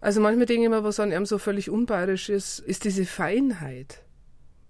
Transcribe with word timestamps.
Also 0.00 0.20
manchmal 0.20 0.46
denke 0.46 0.64
ich 0.64 0.70
mir, 0.70 0.82
was 0.82 0.98
an 0.98 1.12
ihm 1.12 1.26
so 1.26 1.38
völlig 1.38 1.68
unbayerisch 1.68 2.28
ist, 2.30 2.58
ist 2.58 2.84
diese 2.84 3.04
Feinheit, 3.04 4.02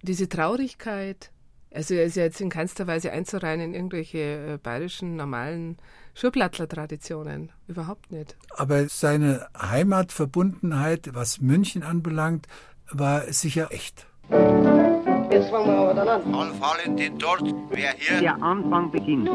diese 0.01 0.27
Traurigkeit. 0.27 1.31
Also 1.73 1.93
er 1.93 2.03
ist 2.03 2.17
ja 2.17 2.23
jetzt 2.23 2.41
in 2.41 2.49
keinster 2.49 2.85
Weise 2.85 3.13
einzureihen 3.13 3.61
in 3.61 3.73
irgendwelche 3.73 4.17
äh, 4.17 4.57
bayerischen 4.61 5.15
normalen 5.15 5.77
Schurplattler-Traditionen. 6.15 7.51
Überhaupt 7.67 8.11
nicht. 8.11 8.35
Aber 8.57 8.89
seine 8.89 9.47
Heimatverbundenheit, 9.57 11.11
was 11.13 11.39
München 11.39 11.83
anbelangt, 11.83 12.47
war 12.91 13.31
sicher 13.31 13.71
echt. 13.71 14.05
Jetzt 14.29 15.49
fangen 15.49 15.67
wir 15.67 15.77
aber 15.77 15.93
dann 15.93 16.09
an. 16.09 16.35
An 16.35 16.59
Valentin 16.59 17.17
dort, 17.17 17.43
wer 17.69 17.93
hier? 17.93 18.19
Der 18.19 18.43
Anfang 18.43 18.91
beginnt. 18.91 19.29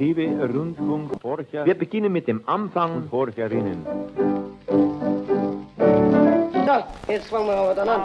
Liebe 0.00 0.24
Rundfunkforscher, 0.24 1.66
wir 1.66 1.74
beginnen 1.74 2.10
mit 2.10 2.26
dem 2.26 2.40
Anfang 2.48 2.96
und 2.96 3.10
Forscherinnen. 3.10 3.84
So, 6.66 7.12
jetzt 7.12 7.28
fangen 7.28 7.46
wir 7.48 7.54
aber 7.54 7.74
dann 7.74 7.88
an. 7.90 8.00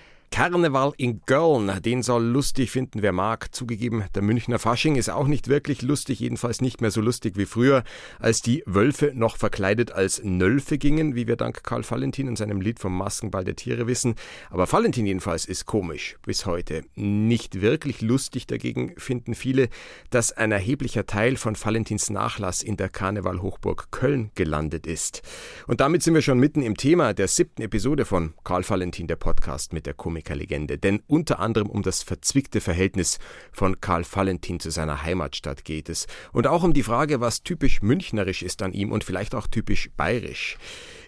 Karneval 0.36 0.92
in 0.98 1.22
Köln, 1.24 1.80
den 1.82 2.02
soll 2.02 2.22
lustig 2.22 2.70
finden, 2.70 3.00
wer 3.00 3.12
mag. 3.12 3.54
Zugegeben, 3.54 4.04
der 4.14 4.20
Münchner 4.20 4.58
Fasching 4.58 4.96
ist 4.96 5.08
auch 5.08 5.28
nicht 5.28 5.48
wirklich 5.48 5.80
lustig, 5.80 6.20
jedenfalls 6.20 6.60
nicht 6.60 6.82
mehr 6.82 6.90
so 6.90 7.00
lustig 7.00 7.38
wie 7.38 7.46
früher, 7.46 7.84
als 8.18 8.42
die 8.42 8.62
Wölfe 8.66 9.12
noch 9.14 9.38
verkleidet 9.38 9.92
als 9.92 10.22
Nölfe 10.22 10.76
gingen, 10.76 11.14
wie 11.14 11.26
wir 11.26 11.36
dank 11.36 11.64
Karl 11.64 11.90
Valentin 11.90 12.28
in 12.28 12.36
seinem 12.36 12.60
Lied 12.60 12.80
vom 12.80 12.94
Maskenball 12.98 13.44
der 13.44 13.56
Tiere 13.56 13.86
wissen. 13.86 14.14
Aber 14.50 14.70
Valentin 14.70 15.06
jedenfalls 15.06 15.46
ist 15.46 15.64
komisch 15.64 16.18
bis 16.26 16.44
heute. 16.44 16.82
Nicht 16.96 17.62
wirklich 17.62 18.02
lustig 18.02 18.46
dagegen 18.46 18.92
finden 18.98 19.34
viele, 19.34 19.70
dass 20.10 20.32
ein 20.32 20.52
erheblicher 20.52 21.06
Teil 21.06 21.36
von 21.36 21.56
Valentins 21.56 22.10
Nachlass 22.10 22.62
in 22.62 22.76
der 22.76 22.90
Karnevalhochburg 22.90 23.90
Köln 23.90 24.32
gelandet 24.34 24.86
ist. 24.86 25.22
Und 25.66 25.80
damit 25.80 26.02
sind 26.02 26.12
wir 26.12 26.20
schon 26.20 26.38
mitten 26.38 26.60
im 26.60 26.76
Thema 26.76 27.14
der 27.14 27.26
siebten 27.26 27.62
Episode 27.62 28.04
von 28.04 28.34
Karl 28.44 28.68
Valentin, 28.68 29.06
der 29.06 29.16
Podcast 29.16 29.72
mit 29.72 29.86
der 29.86 29.94
Komik 29.94 30.25
Musikerlegende, 30.26 30.78
denn 30.78 31.02
unter 31.06 31.38
anderem 31.38 31.68
um 31.68 31.82
das 31.82 32.02
verzwickte 32.02 32.60
Verhältnis 32.60 33.18
von 33.52 33.80
Karl 33.80 34.04
Valentin 34.10 34.60
zu 34.60 34.70
seiner 34.70 35.02
Heimatstadt 35.02 35.64
geht 35.64 35.88
es 35.88 36.06
und 36.32 36.46
auch 36.46 36.62
um 36.62 36.72
die 36.72 36.82
Frage, 36.82 37.20
was 37.20 37.42
typisch 37.42 37.82
münchnerisch 37.82 38.42
ist 38.42 38.62
an 38.62 38.72
ihm 38.72 38.92
und 38.92 39.04
vielleicht 39.04 39.34
auch 39.34 39.46
typisch 39.46 39.90
bayerisch. 39.96 40.58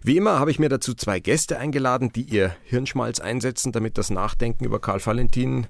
Wie 0.03 0.17
immer 0.17 0.39
habe 0.39 0.51
ich 0.51 0.59
mir 0.59 0.69
dazu 0.69 0.95
zwei 0.95 1.19
Gäste 1.19 1.59
eingeladen, 1.59 2.13
die 2.13 2.23
ihr 2.23 2.55
Hirnschmalz 2.65 3.19
einsetzen, 3.19 3.73
damit 3.73 3.99
das 3.99 4.11
Nachdenken 4.11 4.65
über 4.65 4.81
Karl 4.81 5.05
Valentin 5.05 5.67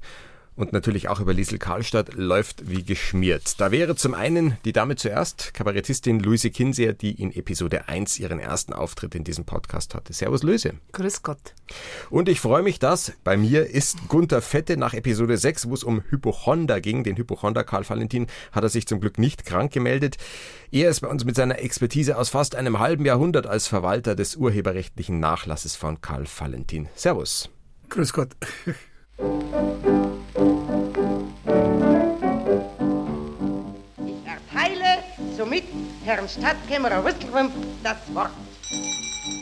und 0.59 0.73
natürlich 0.73 1.09
auch 1.09 1.21
über 1.21 1.33
Liesel 1.33 1.59
Karlstadt 1.59 2.15
läuft 2.15 2.69
wie 2.69 2.83
geschmiert. 2.83 3.61
Da 3.61 3.71
wäre 3.71 3.95
zum 3.95 4.13
einen 4.13 4.59
die 4.65 4.73
Dame 4.73 4.97
zuerst, 4.97 5.55
Kabarettistin 5.55 6.19
Luise 6.19 6.51
Kinseer, 6.51 6.95
die 6.95 7.13
in 7.13 7.33
Episode 7.33 7.89
1 7.89 8.19
ihren 8.19 8.41
ersten 8.41 8.73
Auftritt 8.73 9.15
in 9.15 9.23
diesem 9.23 9.45
Podcast 9.45 9.95
hatte. 9.95 10.13
Servus 10.13 10.43
Luise. 10.43 10.75
Grüß 10.93 11.23
Gott. 11.23 11.55
Und 12.11 12.29
ich 12.29 12.41
freue 12.41 12.65
mich, 12.65 12.81
dass 12.81 13.13
bei 13.23 13.37
mir 13.37 13.71
ist 13.71 14.09
Gunther 14.09 14.43
Fette 14.43 14.77
nach 14.77 14.95
Episode 14.95 15.39
6, 15.39 15.69
wo 15.69 15.75
es 15.75 15.85
um 15.85 16.03
Hypochonder 16.11 16.81
ging. 16.81 17.05
Den 17.05 17.17
Hypochonder 17.17 17.63
Karl 17.63 17.89
Valentin 17.89 18.27
hat 18.51 18.65
er 18.65 18.69
sich 18.69 18.89
zum 18.89 19.01
Glück 19.01 19.19
nicht 19.19 19.47
krank 19.47 19.73
gemeldet. 19.73 20.17
Er 20.73 20.91
ist 20.91 21.01
bei 21.01 21.09
uns 21.09 21.25
mit 21.25 21.37
seiner 21.37 21.61
Expertise 21.61 22.19
aus 22.19 22.31
fast 22.31 22.57
einem 22.57 22.81
halben 22.81 23.05
Jahrhundert 23.05 23.47
als 23.47 23.69
Verwalter 23.69 24.17
des 24.17 24.35
urheberrechtlichen 24.35 25.21
Nachlasses 25.21 25.77
von 25.77 26.01
Karl 26.01 26.25
Valentin. 26.27 26.89
Servus. 26.97 27.49
Grüß 27.91 28.13
Gott. 28.13 28.31
Herrn 36.09 36.27
Stadtkämmerer 36.27 37.05
Wüstelwimp 37.05 37.53
das 37.85 37.99
Wort. 38.15 38.31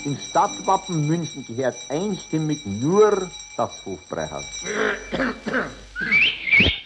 Im 0.04 0.16
Stadtwappen 0.16 1.06
München 1.06 1.44
gehört 1.46 1.76
einstimmig 1.88 2.66
nur 2.66 3.30
das 3.56 3.86
Hofbräuhaus. 3.86 4.64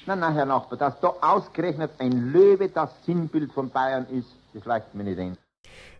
na, 0.05 0.17
na, 0.17 0.35
Herr 0.35 0.45
Nachbar, 0.45 0.79
dass 0.79 1.01
da 1.01 1.15
ausgerechnet 1.23 1.93
ein 1.99 2.31
Löwe 2.31 2.69
das 2.69 2.91
Sinnbild 3.07 3.55
von 3.55 3.71
Bayern 3.71 4.07
ist, 4.11 4.29
das 4.53 4.67
leicht 4.67 4.95
mir 4.95 5.05
nicht 5.05 5.19
ein. 5.19 5.39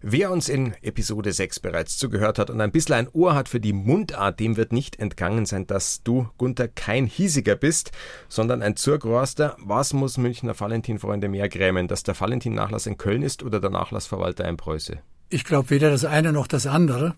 Wer 0.03 0.31
uns 0.31 0.49
in 0.49 0.75
Episode 0.81 1.31
6 1.33 1.61
bereits 1.61 1.99
zugehört 1.99 2.39
hat 2.39 2.49
und 2.49 2.61
ein 2.61 2.73
bisschen 2.73 2.95
ein 2.95 3.09
Ohr 3.13 3.35
hat 3.35 3.51
für 3.51 3.61
die 3.61 3.75
Mundart, 3.75 4.41
dem 4.41 4.57
wird 4.57 4.73
nicht 4.73 4.99
entgangen 4.99 5.45
sein, 5.45 5.67
dass 5.67 6.03
du, 6.03 6.29
Gunther, 6.39 6.69
kein 6.69 7.05
Hiesiger 7.05 7.55
bist, 7.55 7.93
sondern 8.29 8.63
ein 8.63 8.77
Zurgroaster. 8.77 9.57
Was 9.59 9.93
muss 9.93 10.17
Münchner 10.17 10.59
Valentin-Freunde 10.59 11.29
mehr 11.29 11.51
grämen, 11.51 11.87
dass 11.87 12.03
der 12.03 12.19
Valentin-Nachlass 12.19 12.87
in 12.87 12.97
Köln 12.97 13.23
ist 13.23 13.43
oder 13.43 13.61
der 13.61 13.71
Nachlassverwalter 13.71 14.49
in 14.49 14.57
Preuße? 14.57 14.99
Ich 15.29 15.45
glaube 15.45 15.69
weder 15.69 15.91
das 15.91 16.07
eine 16.07 16.33
noch 16.33 16.47
das 16.47 16.67
andere. 16.67 17.15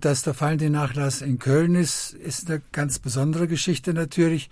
Dass 0.00 0.22
der 0.22 0.38
Valentin-Nachlass 0.38 1.22
in 1.22 1.38
Köln 1.38 1.76
ist, 1.76 2.14
ist 2.14 2.50
eine 2.50 2.60
ganz 2.72 2.98
besondere 2.98 3.46
Geschichte 3.46 3.94
natürlich. 3.94 4.50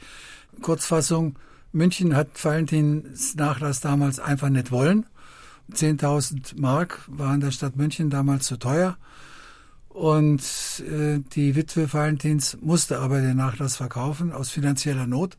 Kurzfassung, 0.63 1.37
München 1.73 2.17
hat 2.17 2.29
Valentins 2.43 3.35
Nachlass 3.35 3.81
damals 3.81 4.21
einfach 4.21 4.49
nicht 4.49 4.71
wollen. 4.71 5.07
10.000 5.73 6.61
Mark 6.61 7.03
waren 7.07 7.41
der 7.41 7.51
Stadt 7.51 7.77
München 7.77 8.11
damals 8.11 8.47
zu 8.47 8.57
teuer. 8.59 8.97
Und 9.89 10.43
äh, 10.89 11.19
die 11.33 11.57
Witwe 11.57 11.93
Valentins 11.93 12.57
musste 12.61 13.01
aber 13.01 13.21
den 13.21 13.37
Nachlass 13.37 13.77
verkaufen 13.77 14.33
aus 14.33 14.51
finanzieller 14.51 15.07
Not. 15.07 15.37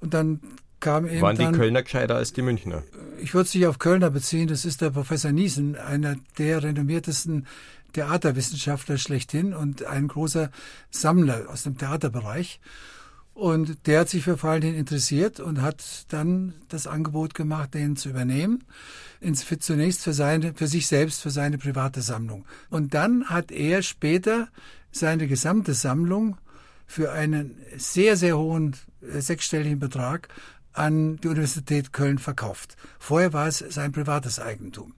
Und 0.00 0.14
dann 0.14 0.40
kam 0.80 1.06
eben 1.06 1.22
Waren 1.22 1.36
dann, 1.36 1.52
die 1.52 1.58
Kölner 1.58 1.82
gescheiter 1.82 2.14
als 2.14 2.32
die 2.32 2.42
Münchner? 2.42 2.84
ich 3.20 3.34
würde 3.34 3.46
es 3.46 3.54
nicht 3.54 3.66
auf 3.66 3.78
Kölner 3.78 4.10
beziehen, 4.10 4.48
das 4.48 4.64
ist 4.64 4.80
der 4.80 4.90
Professor 4.90 5.32
Niesen, 5.32 5.76
einer 5.76 6.16
der 6.38 6.62
renommiertesten 6.62 7.46
Theaterwissenschaftler 7.92 8.98
schlechthin 8.98 9.54
und 9.54 9.84
ein 9.84 10.08
großer 10.08 10.50
Sammler 10.90 11.46
aus 11.48 11.62
dem 11.62 11.78
Theaterbereich. 11.78 12.60
Und 13.38 13.86
der 13.86 14.00
hat 14.00 14.08
sich 14.08 14.24
für 14.24 14.42
Valentin 14.42 14.74
interessiert 14.74 15.38
und 15.38 15.62
hat 15.62 16.06
dann 16.08 16.54
das 16.70 16.88
Angebot 16.88 17.34
gemacht, 17.34 17.72
den 17.72 17.94
zu 17.94 18.08
übernehmen. 18.08 18.64
Für, 19.20 19.60
zunächst 19.60 20.02
für 20.02 20.12
seine, 20.12 20.54
für 20.54 20.66
sich 20.66 20.88
selbst, 20.88 21.22
für 21.22 21.30
seine 21.30 21.56
private 21.56 22.02
Sammlung. 22.02 22.46
Und 22.68 22.94
dann 22.94 23.26
hat 23.26 23.52
er 23.52 23.82
später 23.82 24.48
seine 24.90 25.28
gesamte 25.28 25.74
Sammlung 25.74 26.36
für 26.84 27.12
einen 27.12 27.56
sehr, 27.76 28.16
sehr 28.16 28.36
hohen 28.36 28.74
äh, 29.02 29.20
sechsstelligen 29.20 29.78
Betrag 29.78 30.26
an 30.72 31.18
die 31.18 31.28
Universität 31.28 31.92
Köln 31.92 32.18
verkauft. 32.18 32.76
Vorher 32.98 33.32
war 33.32 33.46
es 33.46 33.58
sein 33.58 33.92
privates 33.92 34.40
Eigentum. 34.40 34.94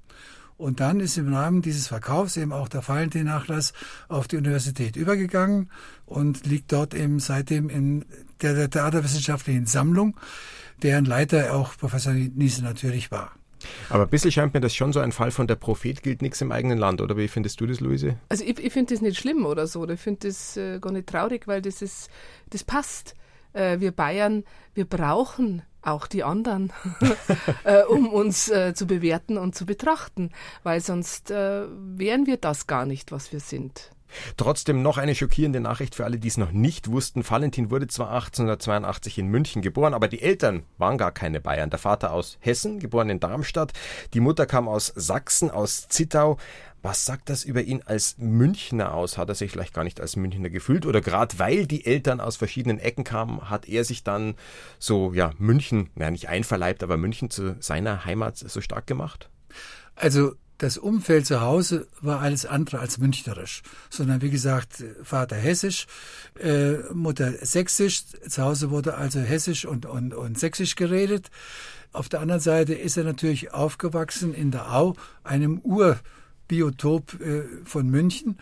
Und 0.56 0.80
dann 0.80 1.00
ist 1.00 1.18
im 1.18 1.32
Rahmen 1.32 1.60
dieses 1.60 1.88
Verkaufs 1.88 2.38
eben 2.38 2.52
auch 2.52 2.68
der 2.68 2.86
Valentin-Nachlass 2.86 3.74
auf 4.08 4.28
die 4.28 4.36
Universität 4.38 4.96
übergegangen 4.96 5.70
und 6.06 6.46
liegt 6.46 6.72
dort 6.72 6.94
eben 6.94 7.18
seitdem 7.18 7.68
in 7.68 8.04
der, 8.42 8.54
der 8.54 8.70
Theaterwissenschaftlichen 8.70 9.66
Sammlung, 9.66 10.16
deren 10.82 11.04
Leiter 11.04 11.54
auch 11.54 11.76
Professor 11.76 12.12
Niese 12.12 12.62
natürlich 12.64 13.10
war. 13.10 13.32
Aber 13.88 14.04
ein 14.04 14.08
bisschen 14.08 14.32
scheint 14.32 14.54
mir 14.54 14.60
das 14.60 14.74
schon 14.74 14.92
so 14.92 15.00
ein 15.00 15.12
Fall 15.12 15.30
von 15.30 15.46
der 15.46 15.56
Prophet 15.56 16.02
gilt 16.02 16.22
nichts 16.22 16.40
im 16.40 16.52
eigenen 16.52 16.78
Land, 16.78 17.00
oder 17.00 17.16
wie 17.16 17.28
findest 17.28 17.60
du 17.60 17.66
das, 17.66 17.80
Luise? 17.80 18.16
Also 18.28 18.44
ich, 18.44 18.58
ich 18.58 18.72
finde 18.72 18.94
das 18.94 19.02
nicht 19.02 19.18
schlimm 19.18 19.44
oder 19.44 19.66
so. 19.66 19.88
Ich 19.88 20.00
finde 20.00 20.28
das 20.28 20.56
äh, 20.56 20.78
gar 20.80 20.92
nicht 20.92 21.08
traurig, 21.08 21.46
weil 21.46 21.62
das 21.62 21.82
ist, 21.82 22.10
das 22.50 22.64
passt. 22.64 23.14
Äh, 23.52 23.80
wir 23.80 23.92
Bayern, 23.92 24.44
wir 24.74 24.84
brauchen 24.84 25.62
auch 25.82 26.06
die 26.06 26.24
anderen, 26.24 26.72
äh, 27.64 27.82
um 27.82 28.08
uns 28.08 28.48
äh, 28.48 28.74
zu 28.74 28.86
bewerten 28.86 29.38
und 29.38 29.54
zu 29.54 29.66
betrachten, 29.66 30.30
weil 30.62 30.80
sonst 30.80 31.30
äh, 31.30 31.66
wären 31.68 32.26
wir 32.26 32.36
das 32.36 32.66
gar 32.66 32.86
nicht, 32.86 33.12
was 33.12 33.32
wir 33.32 33.40
sind. 33.40 33.90
Trotzdem 34.36 34.82
noch 34.82 34.98
eine 34.98 35.14
schockierende 35.14 35.60
Nachricht 35.60 35.94
für 35.94 36.04
alle, 36.04 36.18
die 36.18 36.28
es 36.28 36.36
noch 36.36 36.52
nicht 36.52 36.90
wussten. 36.90 37.28
Valentin 37.28 37.70
wurde 37.70 37.86
zwar 37.88 38.10
1882 38.10 39.18
in 39.18 39.28
München 39.28 39.62
geboren, 39.62 39.94
aber 39.94 40.08
die 40.08 40.22
Eltern 40.22 40.64
waren 40.78 40.98
gar 40.98 41.12
keine 41.12 41.40
Bayern. 41.40 41.70
Der 41.70 41.78
Vater 41.78 42.12
aus 42.12 42.38
Hessen, 42.40 42.78
geboren 42.78 43.10
in 43.10 43.20
Darmstadt, 43.20 43.72
die 44.14 44.20
Mutter 44.20 44.46
kam 44.46 44.68
aus 44.68 44.92
Sachsen, 44.94 45.50
aus 45.50 45.88
Zittau. 45.88 46.38
Was 46.82 47.04
sagt 47.04 47.28
das 47.28 47.44
über 47.44 47.62
ihn 47.62 47.82
als 47.84 48.16
Münchner 48.16 48.94
aus? 48.94 49.18
Hat 49.18 49.28
er 49.28 49.34
sich 49.34 49.50
vielleicht 49.50 49.74
gar 49.74 49.84
nicht 49.84 50.00
als 50.00 50.16
Münchner 50.16 50.48
gefühlt? 50.48 50.86
Oder 50.86 51.02
gerade 51.02 51.38
weil 51.38 51.66
die 51.66 51.84
Eltern 51.84 52.20
aus 52.20 52.36
verschiedenen 52.36 52.78
Ecken 52.78 53.04
kamen, 53.04 53.50
hat 53.50 53.68
er 53.68 53.84
sich 53.84 54.02
dann 54.02 54.34
so, 54.78 55.12
ja, 55.12 55.32
München, 55.36 55.90
naja, 55.94 56.10
nicht 56.10 56.30
einverleibt, 56.30 56.82
aber 56.82 56.96
München 56.96 57.28
zu 57.28 57.56
seiner 57.60 58.06
Heimat 58.06 58.38
so 58.38 58.62
stark 58.62 58.86
gemacht? 58.86 59.28
Also 59.94 60.32
das 60.60 60.76
Umfeld 60.76 61.24
zu 61.24 61.40
Hause 61.40 61.86
war 62.02 62.20
alles 62.20 62.44
andere 62.44 62.80
als 62.80 62.98
münchnerisch, 62.98 63.62
sondern 63.88 64.20
wie 64.20 64.28
gesagt, 64.28 64.84
Vater 65.02 65.36
hessisch, 65.36 65.86
äh, 66.38 66.74
Mutter 66.92 67.32
sächsisch. 67.40 68.04
Zu 68.28 68.42
Hause 68.42 68.70
wurde 68.70 68.94
also 68.94 69.20
hessisch 69.20 69.64
und, 69.64 69.86
und, 69.86 70.12
und 70.12 70.38
sächsisch 70.38 70.76
geredet. 70.76 71.30
Auf 71.92 72.10
der 72.10 72.20
anderen 72.20 72.42
Seite 72.42 72.74
ist 72.74 72.98
er 72.98 73.04
natürlich 73.04 73.54
aufgewachsen 73.54 74.34
in 74.34 74.50
der 74.50 74.70
Au, 74.74 74.96
einem 75.24 75.60
Urbiotop 75.60 77.18
äh, 77.20 77.42
von 77.64 77.88
München 77.88 78.38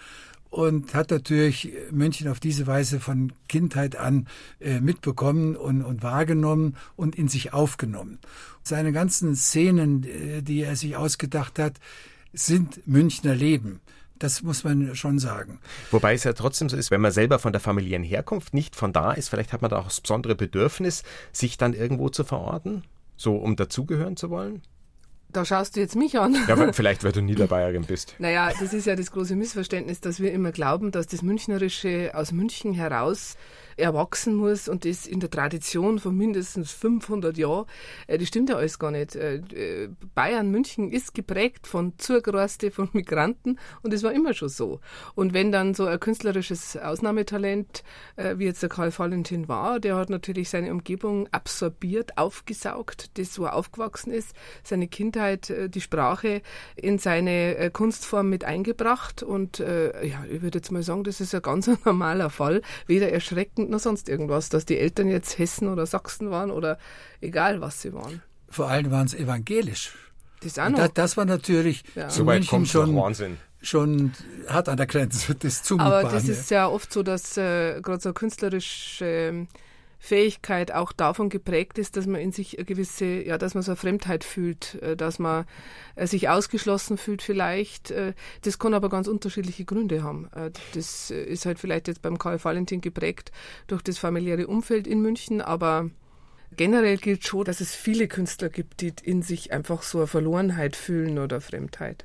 und 0.51 0.95
hat 0.95 1.11
natürlich 1.11 1.73
München 1.91 2.29
auf 2.29 2.41
diese 2.41 2.67
Weise 2.67 3.01
von 3.01 3.33
Kindheit 3.49 3.97
an 3.97 4.27
äh, 4.61 4.81
mitbekommen 4.81 5.57
und, 5.57 5.83
und 5.83 6.03
wahrgenommen 6.03 6.77
und 6.97 7.17
in 7.17 7.29
sich 7.29 7.53
aufgenommen. 7.53 8.19
Seine 8.63 8.93
ganzen 8.93 9.37
Szenen, 9.37 10.05
äh, 10.05 10.43
die 10.43 10.63
er 10.63 10.77
sich 10.77 10.97
ausgedacht 10.97 11.59
hat, 11.59 11.75
sind 12.33 12.87
Münchner 12.87 13.35
Leben. 13.35 13.81
Das 14.19 14.43
muss 14.43 14.65
man 14.65 14.97
schon 14.97 15.19
sagen. 15.19 15.61
Wobei 15.91 16.15
es 16.15 16.25
ja 16.25 16.33
trotzdem 16.33 16.69
so 16.69 16.77
ist, 16.77 16.91
wenn 16.91 17.01
man 17.01 17.13
selber 17.13 17.39
von 17.39 17.53
der 17.53 17.61
familiären 17.61 18.03
Herkunft 18.03 18.53
nicht 18.53 18.75
von 18.75 18.93
da 18.93 19.13
ist, 19.13 19.29
vielleicht 19.29 19.53
hat 19.53 19.63
man 19.63 19.71
da 19.71 19.79
auch 19.79 19.85
das 19.85 20.01
besondere 20.01 20.35
Bedürfnis, 20.35 21.05
sich 21.33 21.57
dann 21.57 21.73
irgendwo 21.73 22.09
zu 22.09 22.25
verorten, 22.25 22.83
so 23.17 23.37
um 23.37 23.55
dazugehören 23.55 24.17
zu 24.17 24.31
wollen. 24.31 24.63
Da 25.31 25.45
schaust 25.45 25.77
du 25.77 25.81
jetzt 25.81 25.95
mich 25.95 26.19
an. 26.19 26.35
Ja, 26.47 26.55
aber 26.55 26.73
vielleicht, 26.73 27.05
weil 27.05 27.13
du 27.13 27.21
Niederbayerin 27.21 27.85
bist. 27.85 28.15
Naja, 28.19 28.51
das 28.59 28.73
ist 28.73 28.87
ja 28.87 28.97
das 28.97 29.11
große 29.11 29.37
Missverständnis, 29.37 30.01
dass 30.01 30.21
wir 30.21 30.33
immer 30.33 30.53
glauben, 30.53 30.91
dass 30.91 31.07
das 31.07 31.23
Münchnerische 31.23 32.13
aus 32.15 32.33
München 32.33 32.73
heraus 32.73 33.37
erwachsen 33.79 34.35
muss 34.35 34.69
und 34.69 34.85
das 34.85 35.07
in 35.07 35.21
der 35.21 35.31
Tradition 35.31 35.99
von 35.99 36.17
mindestens 36.17 36.73
500 36.73 37.37
Jahren. 37.39 37.67
Äh, 38.07 38.19
das 38.19 38.29
stimmt 38.29 38.51
ja 38.51 38.57
alles 38.57 38.79
gar 38.79 38.91
nicht. 38.91 39.17
Äh, 39.17 39.37
äh, 39.37 39.89
Bayern, 40.15 40.51
München 40.51 40.91
ist 40.91 41.15
geprägt 41.15 41.67
von 41.67 41.95
Zugereiste, 41.99 42.71
von 42.71 42.89
Migranten 42.93 43.59
und 43.83 43.93
es 43.93 44.03
war 44.03 44.13
immer 44.13 44.35
schon 44.35 44.49
so. 44.49 44.81
Und 45.15 45.33
wenn 45.33 45.53
dann 45.53 45.75
so 45.75 45.87
ein 45.87 46.01
künstlerisches 46.01 46.77
Ausnahmetalent, 46.77 47.83
wie 48.37 48.45
jetzt 48.45 48.63
der 48.63 48.69
Karl 48.69 48.97
Valentin 48.97 49.49
war, 49.49 49.81
der 49.81 49.97
hat 49.97 50.11
natürlich 50.11 50.49
seine 50.49 50.71
Umgebung 50.71 51.29
absorbiert, 51.31 52.19
aufgesaugt, 52.19 53.19
das 53.19 53.39
wo 53.39 53.45
er 53.45 53.55
aufgewachsen 53.55 54.11
ist, 54.11 54.35
seine 54.63 54.89
Kindheit, 54.89 55.53
die 55.69 55.81
Sprache 55.81 56.43
in 56.77 56.99
seine 56.99 57.71
Kunstform 57.73 58.29
mit 58.29 58.45
eingebracht 58.45 59.23
und 59.23 59.59
ja, 59.59 60.25
ich 60.31 60.43
würde 60.43 60.59
jetzt 60.59 60.73
mal 60.73 60.83
sagen, 60.83 61.05
das 61.05 61.21
ist 61.21 61.35
ein 61.35 61.43
ganz 61.43 61.71
normaler 61.85 62.31
Fall, 62.31 62.63
weder 62.87 63.11
erschreckend 63.11 63.68
noch 63.69 63.81
sonst 63.81 64.09
irgendwas, 64.09 64.49
dass 64.49 64.65
die 64.65 64.79
Eltern 64.79 65.09
jetzt 65.09 65.39
Hessen 65.39 65.69
oder 65.69 65.87
Sachsen 65.87 66.31
waren 66.31 66.51
oder 66.51 66.79
egal 67.21 67.61
was 67.61 67.83
sie 67.83 67.93
waren. 67.93 68.23
Vor 68.49 68.69
allem 68.69 68.91
waren 68.91 69.09
sie 69.09 69.19
evangelisch. 69.19 69.93
Das, 70.41 70.59
auch 70.59 70.69
noch. 70.69 70.79
Das, 70.79 70.93
das 70.95 71.17
war 71.17 71.25
natürlich 71.25 71.85
ja. 71.95 72.09
so 72.09 72.25
weit 72.27 72.47
kommt 72.47 72.69
schon 72.69 72.95
Wahnsinn 72.97 73.37
schon 73.61 74.13
hart 74.47 74.69
an 74.69 74.77
der 74.77 74.87
Grenze 74.87 75.35
des 75.35 75.63
Zumutbaren. 75.63 76.07
Aber 76.07 76.15
das 76.15 76.29
ist 76.29 76.51
ja 76.51 76.69
oft 76.69 76.93
so, 76.93 77.03
dass 77.03 77.37
äh, 77.37 77.81
gerade 77.81 78.01
so 78.01 78.13
künstlerische 78.13 79.05
äh, 79.05 79.47
Fähigkeit 79.99 80.73
auch 80.73 80.93
davon 80.93 81.29
geprägt 81.29 81.77
ist, 81.79 81.97
dass 81.97 82.07
man 82.07 82.21
in 82.21 82.33
sich 82.33 82.57
eine 82.57 82.65
gewisse, 82.65 83.05
ja, 83.05 83.37
dass 83.37 83.55
man 83.55 83.63
so 83.63 83.73
eine 83.73 83.77
Fremdheit 83.77 84.25
fühlt, 84.25 84.81
äh, 84.83 84.97
dass 84.97 85.19
man 85.19 85.45
äh, 85.97 86.07
sich 86.07 86.29
ausgeschlossen 86.29 86.99
fühlt 86.99 87.21
vielleicht. 87.21 87.91
Äh, 87.91 88.15
das 88.43 88.59
kann 88.59 88.75
aber 88.75 88.89
ganz 88.89 89.09
unterschiedliche 89.09 89.65
Gründe 89.65 90.03
haben. 90.03 90.29
Das 90.75 91.11
ist 91.11 91.47
halt 91.47 91.59
vielleicht 91.59 91.89
jetzt 91.89 92.03
beim 92.03 92.19
Karl 92.19 92.43
Valentin 92.43 92.81
geprägt 92.81 93.33
durch 93.67 93.83
das 93.83 93.99
familiäre 93.99 94.47
Umfeld 94.47 94.87
in 94.87 95.01
München, 95.01 95.41
aber 95.41 95.91
generell 96.57 96.97
gilt 96.97 97.27
schon, 97.27 97.45
dass 97.45 97.61
es 97.61 97.75
viele 97.75 98.09
Künstler 98.09 98.49
gibt, 98.49 98.81
die 98.81 98.93
in 99.03 99.23
sich 99.23 99.53
einfach 99.53 99.83
so 99.83 99.99
eine 99.99 100.07
Verlorenheit 100.07 100.77
fühlen 100.77 101.19
oder 101.19 101.41
Fremdheit. 101.41 102.05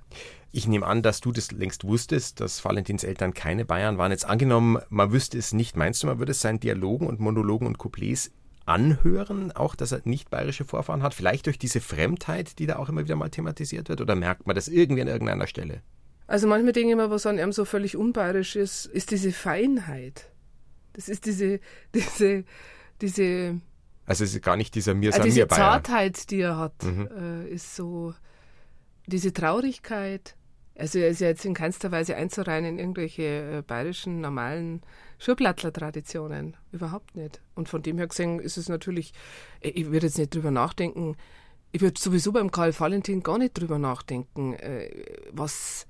Ich 0.56 0.68
nehme 0.68 0.86
an, 0.86 1.02
dass 1.02 1.20
du 1.20 1.32
das 1.32 1.52
längst 1.52 1.84
wusstest, 1.84 2.40
dass 2.40 2.64
Valentins 2.64 3.04
Eltern 3.04 3.34
keine 3.34 3.66
Bayern 3.66 3.98
waren. 3.98 4.12
Jetzt 4.12 4.26
angenommen, 4.26 4.78
man 4.90 5.12
wüsste 5.12 5.36
es 5.36 5.52
nicht. 5.52 5.76
Meinst 5.76 6.04
du, 6.04 6.08
man 6.08 6.20
würde 6.20 6.32
es 6.32 6.42
seinen 6.42 6.60
Dialogen 6.60 7.08
und 7.08 7.20
Monologen 7.20 7.66
und 7.66 7.80
Couplets 7.80 8.30
anhören, 8.68 9.52
auch 9.52 9.74
dass 9.74 9.92
er 9.92 10.02
nicht 10.04 10.30
bayerische 10.30 10.64
Vorfahren 10.64 11.02
hat? 11.02 11.16
Vielleicht 11.16 11.48
durch 11.48 11.58
diese 11.58 11.82
Fremdheit, 11.82 12.60
die 12.60 12.68
da 12.68 12.76
auch 12.76 12.88
immer 12.88 13.04
wieder 13.04 13.16
mal 13.16 13.32
thematisiert 13.32 13.90
wird? 13.90 14.00
Oder 14.00 14.14
merkt 14.14 14.46
man 14.46 14.56
das 14.56 14.68
irgendwie 14.68 15.02
an 15.02 15.08
irgendeiner 15.08 15.48
Stelle? 15.48 15.82
Also 16.28 16.48
manchmal 16.48 16.72
denke 16.72 16.92
ich 16.92 16.96
mir, 16.98 17.10
was 17.10 17.26
an 17.26 17.40
ihm 17.40 17.52
so 17.52 17.66
völlig 17.66 17.98
unbayerisch 17.98 18.56
ist, 18.56 18.86
ist 18.86 19.10
diese 19.10 19.32
Feinheit. 19.32 20.30
Das 20.94 21.10
ist 21.10 21.26
diese, 21.26 21.62
diese, 21.96 22.44
diese. 23.02 23.60
Also 24.06 24.24
es 24.24 24.36
ist 24.36 24.44
gar 24.44 24.56
nicht 24.56 24.76
dieser 24.76 24.94
mir 24.94 25.12
also 25.14 25.24
diese 25.24 25.48
Zartheit, 25.48 26.30
die 26.30 26.42
er 26.42 26.58
hat, 26.58 26.84
mhm. 26.84 27.08
äh, 27.08 27.48
ist 27.48 27.76
so 27.76 28.14
diese 29.08 29.34
Traurigkeit. 29.34 30.36
Also 30.75 31.00
er 31.00 31.10
ist 31.10 31.22
ja 31.22 31.28
jetzt 31.28 31.46
in 31.46 31.54
keinster 31.54 31.92
Weise 31.92 32.16
einzureihen 32.16 32.66
in 32.66 32.80
irgendwelche 32.80 33.24
äh, 33.60 33.62
bayerischen 33.62 34.22
normalen 34.22 34.81
Schurplattler-Traditionen. 35.20 36.58
Überhaupt 36.72 37.16
nicht. 37.16 37.42
Und 37.54 37.70
von 37.70 37.84
dem 37.84 37.98
her 37.98 38.08
gesehen 38.08 38.40
ist 38.40 38.58
es 38.58 38.70
natürlich, 38.70 39.14
äh, 39.62 39.70
ich 39.70 39.92
würde 39.92 40.08
jetzt 40.08 40.18
nicht 40.18 40.34
drüber 40.34 40.52
nachdenken, 40.52 41.16
ich 41.72 41.81
würde 41.81 42.00
sowieso 42.00 42.31
beim 42.31 42.52
Karl 42.52 42.78
Valentin 42.78 43.24
gar 43.24 43.38
nicht 43.38 43.58
drüber 43.58 43.80
nachdenken, 43.80 44.54
äh, 44.54 44.90
was, 45.31 45.88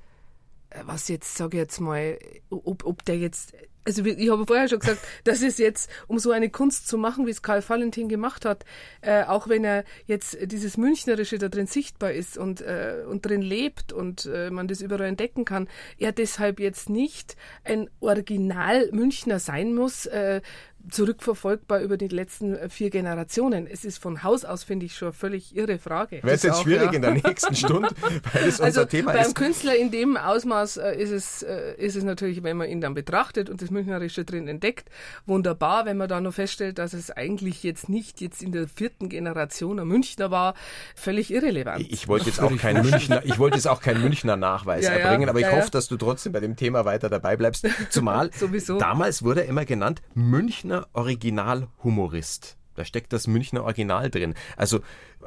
äh, 0.70 0.82
was 0.86 1.08
jetzt, 1.08 1.36
sage 1.36 1.58
ich 1.58 1.62
jetzt 1.62 1.80
mal, 1.80 2.18
ob, 2.50 2.86
ob 2.86 3.06
der 3.06 3.18
jetzt 3.18 3.54
also 3.86 4.06
ich 4.06 4.30
habe 4.30 4.46
vorher 4.46 4.68
schon 4.68 4.80
gesagt, 4.80 5.00
dass 5.24 5.42
es 5.42 5.58
jetzt, 5.58 5.90
um 6.08 6.20
so 6.20 6.32
eine 6.32 6.50
Kunst 6.50 6.88
zu 6.88 6.98
machen, 6.98 7.26
wie 7.26 7.32
es 7.32 7.42
Karl 7.42 7.64
Valentin 7.68 8.10
gemacht 8.10 8.46
hat, 8.46 8.66
äh, 9.02 9.24
auch 9.24 9.50
wenn 9.50 9.64
er 9.64 9.84
jetzt 10.06 10.38
dieses 10.42 10.78
Münchnerische 10.78 11.38
da 11.38 11.50
drin 11.50 11.68
sichtbar 11.68 12.12
ist 12.12 12.38
und, 12.38 12.62
äh, 12.62 13.04
und 13.08 13.26
drin 13.26 13.42
lebt 13.42 13.94
und 13.94 14.26
äh, 14.26 14.50
man 14.50 14.68
das 14.68 14.82
überall 14.82 15.08
entdecken 15.08 15.46
kann, 15.46 15.68
er 15.98 16.12
deshalb 16.12 16.60
jetzt 16.60 16.90
nicht 16.90 17.36
ein 17.64 17.90
Original 18.00 18.90
Münchner 18.92 19.40
sein 19.40 19.74
muss, 19.74 20.06
äh, 20.06 20.42
zurückverfolgbar 20.90 21.80
über 21.80 21.98
die 21.98 22.08
letzten 22.08 22.70
vier 22.70 22.90
Generationen. 22.90 23.68
Es 23.68 23.86
ist 23.86 24.00
von 24.00 24.24
Haus 24.24 24.44
aus, 24.44 24.64
finde 24.64 24.86
ich, 24.86 24.96
schon 24.96 25.08
eine 25.10 25.14
völlig 25.14 25.56
irre 25.56 25.80
Frage. 25.80 26.20
Es 26.24 26.44
jetzt 26.44 26.56
auch, 26.56 26.64
schwierig 26.64 26.88
ja. 26.88 26.94
in 26.94 27.02
der 27.02 27.12
nächsten 27.12 27.56
Stunde, 27.56 27.90
weil 28.34 28.48
es 28.48 28.60
also 28.60 28.82
unser 28.82 28.90
Thema 28.90 29.14
beim 29.14 29.22
ist. 29.22 29.34
Beim 29.34 29.46
Künstler 29.46 29.76
in 29.76 29.92
dem 29.92 30.18
Ausmaß 30.18 30.78
äh, 30.78 31.02
ist, 31.02 31.12
es, 31.12 31.44
äh, 31.44 31.76
ist 31.78 31.96
es 31.96 32.04
natürlich, 32.04 32.44
wenn 32.44 32.58
man 32.58 32.70
ihn 32.70 32.82
dann 32.82 32.94
betrachtet 32.94 33.50
und 33.50 33.62
das 33.62 33.72
Münchnerische 33.74 34.24
drin 34.26 34.48
entdeckt, 34.48 34.90
wunderbar, 35.26 35.86
wenn 35.86 35.98
man 35.98 36.08
da 36.08 36.22
noch 36.22 36.34
feststellt, 36.34 36.78
dass 36.78 36.94
es 36.94 37.12
eigentlich 37.12 37.64
jetzt 37.64 37.90
nicht 37.90 38.22
jetzt 38.22 38.42
in 38.42 38.52
der 38.52 38.68
vierten 38.68 39.10
Generation 39.10 39.80
ein 39.80 39.88
Münchner 39.88 40.32
war, 40.32 40.54
völlig 40.96 41.34
irrelevant. 41.34 41.86
Ich, 41.90 42.08
wollte 42.08 42.28
jetzt 42.28 42.40
auch 42.40 42.56
kein 42.58 42.82
Münchner, 42.82 43.26
ich 43.26 43.38
wollte 43.40 43.58
jetzt 43.58 43.68
auch 43.68 43.82
keinen 43.82 44.02
Münchner 44.02 44.38
Nachweis 44.38 44.86
ja, 44.86 44.92
erbringen, 44.92 45.30
aber 45.30 45.40
ja, 45.40 45.50
ich 45.50 45.56
hoffe, 45.56 45.72
dass 45.72 45.88
du 45.88 45.98
trotzdem 45.98 46.32
bei 46.32 46.40
dem 46.40 46.56
Thema 46.56 46.86
weiter 46.86 47.10
dabei 47.10 47.36
bleibst. 47.36 47.68
Zumal 47.90 48.30
damals 48.80 49.24
wurde 49.24 49.42
er 49.42 49.48
immer 49.48 49.66
genannt 49.66 50.02
Münchner 50.14 50.54
Münchner 50.54 50.88
Originalhumorist. 50.94 52.58
Da 52.76 52.86
steckt 52.86 53.14
das 53.14 53.28
Münchner 53.28 53.64
Original 53.64 54.10
drin. 54.10 54.34
Also 54.56 54.82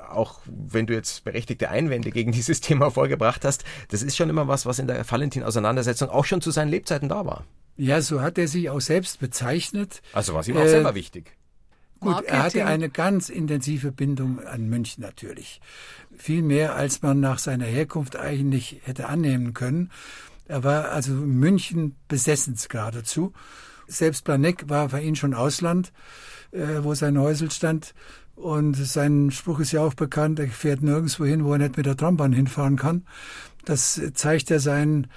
auch 0.08 0.40
wenn 0.44 0.86
du 0.86 0.94
jetzt 0.94 1.24
berechtigte 1.24 1.68
Einwände 1.68 2.10
gegen 2.10 2.32
dieses 2.32 2.60
Thema 2.60 2.90
vorgebracht 2.90 3.44
hast, 3.44 3.64
das 3.88 4.02
ist 4.02 4.16
schon 4.16 4.30
immer 4.30 4.46
was, 4.46 4.66
was 4.66 4.78
in 4.78 4.86
der 4.86 5.10
Valentin-Auseinandersetzung 5.10 6.10
auch 6.10 6.24
schon 6.24 6.40
zu 6.40 6.50
seinen 6.50 6.68
Lebzeiten 6.68 7.08
da 7.08 7.24
war. 7.24 7.44
Ja, 7.76 8.00
so 8.00 8.20
hat 8.20 8.38
er 8.38 8.48
sich 8.48 8.70
auch 8.70 8.80
selbst 8.80 9.20
bezeichnet. 9.20 10.02
Also 10.12 10.32
war 10.32 10.40
es 10.40 10.48
ihm 10.48 10.56
auch 10.56 10.62
äh, 10.62 10.68
selber 10.68 10.94
wichtig. 10.94 11.36
Gut, 12.00 12.12
Marketing. 12.12 12.34
er 12.34 12.42
hatte 12.42 12.66
eine 12.66 12.90
ganz 12.90 13.28
intensive 13.28 13.92
Bindung 13.92 14.44
an 14.44 14.68
München 14.68 15.02
natürlich. 15.02 15.60
Viel 16.16 16.42
mehr, 16.42 16.74
als 16.74 17.02
man 17.02 17.20
nach 17.20 17.38
seiner 17.38 17.64
Herkunft 17.64 18.16
eigentlich 18.16 18.80
hätte 18.84 19.08
annehmen 19.08 19.54
können. 19.54 19.90
Er 20.46 20.62
war 20.62 20.90
also 20.90 21.12
München 21.12 21.96
besessens 22.08 22.68
geradezu. 22.68 23.32
Selbst 23.88 24.24
Planek 24.24 24.68
war 24.68 24.90
für 24.90 25.00
ihn 25.00 25.16
schon 25.16 25.34
Ausland, 25.34 25.92
äh, 26.52 26.82
wo 26.82 26.94
sein 26.94 27.18
Häusel 27.18 27.50
stand. 27.50 27.94
Und 28.34 28.74
sein 28.74 29.30
Spruch 29.30 29.60
ist 29.60 29.72
ja 29.72 29.80
auch 29.80 29.94
bekannt, 29.94 30.38
er 30.38 30.48
fährt 30.48 30.82
nirgendwo 30.82 31.24
hin, 31.24 31.44
wo 31.44 31.52
er 31.52 31.58
nicht 31.58 31.78
mit 31.78 31.86
der 31.86 31.96
Trambahn 31.96 32.32
hinfahren 32.32 32.76
kann. 32.76 33.06
Das 33.64 34.00
zeigt 34.14 34.50
ja 34.50 34.58
seinen 34.58 35.08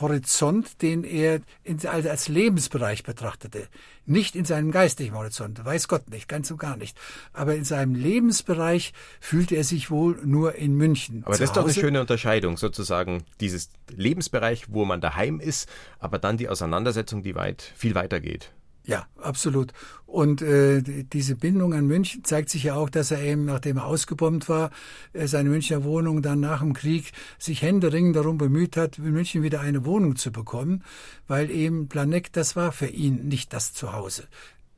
Horizont, 0.00 0.82
den 0.82 1.04
er 1.04 1.40
in, 1.64 1.84
als 1.86 2.28
Lebensbereich 2.28 3.02
betrachtete. 3.02 3.68
Nicht 4.06 4.34
in 4.34 4.44
seinem 4.44 4.70
geistigen 4.70 5.14
Horizont, 5.14 5.64
weiß 5.64 5.88
Gott 5.88 6.10
nicht, 6.10 6.28
ganz 6.28 6.50
und 6.50 6.58
gar 6.58 6.76
nicht. 6.76 6.98
Aber 7.32 7.54
in 7.54 7.64
seinem 7.64 7.94
Lebensbereich 7.94 8.92
fühlte 9.20 9.56
er 9.56 9.64
sich 9.64 9.90
wohl 9.90 10.18
nur 10.24 10.54
in 10.54 10.74
München. 10.74 11.22
Aber 11.24 11.32
das 11.32 11.40
ist 11.40 11.56
doch 11.56 11.64
eine 11.64 11.74
schöne 11.74 12.00
Unterscheidung, 12.00 12.56
sozusagen 12.56 13.24
dieses 13.40 13.70
Lebensbereich, 13.88 14.66
wo 14.68 14.84
man 14.84 15.00
daheim 15.00 15.40
ist, 15.40 15.68
aber 15.98 16.18
dann 16.18 16.36
die 16.36 16.48
Auseinandersetzung, 16.48 17.22
die 17.22 17.34
weit, 17.34 17.62
viel 17.76 17.94
weiter 17.94 18.20
geht. 18.20 18.52
Ja, 18.84 19.06
absolut. 19.20 19.72
Und 20.06 20.42
äh, 20.42 20.82
diese 20.82 21.36
Bindung 21.36 21.74
an 21.74 21.86
München 21.86 22.24
zeigt 22.24 22.48
sich 22.48 22.64
ja 22.64 22.74
auch, 22.74 22.90
dass 22.90 23.10
er 23.10 23.20
eben, 23.22 23.44
nachdem 23.44 23.76
er 23.76 23.86
ausgebombt 23.86 24.48
war, 24.48 24.70
äh, 25.12 25.26
seine 25.26 25.50
Münchner 25.50 25.84
Wohnung 25.84 26.22
dann 26.22 26.40
nach 26.40 26.60
dem 26.60 26.72
Krieg 26.72 27.12
sich 27.38 27.62
händeringend 27.62 28.16
darum 28.16 28.38
bemüht 28.38 28.76
hat, 28.76 28.98
in 28.98 29.12
München 29.12 29.42
wieder 29.42 29.60
eine 29.60 29.84
Wohnung 29.84 30.16
zu 30.16 30.32
bekommen, 30.32 30.82
weil 31.28 31.50
eben 31.50 31.88
Planek, 31.88 32.32
das 32.32 32.56
war 32.56 32.72
für 32.72 32.88
ihn 32.88 33.28
nicht 33.28 33.52
das 33.52 33.72
Zuhause. 33.72 34.24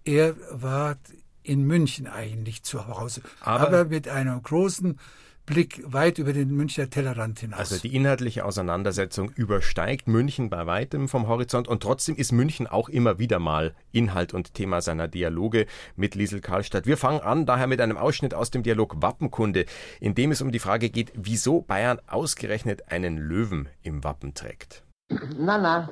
Er 0.05 0.35
war 0.51 0.97
in 1.45 1.65
München 1.65 2.07
eigentlich 2.07 2.63
zu 2.63 2.89
Hause, 2.89 3.23
aber, 3.41 3.67
aber 3.67 3.85
mit 3.87 4.09
einer 4.09 4.39
großen 4.39 4.99
Blick 5.45 5.83
weit 5.85 6.19
über 6.19 6.33
den 6.33 6.55
Münchner 6.55 6.89
Tellerrand 6.89 7.41
hinaus. 7.41 7.59
Also 7.59 7.79
die 7.79 7.97
inhaltliche 7.97 8.45
Auseinandersetzung 8.45 9.31
übersteigt 9.31 10.07
München 10.07 10.51
bei 10.51 10.67
weitem 10.67 11.09
vom 11.09 11.27
Horizont 11.27 11.67
und 11.67 11.83
trotzdem 11.83 12.15
ist 12.15 12.31
München 12.31 12.69
auch 12.69 12.89
immer 12.89 13.19
wieder 13.19 13.41
mal 13.41 13.75
Inhalt 13.91 14.35
und 14.35 14.55
Thema 14.55 14.81
seiner 14.81 15.09
Dialoge 15.09 15.67
mit 15.97 16.15
Liesel 16.15 16.41
Karlstadt. 16.41 16.87
Wir 16.87 16.97
fangen 16.97 17.21
an 17.21 17.45
daher 17.45 17.67
mit 17.67 17.81
einem 17.81 17.97
Ausschnitt 17.97 18.35
aus 18.35 18.53
dem 18.53 18.63
Dialog 18.63 19.03
Wappenkunde, 19.03 19.67
in 20.01 20.15
dem 20.15 20.31
es 20.31 20.43
um 20.43 20.53
die 20.53 20.61
Frage 20.61 20.91
geht, 20.91 21.11
wieso 21.15 21.61
Bayern 21.61 21.99
ausgerechnet 22.07 22.93
einen 22.93 23.19
Löwen 23.19 23.69
im 23.83 24.05
Wappen 24.05 24.35
trägt. 24.35 24.85
Na, 25.39 25.59
na, 25.59 25.91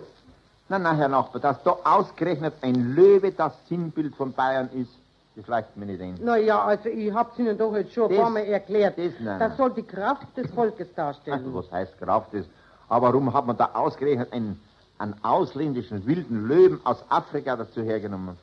na, 0.69 0.79
na, 0.79 0.97
Herr 0.97 1.09
Nachbar, 1.09 1.41
dass 1.41 1.61
da 1.65 1.73
ausgerechnet 1.83 2.55
ein 2.63 2.95
Löwe 2.95 3.33
das 3.33 3.55
Sinnbild 3.69 4.15
von 4.15 4.33
Bayern 4.33 4.71
ist, 4.71 5.00
Das 5.37 5.47
leuchtet 5.47 5.77
mir 5.77 5.87
nicht 5.87 6.01
ein. 6.01 6.19
Naja, 6.23 6.63
also 6.63 6.89
ich 6.89 7.13
hab's 7.13 7.39
Ihnen 7.39 7.57
doch 7.57 7.75
jetzt 7.75 7.93
schon 7.93 8.11
ein 8.11 8.17
paar 8.17 8.31
Mal 8.31 8.41
erklärt. 8.41 8.99
das 8.99 9.13
nein. 9.21 9.39
Das 9.39 9.57
soll 9.57 9.71
die 9.71 9.83
Kraft 9.83 10.37
des 10.37 10.51
Volkes 10.51 10.93
darstellen. 10.95 11.39
Also, 11.39 11.55
was 11.55 11.71
heißt 11.71 11.99
Kraft 11.99 12.35
ist? 12.35 12.49
Aber 12.89 13.09
warum 13.09 13.33
hat 13.33 13.47
man 13.47 13.57
da 13.57 13.71
ausgerechnet 13.73 14.33
einen, 14.33 14.61
einen 14.99 15.15
ausländischen 15.23 16.05
wilden 16.07 16.49
Löwen 16.49 16.81
aus 16.85 17.05
Afrika 17.09 17.55
dazu 17.57 17.83
hergenommen? 17.83 18.37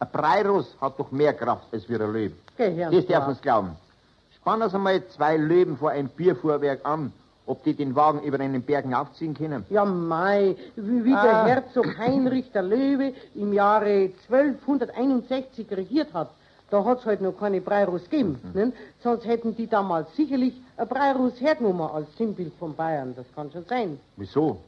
Ein 0.00 0.08
Breirus 0.10 0.76
hat 0.80 0.98
doch 0.98 1.12
mehr 1.12 1.32
Kraft 1.32 1.66
als 1.72 1.88
wir 1.88 2.00
ein 2.00 2.12
Löwe. 2.12 2.32
Gehirn. 2.56 2.92
Das 2.92 3.06
darf 3.06 3.26
man 3.26 3.36
glauben. 3.40 3.76
Spannen 4.36 4.68
Sie 4.68 4.78
mal 4.78 5.06
zwei 5.08 5.36
Löwen 5.36 5.76
vor 5.76 5.90
ein 5.90 6.08
Bierfuhrwerk 6.08 6.84
an, 6.84 7.12
ob 7.46 7.64
die 7.64 7.74
den 7.74 7.94
Wagen 7.96 8.22
über 8.22 8.38
einen 8.40 8.62
Bergen 8.62 8.94
aufziehen 8.94 9.34
können. 9.34 9.64
Ja, 9.70 9.84
mei, 9.84 10.56
wie, 10.76 11.04
wie 11.04 11.14
Ah. 11.14 11.22
der 11.22 11.44
Herzog 11.54 11.98
Heinrich 11.98 12.50
der 12.52 12.62
Löwe 12.62 13.12
im 13.34 13.52
Jahre 13.52 14.10
1261 14.28 15.70
regiert 15.70 16.12
hat. 16.14 16.30
Da 16.70 16.84
hat's 16.84 17.04
halt 17.04 17.20
noch 17.20 17.32
keine 17.38 17.60
Breirus 17.60 18.04
gegeben. 18.04 18.40
Mhm. 18.54 18.60
Ne? 18.60 18.72
Sonst 19.02 19.26
hätten 19.26 19.54
die 19.54 19.66
damals 19.66 20.14
sicherlich 20.16 20.54
ein 20.76 20.88
Breirus 20.88 21.38
hergenommen 21.40 21.82
als 21.92 22.06
Sinnbild 22.16 22.54
von 22.58 22.74
Bayern. 22.74 23.14
Das 23.14 23.26
kann 23.34 23.50
schon 23.52 23.64
sein. 23.66 24.00
Wieso? 24.16 24.58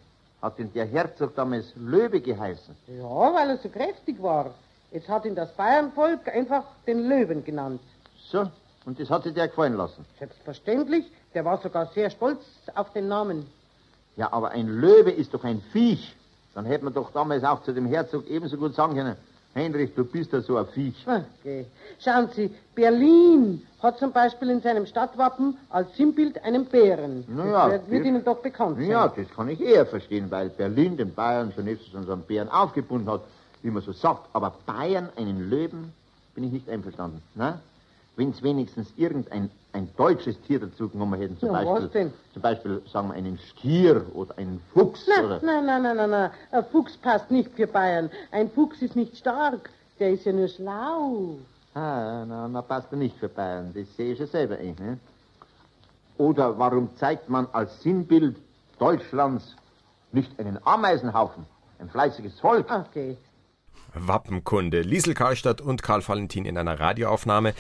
Hat 0.43 0.59
denn 0.59 0.71
der 0.75 0.85
Herzog 0.85 1.35
damals 1.35 1.73
Löwe 1.77 2.21
geheißen? 2.21 2.75
Ja, 2.89 3.35
weil 3.35 3.51
er 3.51 3.57
so 3.57 3.71
kräftig 3.71 4.23
war. 4.23 4.51
Jetzt 4.93 5.09
hat 5.09 5.25
ihn 5.25 5.35
das 5.35 5.51
Bayernvolk 5.55 6.29
einfach 6.29 6.65
den 6.87 7.09
Löwen 7.09 7.43
genannt. 7.43 7.81
So, 8.31 8.47
und 8.87 8.99
das 9.01 9.11
hat 9.11 9.25
sich 9.25 9.35
der 9.35 9.49
gefallen 9.49 9.75
lassen. 9.77 10.05
Selbstverständlich, 10.19 11.05
der 11.35 11.45
war 11.45 11.59
sogar 11.59 11.87
sehr 11.95 12.11
stolz 12.11 12.41
auf 12.75 12.93
den 12.93 13.09
Namen. 13.09 13.47
Ja, 14.17 14.33
aber 14.33 14.51
ein 14.51 14.69
Löwe 14.69 15.11
ist 15.11 15.35
doch 15.35 15.45
ein 15.45 15.61
Viech. 15.73 16.15
Dann 16.55 16.65
hätte 16.67 16.85
man 16.85 16.95
doch 16.95 17.11
damals 17.13 17.43
auch 17.43 17.63
zu 17.63 17.73
dem 17.73 17.87
Herzog 17.87 18.27
ebenso 18.29 18.57
gut 18.57 18.75
sagen 18.75 18.95
können, 18.95 19.17
Heinrich, 19.57 19.95
du 19.95 20.05
bist 20.05 20.33
ja 20.33 20.41
so 20.41 20.57
ein 20.57 20.67
Viech. 20.67 21.07
Okay. 21.07 21.67
Schauen 22.01 22.29
Sie, 22.35 22.51
Berlin 22.75 23.65
hat 23.81 23.99
zum 23.99 24.13
Beispiel 24.13 24.51
in 24.51 24.61
seinem 24.61 24.85
Stadtwappen 24.87 25.57
als 25.71 25.97
Sinnbild 25.97 26.43
einen 26.45 26.65
Bären. 26.67 27.25
Naja, 27.29 27.69
das 27.79 27.89
wird, 27.91 28.01
das- 28.03 28.07
Ihnen 28.09 28.25
doch 28.25 28.39
bekannt 28.39 28.77
sein. 28.79 28.91
Ja, 28.91 29.09
das 29.09 29.29
kann 29.31 29.49
ich 29.49 29.61
eher 29.61 29.87
verstehen, 29.87 30.31
weil 30.31 30.49
Berlin 30.51 30.97
den 30.97 31.13
Bayern 31.15 31.53
zunächst 31.55 31.87
so 31.93 31.99
einen 31.99 32.23
Bären 32.23 32.49
aufgebunden 32.49 33.09
hat, 33.11 33.23
wie 33.63 33.71
man 33.71 33.83
so 33.83 33.93
sagt. 33.93 34.29
Aber 34.33 34.55
Bayern 34.67 35.09
einen 35.17 35.49
Löwen 35.51 35.93
bin 36.35 36.45
ich 36.45 36.53
nicht 36.53 36.69
einverstanden. 36.69 37.23
Ne? 37.35 37.59
Wenn 38.17 38.31
es 38.31 38.43
wenigstens 38.43 38.93
irgendein 38.97 39.51
ein 39.73 39.89
deutsches 39.97 40.41
Tier 40.43 40.61
dazu 40.61 40.89
genommen 40.89 41.21
hätten, 41.21 41.37
zum, 41.39 41.49
Ja, 41.53 41.65
Beispiel, 41.65 42.13
zum 42.33 42.43
Beispiel, 42.43 42.83
sagen 42.93 43.09
wir, 43.09 43.15
einen 43.15 43.39
Stier 43.39 44.07
oder 44.15 44.39
einen 44.39 44.61
Fuchs. 44.73 45.07
Nein, 45.09 45.25
oder, 45.25 45.41
nein, 45.43 45.67
nein, 45.67 45.83
nein, 45.83 45.97
nein, 45.97 46.11
nein. 46.11 46.31
Ein 46.53 46.65
Fuchs 46.67 46.97
passt 46.97 47.31
nicht 47.33 47.51
für 47.57 47.67
Bayern. 47.67 48.09
Ein 48.31 48.49
Fuchs 48.51 48.81
ist 48.83 48.95
nicht 48.95 49.17
stark. 49.17 49.71
Der 49.99 50.13
ist 50.13 50.25
ja 50.25 50.33
nur 50.33 50.47
schlau. 50.49 51.39
Ah, 51.75 52.25
na, 52.25 52.47
na 52.47 52.63
passt 52.63 52.93
er 52.93 52.99
nicht 52.99 53.17
für 53.17 53.29
Bayern. 53.29 53.73
Das 53.75 53.97
sehe 53.97 54.13
ich 54.13 54.19
ja 54.21 54.27
selber 54.27 54.57
ein. 54.59 54.77
Ne? 54.79 54.99
Oder 56.19 56.57
warum 56.57 56.95
zeigt 56.97 57.29
man 57.29 57.49
als 57.53 57.83
Sinnbild 57.83 58.37
Deutschlands 58.79 59.57
nicht 60.13 60.39
einen 60.39 60.59
Ameisenhaufen, 60.65 61.45
ein 61.81 61.89
fleißiges 61.89 62.39
Volk? 62.39 62.71
Okay. 62.71 63.17
Wappenkunde. 63.95 64.83
Liesel 64.83 65.15
Karlstadt 65.15 65.61
und 65.61 65.83
Karl 65.83 66.07
Valentin 66.07 66.45
in 66.45 66.59
einer 66.59 66.79
Radioaufnahme, 66.79 67.55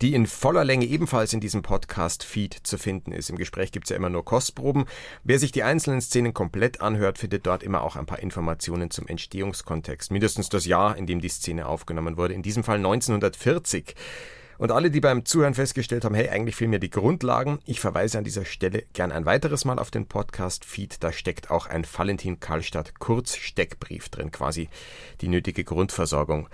die 0.00 0.14
in 0.14 0.26
voller 0.26 0.64
Länge 0.64 0.86
ebenfalls 0.86 1.32
in 1.32 1.40
diesem 1.40 1.62
Podcast-Feed 1.62 2.54
zu 2.62 2.78
finden 2.78 3.12
ist. 3.12 3.30
Im 3.30 3.36
Gespräch 3.36 3.72
gibt's 3.72 3.90
ja 3.90 3.96
immer 3.96 4.10
nur 4.10 4.24
Kostproben. 4.24 4.86
Wer 5.24 5.38
sich 5.38 5.52
die 5.52 5.62
einzelnen 5.62 6.00
Szenen 6.00 6.34
komplett 6.34 6.80
anhört, 6.80 7.18
findet 7.18 7.46
dort 7.46 7.62
immer 7.62 7.82
auch 7.82 7.96
ein 7.96 8.06
paar 8.06 8.20
Informationen 8.20 8.90
zum 8.90 9.06
Entstehungskontext. 9.06 10.10
Mindestens 10.10 10.48
das 10.48 10.66
Jahr, 10.66 10.96
in 10.96 11.06
dem 11.06 11.20
die 11.20 11.28
Szene 11.28 11.66
aufgenommen 11.66 12.16
wurde. 12.16 12.34
In 12.34 12.42
diesem 12.42 12.64
Fall 12.64 12.76
1940. 12.76 13.94
Und 14.60 14.72
alle, 14.72 14.90
die 14.90 15.00
beim 15.00 15.24
Zuhören 15.24 15.54
festgestellt 15.54 16.04
haben, 16.04 16.14
hey, 16.14 16.28
eigentlich 16.28 16.54
fehlen 16.54 16.68
mir 16.68 16.80
die 16.80 16.90
Grundlagen, 16.90 17.60
ich 17.64 17.80
verweise 17.80 18.18
an 18.18 18.24
dieser 18.24 18.44
Stelle 18.44 18.84
gern 18.92 19.10
ein 19.10 19.24
weiteres 19.24 19.64
Mal 19.64 19.78
auf 19.78 19.90
den 19.90 20.04
Podcast-Feed. 20.04 21.02
Da 21.02 21.12
steckt 21.12 21.50
auch 21.50 21.66
ein 21.66 21.86
Valentin 21.90 22.40
Karlstadt 22.40 22.98
Kurzsteckbrief 22.98 24.10
drin, 24.10 24.30
quasi 24.30 24.68
die 25.22 25.28
nötige 25.28 25.64
Grundversorgung. 25.64 26.50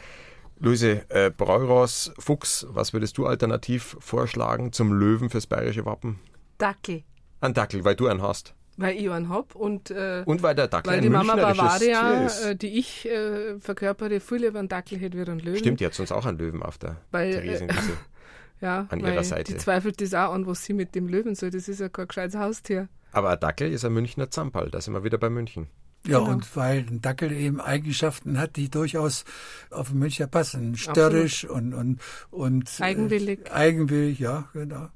Luise, 0.61 1.05
äh, 1.09 1.33
Breuros, 1.37 2.13
Fuchs, 2.17 2.65
was 2.71 2.93
würdest 2.93 3.19
du 3.19 3.27
alternativ 3.27 3.97
vorschlagen 3.99 4.73
zum 4.73 4.93
Löwen 4.93 5.29
fürs 5.29 5.49
bayerische 5.49 5.85
Wappen? 5.85 6.21
Dackel, 6.59 7.03
Ein 7.41 7.55
Dackel, 7.55 7.85
weil 7.85 7.97
du 7.97 8.07
einen 8.07 8.23
hast. 8.23 8.55
Weil 8.77 8.97
ich 8.97 9.11
einen 9.11 9.29
hab 9.29 9.55
und, 9.55 9.91
äh, 9.91 10.23
Und 10.27 10.43
weil 10.43 10.55
der 10.55 10.69
Dackel 10.69 10.93
weil 10.93 11.01
die 11.01 11.09
Mama 11.09 11.35
Bavaria, 11.37 12.25
ist. 12.27 12.45
äh, 12.45 12.57
die 12.57 12.79
ich 12.79 13.07
äh, 13.09 13.59
verkörpere, 13.59 14.21
viel 14.21 14.39
lieber 14.39 14.59
einen 14.59 14.69
Dackel 14.69 14.99
hätte 14.99 15.17
wie 15.19 15.23
einen 15.31 15.41
Löwen. 15.41 15.59
Stimmt, 15.59 15.81
die 15.81 15.87
hat 15.87 15.95
sonst 15.95 16.13
auch 16.13 16.27
einen 16.27 16.39
Löwen 16.39 16.63
auf 16.63 16.79
der 16.79 16.97
Weil, 17.11 17.29
äh, 17.31 17.41
Theresienwiese. 17.43 17.93
Ja, 18.61 18.87
an 18.89 19.03
weil 19.03 19.13
ihrer 19.13 19.23
Seite. 19.25 19.53
Die 19.53 19.59
zweifelt 19.59 20.01
das 20.01 20.15
auch 20.15 20.33
an, 20.33 20.47
was 20.47 20.65
sie 20.65 20.73
mit 20.73 20.95
dem 20.95 21.09
Löwen 21.09 21.35
soll. 21.35 21.51
Das 21.51 21.69
ist 21.69 21.79
ja 21.79 21.91
kein 21.91 22.09
gescheites 22.09 22.37
Haustier. 22.41 22.89
Aber 23.13 23.29
ein 23.29 23.39
Dackel 23.41 23.71
ist 23.71 23.85
ein 23.85 23.93
Münchner 23.93 24.31
Zampal, 24.31 24.71
da 24.71 24.81
sind 24.81 24.95
wir 24.95 25.05
wieder 25.05 25.19
bei 25.19 25.29
München. 25.29 25.67
Ja, 26.07 26.21
Genau. 26.21 26.31
und 26.31 26.57
weil 26.57 26.79
ein 26.89 27.03
Dackel 27.03 27.33
eben 27.33 27.61
Eigenschaften 27.61 28.39
hat, 28.39 28.57
die 28.57 28.71
durchaus 28.71 29.25
auf 29.71 29.91
den 29.91 29.99
Münchner 29.99 30.27
passen. 30.27 30.75
Störrisch 30.77 31.45
und, 31.45 31.75
und, 31.75 32.01
und 32.31 32.71
äh, 32.81 32.83
Eigenwillig. 32.85 33.53
eigenwillig, 33.53 34.21
ja, 34.21 34.49
genau. 34.55 34.89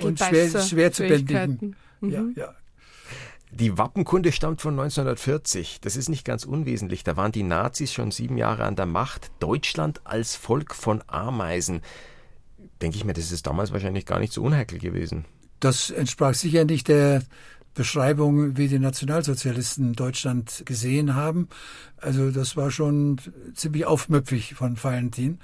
Und 0.00 0.18
schwer, 0.18 0.48
schwer 0.62 0.92
zu 0.92 1.02
bändigen. 1.06 1.76
Mhm. 2.00 2.10
Ja, 2.10 2.24
ja. 2.34 2.54
Die 3.54 3.76
Wappenkunde 3.76 4.32
stammt 4.32 4.62
von 4.62 4.72
1940. 4.72 5.80
Das 5.82 5.96
ist 5.96 6.08
nicht 6.08 6.24
ganz 6.24 6.44
unwesentlich. 6.44 7.04
Da 7.04 7.18
waren 7.18 7.32
die 7.32 7.42
Nazis 7.42 7.92
schon 7.92 8.10
sieben 8.10 8.38
Jahre 8.38 8.64
an 8.64 8.76
der 8.76 8.86
Macht. 8.86 9.30
Deutschland 9.40 10.00
als 10.04 10.36
Volk 10.36 10.74
von 10.74 11.04
Ameisen. 11.06 11.82
Denke 12.80 12.96
ich 12.96 13.04
mir, 13.04 13.12
das 13.12 13.30
ist 13.30 13.46
damals 13.46 13.70
wahrscheinlich 13.70 14.06
gar 14.06 14.18
nicht 14.20 14.32
so 14.32 14.42
unheikel 14.42 14.78
gewesen. 14.78 15.26
Das 15.60 15.90
entsprach 15.90 16.32
sicher 16.32 16.64
nicht 16.64 16.88
der 16.88 17.22
Beschreibung, 17.74 18.56
wie 18.56 18.68
die 18.68 18.78
Nationalsozialisten 18.78 19.92
Deutschland 19.92 20.62
gesehen 20.64 21.14
haben. 21.14 21.48
Also 21.98 22.30
das 22.30 22.56
war 22.56 22.70
schon 22.70 23.20
ziemlich 23.54 23.84
aufmüpfig 23.84 24.54
von 24.54 24.82
Valentin. 24.82 25.40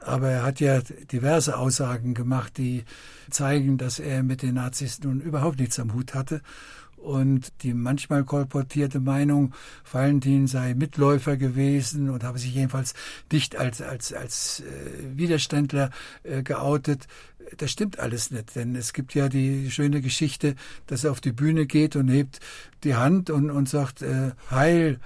Aber 0.00 0.30
er 0.30 0.42
hat 0.44 0.60
ja 0.60 0.80
diverse 0.80 1.58
Aussagen 1.58 2.14
gemacht, 2.14 2.56
die 2.56 2.84
zeigen, 3.30 3.78
dass 3.78 3.98
er 3.98 4.22
mit 4.22 4.42
den 4.42 4.54
Nazis 4.54 5.00
nun 5.02 5.20
überhaupt 5.20 5.58
nichts 5.58 5.80
am 5.80 5.92
Hut 5.92 6.14
hatte. 6.14 6.40
Und 7.02 7.62
die 7.62 7.74
manchmal 7.74 8.24
kolportierte 8.24 9.00
Meinung, 9.00 9.54
Valentin 9.90 10.46
sei 10.46 10.74
Mitläufer 10.74 11.36
gewesen 11.36 12.10
und 12.10 12.24
habe 12.24 12.38
sich 12.38 12.54
jedenfalls 12.54 12.94
nicht 13.32 13.56
als, 13.56 13.80
als, 13.80 14.12
als 14.12 14.60
äh, 14.60 15.16
Widerständler 15.16 15.90
äh, 16.22 16.42
geoutet. 16.42 17.06
Das 17.56 17.70
stimmt 17.70 17.98
alles 17.98 18.30
nicht, 18.30 18.54
denn 18.56 18.76
es 18.76 18.92
gibt 18.92 19.14
ja 19.14 19.28
die 19.28 19.70
schöne 19.70 20.02
Geschichte, 20.02 20.54
dass 20.86 21.04
er 21.04 21.12
auf 21.12 21.20
die 21.20 21.32
Bühne 21.32 21.66
geht 21.66 21.96
und 21.96 22.08
hebt 22.08 22.40
die 22.84 22.94
Hand 22.94 23.30
und, 23.30 23.50
und 23.50 23.68
sagt, 23.68 24.02
äh, 24.02 24.32
Heil, 24.50 24.98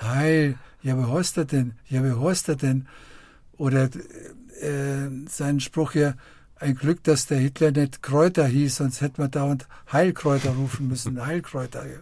Heil, 0.00 0.56
ja, 0.82 0.98
wie 0.98 1.10
heißt 1.10 1.38
er 1.38 1.44
denn? 1.44 1.74
Ja, 1.88 2.04
wie 2.04 2.20
heißt 2.20 2.48
er 2.48 2.56
denn? 2.56 2.86
Oder 3.56 3.88
äh, 4.60 5.08
seinen 5.28 5.60
Spruch 5.60 5.94
ja, 5.94 6.14
ein 6.60 6.74
Glück, 6.74 7.02
dass 7.04 7.26
der 7.26 7.38
Hitler 7.38 7.70
nicht 7.70 8.02
Kräuter 8.02 8.46
hieß, 8.46 8.76
sonst 8.76 9.00
hätte 9.00 9.20
man 9.20 9.30
dauernd 9.30 9.66
Heilkräuter 9.92 10.50
rufen 10.50 10.88
müssen. 10.88 11.24
Heilkräuter, 11.24 11.86
ja. 11.86 11.98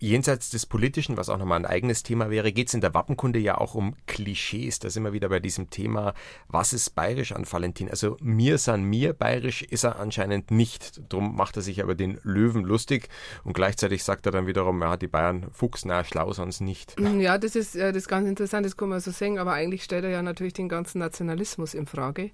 Jenseits 0.00 0.50
des 0.50 0.64
Politischen, 0.64 1.16
was 1.16 1.28
auch 1.28 1.38
nochmal 1.38 1.58
ein 1.58 1.66
eigenes 1.66 2.04
Thema 2.04 2.30
wäre, 2.30 2.52
geht 2.52 2.68
es 2.68 2.74
in 2.74 2.80
der 2.80 2.94
Wappenkunde 2.94 3.40
ja 3.40 3.58
auch 3.58 3.74
um 3.74 3.96
Klischees. 4.06 4.78
Da 4.78 4.90
sind 4.90 5.02
wir 5.02 5.12
wieder 5.12 5.28
bei 5.28 5.40
diesem 5.40 5.70
Thema, 5.70 6.14
was 6.46 6.72
ist 6.72 6.94
bayerisch 6.94 7.32
an 7.32 7.50
Valentin? 7.50 7.90
Also 7.90 8.16
mir 8.20 8.58
san 8.58 8.84
mir, 8.84 9.12
bayerisch 9.12 9.62
ist 9.62 9.82
er 9.82 9.98
anscheinend 9.98 10.52
nicht. 10.52 11.00
Drum 11.08 11.34
macht 11.34 11.56
er 11.56 11.62
sich 11.62 11.82
aber 11.82 11.96
den 11.96 12.20
Löwen 12.22 12.62
lustig 12.62 13.08
und 13.42 13.54
gleichzeitig 13.54 14.04
sagt 14.04 14.26
er 14.26 14.32
dann 14.32 14.46
wiederum, 14.46 14.80
ja, 14.82 14.96
die 14.96 15.08
Bayern 15.08 15.46
Fuchs, 15.52 15.84
na, 15.84 16.04
schlau 16.04 16.32
sonst 16.32 16.60
nicht. 16.60 16.94
Ja, 17.18 17.36
das 17.36 17.56
ist, 17.56 17.74
äh, 17.74 17.92
das 17.92 18.04
ist 18.04 18.08
ganz 18.08 18.28
interessant, 18.28 18.64
das 18.64 18.76
kann 18.76 18.90
man 18.90 19.00
so 19.00 19.10
sehen, 19.10 19.38
aber 19.38 19.54
eigentlich 19.54 19.82
stellt 19.82 20.04
er 20.04 20.10
ja 20.10 20.22
natürlich 20.22 20.52
den 20.52 20.68
ganzen 20.68 21.00
Nationalismus 21.00 21.74
in 21.74 21.86
Frage, 21.86 22.30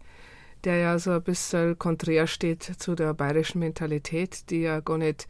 der 0.64 0.76
ja 0.78 0.98
so 0.98 1.12
ein 1.12 1.22
bisschen 1.22 1.78
konträr 1.78 2.26
steht 2.26 2.62
zu 2.62 2.94
der 2.94 3.14
bayerischen 3.14 3.58
Mentalität, 3.58 4.50
die 4.50 4.62
ja 4.62 4.80
gar 4.80 4.98
nicht 4.98 5.28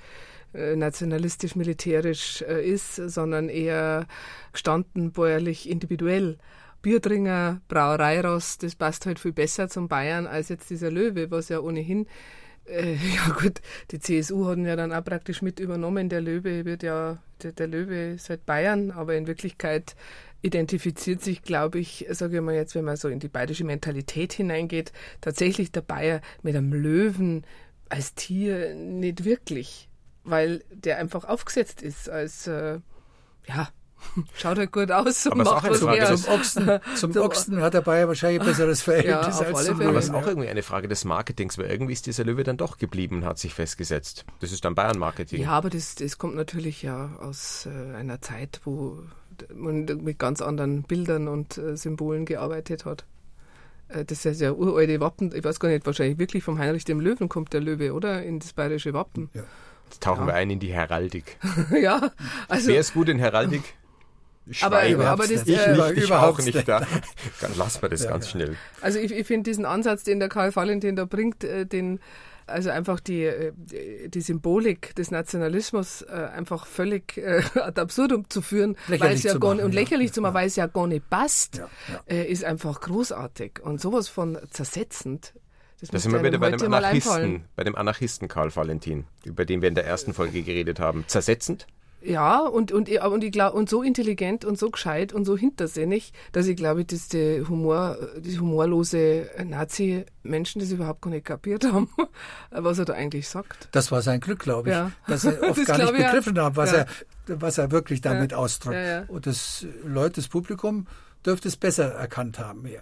äh, 0.52 0.76
nationalistisch-militärisch 0.76 2.42
äh, 2.42 2.64
ist, 2.64 2.96
sondern 2.96 3.48
eher 3.48 4.06
gestanden, 4.52 5.12
bäuerlich, 5.12 5.68
individuell. 5.68 6.38
Biertringer, 6.82 7.60
Brauereirost, 7.68 8.62
das 8.62 8.74
passt 8.74 9.06
halt 9.06 9.18
viel 9.18 9.32
besser 9.32 9.68
zum 9.68 9.88
Bayern 9.88 10.26
als 10.26 10.50
jetzt 10.50 10.68
dieser 10.68 10.90
Löwe, 10.90 11.30
was 11.30 11.48
ja 11.48 11.60
ohnehin 11.60 12.06
äh, 12.66 12.94
ja 13.16 13.32
gut, 13.38 13.60
die 13.90 13.98
CSU 13.98 14.46
hat 14.46 14.58
ihn 14.58 14.66
ja 14.66 14.76
dann 14.76 14.92
auch 14.92 15.04
praktisch 15.04 15.42
mit 15.42 15.60
übernommen. 15.60 16.08
Der 16.08 16.20
Löwe 16.20 16.64
wird 16.64 16.82
ja, 16.82 17.18
der, 17.42 17.52
der 17.52 17.66
Löwe 17.66 18.14
ist 18.14 18.30
halt 18.30 18.46
Bayern, 18.46 18.90
aber 18.90 19.14
in 19.16 19.26
Wirklichkeit 19.26 19.96
identifiziert 20.44 21.22
sich, 21.22 21.42
glaube 21.42 21.78
ich, 21.78 22.04
sage 22.10 22.36
ich 22.36 22.42
mal 22.42 22.54
jetzt, 22.54 22.74
wenn 22.74 22.84
man 22.84 22.96
so 22.96 23.08
in 23.08 23.18
die 23.18 23.28
bayerische 23.28 23.64
Mentalität 23.64 24.34
hineingeht, 24.34 24.92
tatsächlich 25.22 25.72
der 25.72 25.80
Bayer 25.80 26.20
mit 26.42 26.54
einem 26.54 26.72
Löwen 26.74 27.46
als 27.88 28.14
Tier 28.14 28.74
nicht 28.74 29.24
wirklich, 29.24 29.88
weil 30.22 30.62
der 30.70 30.98
einfach 30.98 31.24
aufgesetzt 31.24 31.80
ist 31.80 32.10
als, 32.10 32.46
äh, 32.46 32.80
ja, 33.48 33.68
Schaut 34.36 34.58
halt 34.58 34.72
gut 34.72 34.90
aus 34.90 35.26
und 35.26 35.32
Aber 35.32 35.42
es 35.42 35.46
ist 35.46 35.52
auch 35.52 35.62
macht 35.62 35.64
eine 35.64 35.74
Frage 35.76 36.16
Zum 36.16 36.34
Ochsen, 36.34 36.80
zum 36.94 37.16
Ochsen 37.16 37.62
hat 37.62 37.74
der 37.74 37.80
Bayer 37.80 38.08
wahrscheinlich 38.08 38.40
ein 38.40 38.46
besseres 38.46 38.82
Verhältnis 38.82 39.38
auf 39.38 39.46
als 39.46 39.56
alle 39.56 39.66
zum 39.66 39.76
Fälle. 39.78 39.88
Aber 39.88 39.92
Löwen. 39.92 39.96
es 39.96 40.04
ist 40.04 40.14
auch 40.14 40.22
ja. 40.22 40.28
irgendwie 40.28 40.48
eine 40.48 40.62
Frage 40.62 40.88
des 40.88 41.04
Marketings, 41.04 41.58
weil 41.58 41.66
irgendwie 41.70 41.92
ist 41.92 42.06
dieser 42.06 42.24
Löwe 42.24 42.44
dann 42.44 42.56
doch 42.56 42.78
geblieben 42.78 43.16
und 43.16 43.24
hat 43.24 43.38
sich 43.38 43.54
festgesetzt. 43.54 44.24
Das 44.40 44.52
ist 44.52 44.64
dann 44.64 44.74
Bayern-Marketing. 44.74 45.42
Ja, 45.42 45.50
aber 45.50 45.70
das, 45.70 45.94
das 45.94 46.18
kommt 46.18 46.36
natürlich 46.36 46.82
ja 46.82 47.16
aus 47.20 47.66
äh, 47.66 47.94
einer 47.94 48.20
Zeit, 48.20 48.60
wo 48.64 49.02
man 49.54 49.84
mit 50.02 50.18
ganz 50.18 50.40
anderen 50.42 50.82
Bildern 50.82 51.28
und 51.28 51.58
äh, 51.58 51.76
Symbolen 51.76 52.24
gearbeitet 52.26 52.84
hat. 52.84 53.04
Äh, 53.88 54.04
das 54.04 54.24
ist 54.24 54.40
ja 54.40 54.52
uralte 54.52 55.00
Wappen. 55.00 55.32
Ich 55.34 55.44
weiß 55.44 55.60
gar 55.60 55.68
nicht, 55.68 55.86
wahrscheinlich 55.86 56.18
wirklich 56.18 56.42
vom 56.44 56.58
Heinrich 56.58 56.84
dem 56.84 57.00
Löwen 57.00 57.28
kommt 57.28 57.52
der 57.52 57.60
Löwe, 57.60 57.92
oder? 57.94 58.22
In 58.22 58.38
das 58.40 58.52
bayerische 58.52 58.92
Wappen. 58.94 59.30
Jetzt 59.34 60.02
tauchen 60.02 60.26
wir 60.26 60.34
ein 60.34 60.50
in 60.50 60.58
die 60.60 60.72
Heraldik. 60.72 61.38
ja, 61.80 62.10
also. 62.48 62.68
Wer 62.68 62.80
ist 62.80 62.94
gut 62.94 63.08
in 63.08 63.18
Heraldik? 63.18 63.62
Aber- 64.60 64.82
aber 64.82 65.26
das, 65.26 65.46
ich 65.46 65.58
äh, 65.58 65.72
nicht, 65.72 65.90
ich 65.96 66.04
überhaupt 66.04 66.40
auch 66.40 66.44
nicht 66.44 66.68
da. 66.68 66.86
Dann 67.40 67.56
lassen 67.56 67.80
wir 67.80 67.88
das 67.88 68.06
ganz 68.06 68.28
schnell. 68.28 68.56
Also 68.82 68.98
ich, 68.98 69.10
ich 69.10 69.26
finde 69.26 69.48
diesen 69.48 69.64
Ansatz, 69.64 70.02
den 70.04 70.18
der 70.20 70.28
Karl 70.28 70.54
Valentin 70.54 70.96
da 70.96 71.06
bringt, 71.06 71.44
äh, 71.44 71.64
den 71.64 71.98
also 72.46 72.70
einfach 72.70 73.00
die, 73.00 73.24
äh, 73.24 73.52
die 74.08 74.20
Symbolik 74.20 74.94
des 74.94 75.10
Nationalismus 75.10 76.02
äh, 76.02 76.28
einfach 76.34 76.66
völlig 76.66 77.16
äh, 77.16 77.42
ad 77.60 77.80
absurdum 77.80 78.28
zu 78.28 78.42
führen, 78.42 78.76
weil 78.88 79.14
es 79.14 79.22
ja 79.22 79.36
gar 79.38 79.54
machen, 79.54 79.64
und 79.64 79.74
ja. 79.74 79.80
lächerlich 79.80 80.12
zu 80.12 80.20
machen, 80.20 80.34
Ja. 80.34 80.40
weil 80.40 80.46
es 80.46 80.56
ja 80.56 80.66
gar 80.66 80.86
nicht 80.86 81.08
passt, 81.10 81.56
Ja, 81.58 81.68
ja. 82.08 82.22
Ist 82.22 82.44
einfach 82.44 82.80
großartig. 82.80 83.60
Und 83.62 83.80
sowas 83.80 84.08
von 84.08 84.38
zersetzend, 84.50 85.34
das 85.80 85.90
Da 85.90 85.98
sind 85.98 86.12
wir 86.12 86.22
wieder 86.22 86.38
bei 86.38 86.50
dem. 86.50 86.72
Anarchisten, 86.72 87.44
bei 87.56 87.64
dem 87.64 87.76
Anarchisten 87.76 88.28
Karl 88.28 88.54
Valentin, 88.54 89.04
über 89.24 89.44
den 89.44 89.60
wir 89.60 89.68
in 89.68 89.74
der 89.74 89.84
ersten 89.86 90.14
Folge 90.14 90.42
geredet 90.42 90.80
haben. 90.80 91.04
Zersetzend? 91.08 91.66
Ja, 92.04 92.40
und, 92.40 92.70
und, 92.70 92.90
und, 92.90 93.25
ich 93.25 93.32
glaub, 93.32 93.54
und 93.54 93.68
so 93.70 93.82
intelligent 93.82 94.44
und 94.44 94.58
so 94.58 94.70
gescheit 94.70 95.12
und 95.14 95.25
so 95.25 95.37
hintersinnig, 95.38 96.12
dass 96.32 96.46
ich 96.46 96.56
glaube, 96.56 96.84
dass 96.84 97.08
die, 97.08 97.42
Humor, 97.49 97.96
die 98.18 98.38
humorlose 98.38 99.30
Nazi-Menschen 99.42 100.61
das 100.61 100.70
überhaupt 100.70 101.02
gar 101.02 101.11
nicht 101.11 101.25
kapiert 101.25 101.64
haben, 101.64 101.88
was 102.50 102.78
er 102.78 102.84
da 102.84 102.92
eigentlich 102.92 103.28
sagt. 103.28 103.68
Das 103.73 103.90
war 103.90 104.02
sein 104.02 104.20
Glück, 104.20 104.40
glaube 104.40 104.68
ich, 104.68 104.75
Ja. 104.75 104.90
dass 105.06 105.25
er 105.25 105.42
oft 105.49 105.58
Das 105.58 105.66
gar 105.66 105.78
nicht 105.78 105.92
begriffen 105.96 106.38
hat, 106.40 106.56
was, 106.56 106.73
Ja. 106.73 106.78
er, 106.78 106.87
was 107.40 107.58
er 107.58 107.70
wirklich 107.70 108.00
damit 108.00 108.34
ausdrückt. 108.34 109.08
Und 109.08 109.26
das 109.26 109.66
Leute, 109.84 110.16
das 110.16 110.28
Publikum 110.28 110.87
dürfte 111.25 111.49
es 111.49 111.56
besser 111.56 111.87
erkannt 111.92 112.38
haben. 112.38 112.66
Ja. 112.66 112.80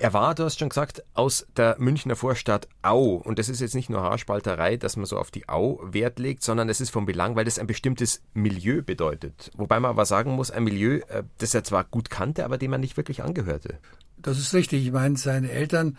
Er 0.00 0.12
war, 0.12 0.36
du 0.36 0.44
hast 0.44 0.60
schon 0.60 0.68
gesagt, 0.68 1.02
aus 1.14 1.44
der 1.56 1.74
Münchner 1.80 2.14
Vorstadt 2.14 2.68
Au. 2.82 3.14
Und 3.16 3.40
das 3.40 3.48
ist 3.48 3.60
jetzt 3.60 3.74
nicht 3.74 3.90
nur 3.90 4.00
Haarspalterei, 4.00 4.76
dass 4.76 4.96
man 4.96 5.06
so 5.06 5.18
auf 5.18 5.32
die 5.32 5.48
Au 5.48 5.80
Wert 5.82 6.20
legt, 6.20 6.44
sondern 6.44 6.68
es 6.68 6.80
ist 6.80 6.90
von 6.90 7.04
Belang, 7.04 7.34
weil 7.34 7.44
das 7.44 7.58
ein 7.58 7.66
bestimmtes 7.66 8.22
Milieu 8.32 8.80
bedeutet. 8.82 9.50
Wobei 9.56 9.80
man 9.80 9.90
aber 9.90 10.06
sagen 10.06 10.32
muss, 10.32 10.52
ein 10.52 10.62
Milieu, 10.62 11.00
äh, 11.08 11.24
das 11.38 11.52
er 11.52 11.64
zwar 11.64 11.82
gut 11.82 12.10
kannte, 12.10 12.44
aber 12.44 12.58
dem 12.58 12.72
er 12.72 12.78
nicht 12.78 12.96
wirklich 12.96 13.24
angehörte. 13.24 13.78
Das 14.18 14.38
ist 14.38 14.54
richtig. 14.54 14.86
Ich 14.86 14.92
meine, 14.92 15.16
seine 15.16 15.50
Eltern 15.50 15.96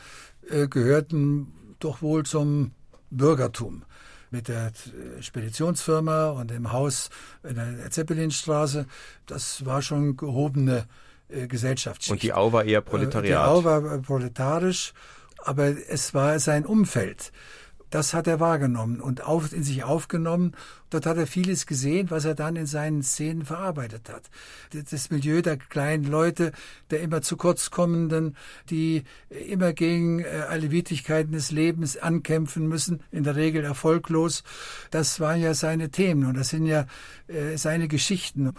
äh, 0.50 0.70
gehörten 0.70 1.76
doch 1.80 2.02
wohl 2.02 2.26
zum 2.26 2.72
Bürgertum. 3.10 3.84
Mit 4.32 4.48
der 4.48 4.68
äh, 4.68 5.22
Speditionsfirma 5.22 6.30
und 6.30 6.52
dem 6.52 6.72
Haus 6.72 7.10
in 7.44 7.56
der 7.56 7.92
Zeppelinstraße. 7.92 8.86
Das 9.26 9.66
war 9.66 9.82
schon 9.82 10.16
gehobene 10.16 10.86
äh, 11.30 11.48
Gesellschaftsschicht. 11.48 12.12
Und 12.12 12.24
die 12.24 12.34
Au 12.34 12.52
war 12.52 12.64
eher 12.64 12.82
Die 12.82 12.90
Proletariat. 12.90 13.48
Au 13.48 13.64
war 13.64 13.94
äh, 13.94 14.00
proletarisch, 14.00 14.94
aber 15.44 15.74
es 15.90 16.14
war 16.14 16.40
sein 16.40 16.66
Umfeld. 16.66 17.32
Das 17.90 18.14
hat 18.14 18.28
er 18.28 18.40
wahrgenommen 18.40 19.02
und 19.02 19.24
auf, 19.24 19.52
in 19.52 19.64
sich 19.64 19.84
aufgenommen. 19.84 20.56
Dort 20.90 21.06
hat 21.06 21.18
er 21.18 21.28
vieles 21.28 21.66
gesehen, 21.66 22.10
was 22.10 22.26
er 22.26 22.36
dann 22.36 22.56
in 22.56 22.66
seinen 22.66 23.04
Szenen 23.04 23.46
verarbeitet 23.46 24.10
hat. 24.10 24.30
Das 24.92 25.10
Milieu 25.10 25.42
der 25.42 25.58
kleinen 25.58 26.06
Leute, 26.06 26.52
der 26.90 27.02
immer 27.02 27.22
zu 27.22 27.38
kurz 27.38 27.70
kommenden, 27.70 28.36
die 28.70 29.04
immer 29.30 29.74
gegen 29.74 30.20
äh, 30.20 30.46
alle 30.50 30.72
Widrigkeiten 30.72 31.32
des 31.32 31.52
Lebens 31.52 31.98
ankämpfen 31.98 32.68
müssen, 32.68 33.02
in 33.12 33.24
der 33.24 33.36
Regel 33.36 33.64
erfolglos. 33.64 34.44
Das 34.92 35.20
waren 35.20 35.42
ja 35.42 35.54
seine 35.54 35.90
Themen 35.90 36.26
und 36.26 36.38
das 36.38 36.50
sind 36.50 36.66
ja 36.66 36.86
äh, 37.28 37.58
seine 37.58 37.88
Geschichten. 37.88 38.54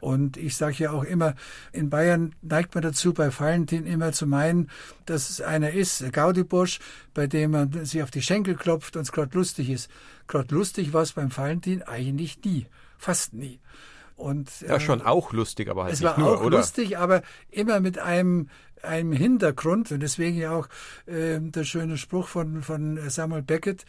Und 0.00 0.36
ich 0.36 0.56
sage 0.56 0.76
ja 0.78 0.90
auch 0.90 1.04
immer, 1.04 1.34
in 1.72 1.90
Bayern 1.90 2.34
neigt 2.42 2.74
man 2.74 2.82
dazu, 2.82 3.12
bei 3.12 3.30
Valentin 3.36 3.86
immer 3.86 4.12
zu 4.12 4.26
meinen, 4.26 4.68
dass 5.06 5.30
es 5.30 5.40
einer 5.40 5.70
ist, 5.70 6.12
Gaudibusch, 6.12 6.78
bei 7.14 7.26
dem 7.26 7.52
man 7.52 7.84
sich 7.84 8.02
auf 8.02 8.10
die 8.10 8.22
Schenkel 8.22 8.54
klopft 8.54 8.96
und 8.96 9.02
es 9.02 9.12
gerade 9.12 9.36
lustig 9.36 9.70
ist. 9.70 9.90
Gerade 10.30 10.54
lustig 10.54 10.92
war 10.92 11.02
es 11.02 11.12
beim 11.12 11.36
Valentin 11.36 11.82
eigentlich 11.82 12.38
nie, 12.44 12.66
fast 12.98 13.34
nie. 13.34 13.58
Und, 14.14 14.48
Ja, 14.60 14.76
äh, 14.76 14.80
schon 14.80 15.02
auch 15.02 15.32
lustig, 15.32 15.68
aber 15.68 15.84
halt 15.84 15.94
es 15.94 16.00
nicht 16.00 16.08
war 16.08 16.18
nur, 16.20 16.38
auch 16.38 16.44
oder? 16.44 16.58
lustig, 16.58 16.98
aber 16.98 17.22
immer 17.50 17.80
mit 17.80 17.98
einem, 17.98 18.48
einem 18.80 19.12
Hintergrund. 19.12 19.90
Und 19.90 20.00
deswegen 20.00 20.36
ja 20.38 20.52
auch 20.52 20.68
äh, 21.06 21.40
der 21.40 21.64
schöne 21.64 21.98
Spruch 21.98 22.28
von, 22.28 22.62
von 22.62 23.10
Samuel 23.10 23.42
Beckett, 23.42 23.84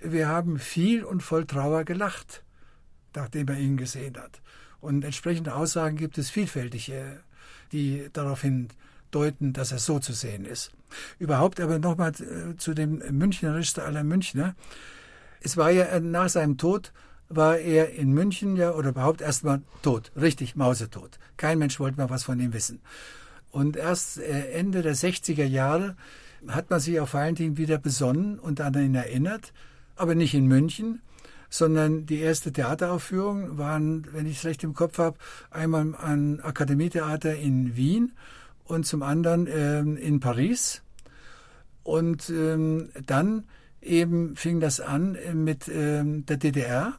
wir 0.00 0.28
haben 0.28 0.58
viel 0.58 1.04
und 1.04 1.22
voll 1.22 1.44
Trauer 1.44 1.84
gelacht, 1.84 2.42
nachdem 3.14 3.48
er 3.48 3.58
ihn 3.58 3.76
gesehen 3.76 4.16
hat. 4.16 4.40
Und 4.80 5.04
entsprechende 5.04 5.54
Aussagen 5.54 5.96
gibt 5.96 6.16
es 6.16 6.30
vielfältig, 6.30 6.90
äh, 6.90 7.18
die 7.72 8.08
darauf 8.14 8.40
hindeuten, 8.40 9.52
dass 9.52 9.72
er 9.72 9.78
so 9.78 9.98
zu 9.98 10.14
sehen 10.14 10.46
ist. 10.46 10.72
Überhaupt 11.18 11.60
aber 11.60 11.78
nochmal 11.78 12.12
äh, 12.12 12.56
zu 12.56 12.72
dem 12.72 13.02
Münchnerischste 13.10 13.82
aller 13.82 14.04
Münchner. 14.04 14.54
Es 15.42 15.56
war 15.56 15.70
ja 15.70 15.84
äh, 15.84 16.00
nach 16.00 16.28
seinem 16.28 16.56
Tod 16.56 16.92
war 17.28 17.58
er 17.58 17.94
in 17.94 18.12
München 18.12 18.56
ja 18.56 18.72
oder 18.72 18.90
überhaupt 18.90 19.22
erstmal 19.22 19.62
tot, 19.82 20.12
richtig 20.20 20.54
mausetot. 20.54 21.18
Kein 21.36 21.58
Mensch 21.58 21.80
wollte 21.80 21.98
mal 21.98 22.10
was 22.10 22.24
von 22.24 22.38
ihm 22.38 22.52
wissen. 22.52 22.80
Und 23.50 23.76
erst 23.76 24.18
äh, 24.18 24.50
Ende 24.52 24.82
der 24.82 24.94
60er 24.94 25.44
Jahre 25.44 25.96
hat 26.46 26.70
man 26.70 26.80
sich 26.80 27.00
auf 27.00 27.14
Valentin 27.14 27.56
wieder 27.56 27.78
besonnen 27.78 28.38
und 28.38 28.60
an 28.60 28.74
ihn 28.74 28.94
erinnert, 28.94 29.52
aber 29.96 30.14
nicht 30.14 30.34
in 30.34 30.46
München, 30.46 31.00
sondern 31.48 32.06
die 32.06 32.18
erste 32.18 32.52
Theateraufführung 32.52 33.58
waren, 33.58 34.06
wenn 34.12 34.26
ich 34.26 34.38
es 34.38 34.44
recht 34.44 34.64
im 34.64 34.74
Kopf 34.74 34.98
habe, 34.98 35.18
einmal 35.50 35.94
am 35.96 36.40
Akademietheater 36.42 37.36
in 37.36 37.76
Wien 37.76 38.12
und 38.64 38.86
zum 38.86 39.02
anderen 39.02 39.46
ähm, 39.50 39.96
in 39.96 40.18
Paris. 40.18 40.82
Und 41.82 42.30
ähm, 42.30 42.88
dann 43.06 43.44
eben 43.82 44.36
fing 44.36 44.60
das 44.60 44.80
an 44.80 45.14
äh, 45.14 45.34
mit 45.34 45.68
ähm, 45.68 46.24
der 46.26 46.36
DDR. 46.36 46.94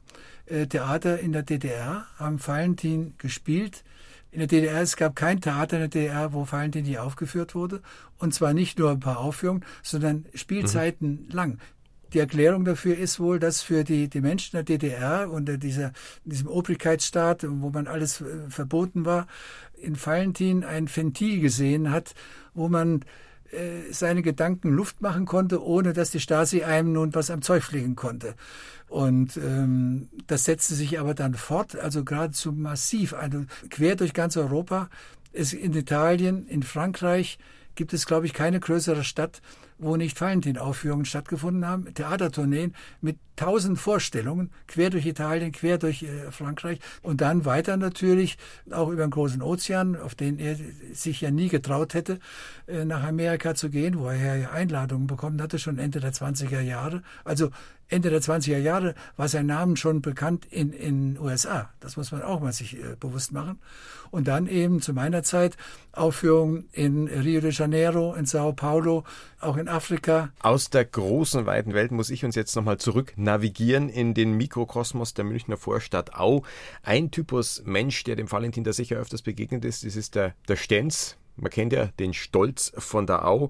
Äh, 0.45 0.67
Theater 0.67 1.19
in 1.19 1.31
der 1.31 1.43
DDR 1.43 2.05
haben 2.17 2.45
Valentin 2.45 3.13
gespielt. 3.17 3.83
In 4.31 4.39
der 4.39 4.47
DDR, 4.47 4.81
es 4.81 4.97
gab 4.97 5.15
kein 5.15 5.41
Theater 5.41 5.77
in 5.77 5.81
der 5.81 5.89
DDR, 5.89 6.33
wo 6.33 6.47
Valentin 6.49 6.85
nie 6.85 6.97
aufgeführt 6.97 7.55
wurde. 7.55 7.81
Und 8.17 8.33
zwar 8.33 8.53
nicht 8.53 8.79
nur 8.79 8.91
ein 8.91 8.99
paar 8.99 9.19
Aufführungen, 9.19 9.63
sondern 9.83 10.25
Spielzeiten 10.33 11.27
lang. 11.29 11.59
Die 12.13 12.19
Erklärung 12.19 12.63
dafür 12.63 12.97
ist 12.97 13.19
wohl, 13.19 13.39
dass 13.39 13.61
für 13.61 13.83
die, 13.83 14.07
die 14.07 14.21
Menschen 14.21 14.51
der 14.53 14.63
DDR 14.63 15.31
unter 15.31 15.57
dieser, 15.57 15.93
diesem 16.25 16.47
Obrigkeitsstaat, 16.47 17.45
wo 17.47 17.69
man 17.71 17.87
alles 17.87 18.21
äh, 18.21 18.25
verboten 18.49 19.05
war, 19.05 19.27
in 19.75 20.03
Valentin 20.03 20.63
ein 20.63 20.87
Ventil 20.93 21.39
gesehen 21.39 21.91
hat, 21.91 22.13
wo 22.53 22.69
man 22.69 23.03
äh, 23.53 23.91
seine 23.91 24.21
Gedanken 24.21 24.69
Luft 24.69 25.01
machen 25.01 25.25
konnte, 25.25 25.63
ohne 25.63 25.93
dass 25.93 26.11
die 26.11 26.19
Stasi 26.19 26.63
einem 26.63 26.91
nun 26.91 27.13
was 27.15 27.29
am 27.29 27.41
Zeug 27.41 27.63
fliegen 27.63 27.95
konnte. 27.95 28.35
Und 28.87 29.37
ähm, 29.37 30.09
das 30.27 30.45
setzte 30.45 30.75
sich 30.75 30.99
aber 30.99 31.13
dann 31.13 31.33
fort, 31.33 31.75
also 31.75 32.03
geradezu 32.03 32.51
massiv, 32.51 33.13
also 33.13 33.45
quer 33.69 33.95
durch 33.95 34.13
ganz 34.13 34.37
Europa. 34.37 34.89
Es, 35.31 35.53
in 35.53 35.73
Italien, 35.73 36.45
in 36.47 36.61
Frankreich 36.63 37.39
gibt 37.75 37.93
es, 37.93 38.05
glaube 38.05 38.25
ich, 38.25 38.33
keine 38.33 38.59
größere 38.59 39.03
Stadt, 39.03 39.41
wo 39.77 39.95
nicht 39.95 40.19
Valentin-Aufführungen 40.19 41.05
stattgefunden 41.05 41.67
haben, 41.67 41.93
Theatertourneen 41.93 42.73
mit 43.01 43.17
tausend 43.35 43.79
Vorstellungen, 43.79 44.51
quer 44.67 44.89
durch 44.89 45.05
Italien, 45.05 45.51
quer 45.51 45.77
durch 45.77 46.03
äh, 46.03 46.31
Frankreich 46.31 46.79
und 47.01 47.21
dann 47.21 47.45
weiter 47.45 47.77
natürlich 47.77 48.37
auch 48.71 48.89
über 48.89 49.05
den 49.05 49.11
großen 49.11 49.41
Ozean, 49.41 49.95
auf 49.95 50.15
den 50.15 50.37
er 50.37 50.55
sich 50.93 51.21
ja 51.21 51.31
nie 51.31 51.49
getraut 51.49 51.93
hätte, 51.93 52.19
äh, 52.67 52.85
nach 52.85 53.03
Amerika 53.03 53.55
zu 53.55 53.69
gehen, 53.69 53.99
wo 53.99 54.07
er 54.07 54.35
ja 54.35 54.51
Einladungen 54.51 55.07
bekommen 55.07 55.41
hatte, 55.41 55.57
schon 55.57 55.79
Ende 55.79 55.99
der 55.99 56.13
20er 56.13 56.61
Jahre. 56.61 57.01
Also 57.23 57.49
Ende 57.89 58.09
der 58.09 58.21
20er 58.21 58.57
Jahre 58.57 58.95
war 59.17 59.27
sein 59.27 59.45
Name 59.45 59.77
schon 59.77 60.01
bekannt 60.01 60.45
in 60.49 60.73
in 60.73 61.19
USA. 61.19 61.69
Das 61.79 61.97
muss 61.97 62.11
man 62.11 62.21
auch 62.21 62.39
mal 62.39 62.53
sich 62.53 62.77
äh, 62.77 62.95
bewusst 62.99 63.31
machen. 63.31 63.59
Und 64.11 64.27
dann 64.27 64.47
eben 64.47 64.81
zu 64.81 64.93
meiner 64.93 65.23
Zeit 65.23 65.57
Aufführungen 65.91 66.67
in 66.71 67.07
Rio 67.07 67.41
de 67.41 67.51
Janeiro, 67.51 68.13
in 68.13 68.25
Sao 68.25 68.53
Paulo, 68.53 69.03
auch 69.39 69.57
in 69.57 69.67
Afrika. 69.67 70.29
Aus 70.39 70.69
der 70.69 70.85
großen, 70.85 71.45
weiten 71.45 71.73
Welt 71.73 71.91
muss 71.91 72.09
ich 72.09 72.23
uns 72.23 72.35
jetzt 72.35 72.55
nochmal 72.55 72.77
zurück 72.77 73.13
navigieren 73.15 73.89
in 73.89 74.13
den 74.13 74.33
Mikrokosmos 74.33 75.13
der 75.13 75.25
Münchner 75.25 75.57
Vorstadt 75.57 76.15
Au. 76.15 76.43
Ein 76.83 77.11
Typus 77.11 77.63
Mensch, 77.65 78.03
der 78.03 78.15
dem 78.15 78.31
Valentin 78.31 78.63
da 78.63 78.73
sicher 78.73 78.97
öfters 78.97 79.21
begegnet 79.21 79.65
ist, 79.65 79.85
das 79.85 79.95
ist 79.95 80.15
der, 80.15 80.35
der 80.47 80.55
Stenz. 80.55 81.17
Man 81.35 81.51
kennt 81.51 81.73
ja 81.73 81.87
den 81.99 82.13
Stolz 82.13 82.71
von 82.77 83.07
der 83.07 83.27
Au. 83.27 83.49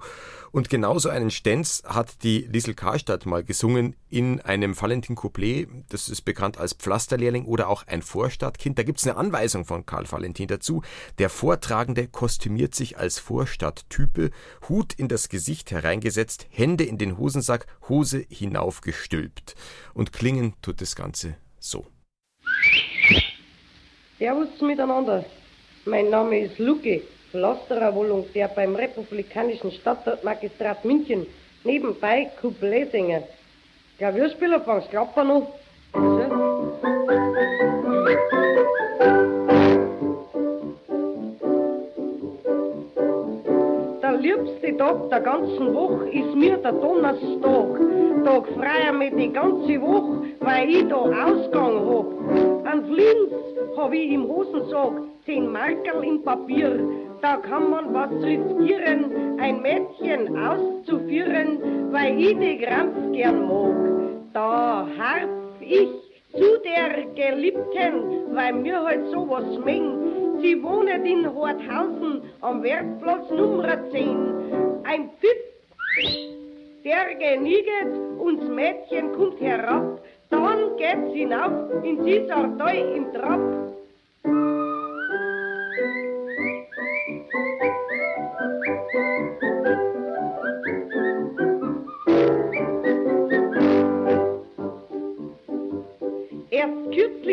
Und 0.52 0.69
genauso 0.69 1.10
einen 1.10 1.32
Stenz 1.32 1.84
hat 1.86 2.24
die 2.24 2.48
Liesel 2.52 2.76
Karstadt 2.76 3.26
mal 3.26 3.43
gesungen 3.43 3.96
in 4.10 4.39
einem 4.41 4.80
Valentin 4.80 5.15
Couplet. 5.15 5.67
Das 5.89 6.10
ist 6.10 6.22
bekannt 6.22 6.58
als 6.58 6.74
Pflasterlehrling 6.74 7.46
oder 7.46 7.67
auch 7.67 7.88
ein 7.88 8.02
Vorstadtkind. 8.02 8.78
Da 8.78 8.84
gibt 8.84 9.00
es 9.00 9.08
eine 9.08 9.17
Anweisung 9.17 9.65
von 9.65 9.86
Karl 9.86 10.10
Valentin 10.12 10.48
dazu. 10.48 10.82
Der 11.17 11.30
Vortragende 11.30 12.08
kostümiert 12.08 12.76
sich 12.76 12.98
als 12.98 13.19
Vorstadttype, 13.19 14.30
Hut 14.69 14.93
in 14.93 15.08
das 15.08 15.30
Gesicht 15.30 15.72
hereingesetzt, 15.72 16.48
Hände 16.50 16.84
in 16.84 16.98
den 16.98 17.17
Hosensack, 17.17 17.67
Hose 17.89 18.26
hinaufgestülpt. 18.30 19.56
Und 19.93 20.13
klingen 20.13 20.54
tut 20.62 20.82
das 20.82 20.96
Ganze 20.96 21.36
so. 21.60 21.86
Servus 24.19 24.62
miteinander. 24.62 25.26
Mein 25.86 26.10
Name 26.10 26.39
ist 26.39 26.60
Luki, 26.60 27.02
Pflasterer 27.34 27.96
Volontär 27.96 28.48
beim 28.48 28.76
Republikanischen 28.76 29.72
Stadtmagistrat 29.72 30.86
München. 30.86 31.26
Nebenbei 31.63 32.30
Coupletsänger. 32.39 33.24
Klavierspieler 33.98 34.62
fangst 34.62 34.91
Klapper 34.91 35.24
noch. 35.24 35.48
Also. 35.93 36.30
Der 44.04 44.13
liebste 44.19 44.78
Tag 44.78 45.10
der 45.10 45.22
ganzen 45.22 45.74
Woche 45.74 46.10
ist 46.12 46.36
mir 46.36 46.58
der 46.58 46.74
Donnerstag. 46.74 47.67
Tag 48.26 48.48
freier 48.56 48.93
mir 48.93 49.10
die 49.10 49.34
ganze 49.34 49.82
Woche, 49.82 50.22
weil 50.39 50.69
ich 50.69 50.88
da 50.88 50.98
Ausgang 50.98 51.76
hab. 51.89 52.67
An 52.72 52.93
Linz 52.93 53.34
hab 53.76 53.91
ich 53.91 54.12
im 54.12 54.28
Hosensack 54.28 55.02
zehn 55.26 55.52
Markerl 55.52 56.04
im 56.04 56.22
Papier. 56.22 56.80
Da 57.24 57.38
kann 57.38 57.70
man 57.70 57.94
was 57.94 58.12
riskieren, 58.22 59.40
ein 59.40 59.62
Mädchen 59.62 60.38
auszuführen, 60.38 61.90
weil 61.90 62.20
ich 62.20 62.38
die 62.38 62.58
Krampf 62.58 63.14
gern 63.14 63.48
mag. 63.48 64.34
Da 64.34 64.86
harf 64.98 65.30
ich 65.62 65.88
zu 66.34 66.60
der 66.66 67.06
Geliebten, 67.16 68.36
weil 68.36 68.52
mir 68.52 68.84
halt 68.84 69.08
sowas 69.10 69.46
mengt. 69.64 70.42
Sie 70.42 70.62
wohnet 70.62 71.06
in 71.06 71.34
Horthausen 71.34 72.24
am 72.42 72.62
Werkplatz 72.62 73.30
Nummer 73.30 73.78
10. 73.92 74.84
Ein 74.84 75.10
Pfiff, 75.22 76.20
der 76.84 77.16
genieget 77.16 78.20
und 78.20 78.42
das 78.42 78.50
Mädchen 78.50 79.14
kommt 79.14 79.40
herab. 79.40 80.02
Dann 80.30 80.76
geht's 80.76 81.14
hinauf 81.14 81.72
in 81.86 82.04
dieser 82.04 82.50
Deu 82.58 82.96
im 82.98 83.14
Trab. 83.14 83.40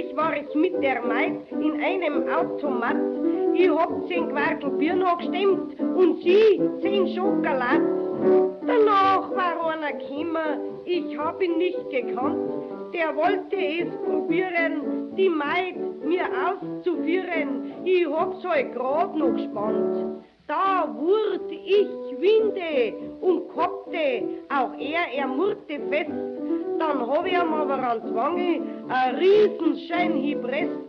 Kürzlich 0.01 0.17
war 0.17 0.35
ich 0.35 0.55
mit 0.55 0.83
der 0.83 1.03
Maid 1.03 1.51
in 1.51 1.81
einem 1.83 2.29
Automat. 2.29 2.97
Ich 3.55 3.69
hab 3.69 4.09
zehn 4.09 4.29
Quartel 4.31 4.71
Bier 4.71 4.95
noch 4.95 5.19
gestemmt 5.19 5.79
und 5.79 6.23
sie 6.23 6.61
zehn 6.81 7.09
Schokolad. 7.09 7.83
Danach 8.67 9.31
war 9.31 9.73
einer 9.73 9.93
gekommen, 9.93 10.81
ich 10.85 11.19
hab 11.19 11.43
ihn 11.43 11.59
nicht 11.59 11.91
gekannt. 11.91 12.51
Der 12.95 13.15
wollte 13.15 13.57
es 13.57 13.95
probieren, 14.07 15.15
die 15.17 15.29
Maid 15.29 15.77
mir 16.05 16.25
auszuführen. 16.47 17.73
Ich 17.85 18.07
hab's 18.07 18.43
halt 18.45 18.75
grad 18.75 19.15
noch 19.17 19.35
gespannt. 19.35 20.25
Da 20.47 20.89
wurd 20.97 21.51
ich 21.51 21.89
winde 22.19 22.95
und 23.21 23.49
koppte, 23.49 24.23
auch 24.49 24.73
er, 24.79 25.13
er 25.15 25.27
murrte 25.27 25.79
fest. 25.91 26.40
Dann 26.81 27.07
hab 27.07 27.27
ich 27.27 27.35
ihm 27.35 27.53
aber 27.53 27.79
an 27.91 28.01
die 28.03 28.15
Wange 28.15 28.63
ein 28.89 29.15
Riesenschein 29.17 30.23
gepresst. 30.23 30.81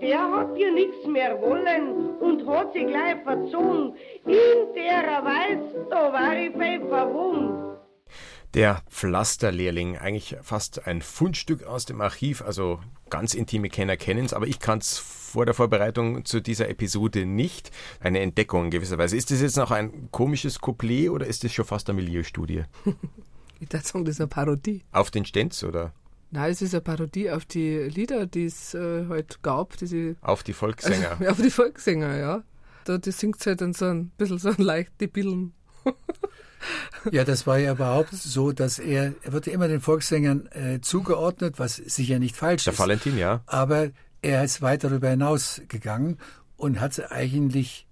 Der 0.00 0.22
hat 0.32 0.56
ihr 0.56 0.72
nichts 0.72 1.06
mehr 1.06 1.38
wollen 1.42 2.16
und 2.18 2.46
hat 2.46 2.72
sich 2.72 2.86
gleich 2.86 3.22
verzogen. 3.24 3.94
In 4.24 4.74
der 4.74 5.22
Weise, 5.22 5.86
da 5.90 6.10
war 6.14 6.34
ich 6.34 6.50
bei 6.54 6.80
verwund. 6.80 7.76
Der 8.54 8.80
Pflasterlehrling, 8.88 9.98
eigentlich 9.98 10.34
fast 10.40 10.86
ein 10.86 11.02
Fundstück 11.02 11.64
aus 11.64 11.84
dem 11.84 12.00
Archiv, 12.00 12.40
also 12.40 12.80
ganz 13.10 13.34
intime 13.34 13.68
Kenner 13.68 13.98
kennen 13.98 14.24
es, 14.24 14.32
aber 14.32 14.46
ich 14.46 14.60
kann 14.60 14.78
es 14.78 14.96
vor 14.96 15.44
der 15.44 15.54
Vorbereitung 15.54 16.24
zu 16.24 16.40
dieser 16.40 16.70
Episode 16.70 17.26
nicht. 17.26 17.70
Eine 18.00 18.20
Entdeckung 18.20 18.64
in 18.64 18.70
gewisser 18.70 18.96
Weise. 18.96 19.18
Ist 19.18 19.30
das 19.30 19.42
jetzt 19.42 19.58
noch 19.58 19.72
ein 19.72 20.08
komisches 20.10 20.58
Couplet 20.58 21.10
oder 21.10 21.26
ist 21.26 21.44
das 21.44 21.52
schon 21.52 21.66
fast 21.66 21.90
eine 21.90 22.00
Milieustudie? 22.00 22.64
Ich 23.60 23.68
dachte 23.68 23.88
sagen, 23.88 24.04
das 24.04 24.16
ist 24.16 24.20
eine 24.20 24.28
Parodie. 24.28 24.84
Auf 24.92 25.10
den 25.10 25.24
Stenz 25.24 25.62
oder? 25.62 25.92
Nein, 26.30 26.50
es 26.50 26.62
ist 26.62 26.74
eine 26.74 26.82
Parodie 26.82 27.30
auf 27.30 27.44
die 27.44 27.78
Lieder, 27.78 28.26
die 28.26 28.44
es 28.44 28.74
äh, 28.74 29.06
halt 29.08 29.42
gab. 29.42 29.76
Diese, 29.78 30.16
Auf 30.22 30.42
die 30.42 30.52
Volkssänger. 30.52 31.18
auf 31.30 31.40
die 31.40 31.50
Volkssänger, 31.50 32.16
ja. 32.16 32.44
Da 32.84 32.98
das 32.98 33.18
singt 33.18 33.44
halt 33.46 33.60
dann 33.60 33.72
so 33.72 33.86
ein 33.86 34.10
bisschen 34.16 34.38
so 34.38 34.50
ein 34.50 34.58
leichte 34.58 35.08
Billen. 35.08 35.54
Ja, 37.12 37.24
das 37.24 37.46
war 37.46 37.58
ja 37.58 37.72
überhaupt 37.72 38.12
so, 38.12 38.52
dass 38.52 38.78
er, 38.78 39.14
er 39.22 39.32
wird 39.32 39.46
immer 39.46 39.68
den 39.68 39.80
Volkssängern 39.80 40.46
äh, 40.52 40.80
zugeordnet, 40.80 41.58
was 41.58 41.76
sicher 41.76 42.18
nicht 42.18 42.36
falsch 42.36 42.64
Der 42.64 42.72
ist. 42.72 42.78
Valentin, 42.78 43.16
ja. 43.16 43.42
Aber 43.46 43.90
er 44.22 44.44
ist 44.44 44.60
weit 44.62 44.84
darüber 44.84 45.08
hinaus 45.08 45.62
gegangen 45.68 46.18
und 46.56 46.80
hat 46.80 46.94
sie 46.94 47.10
eigentlich 47.10 47.86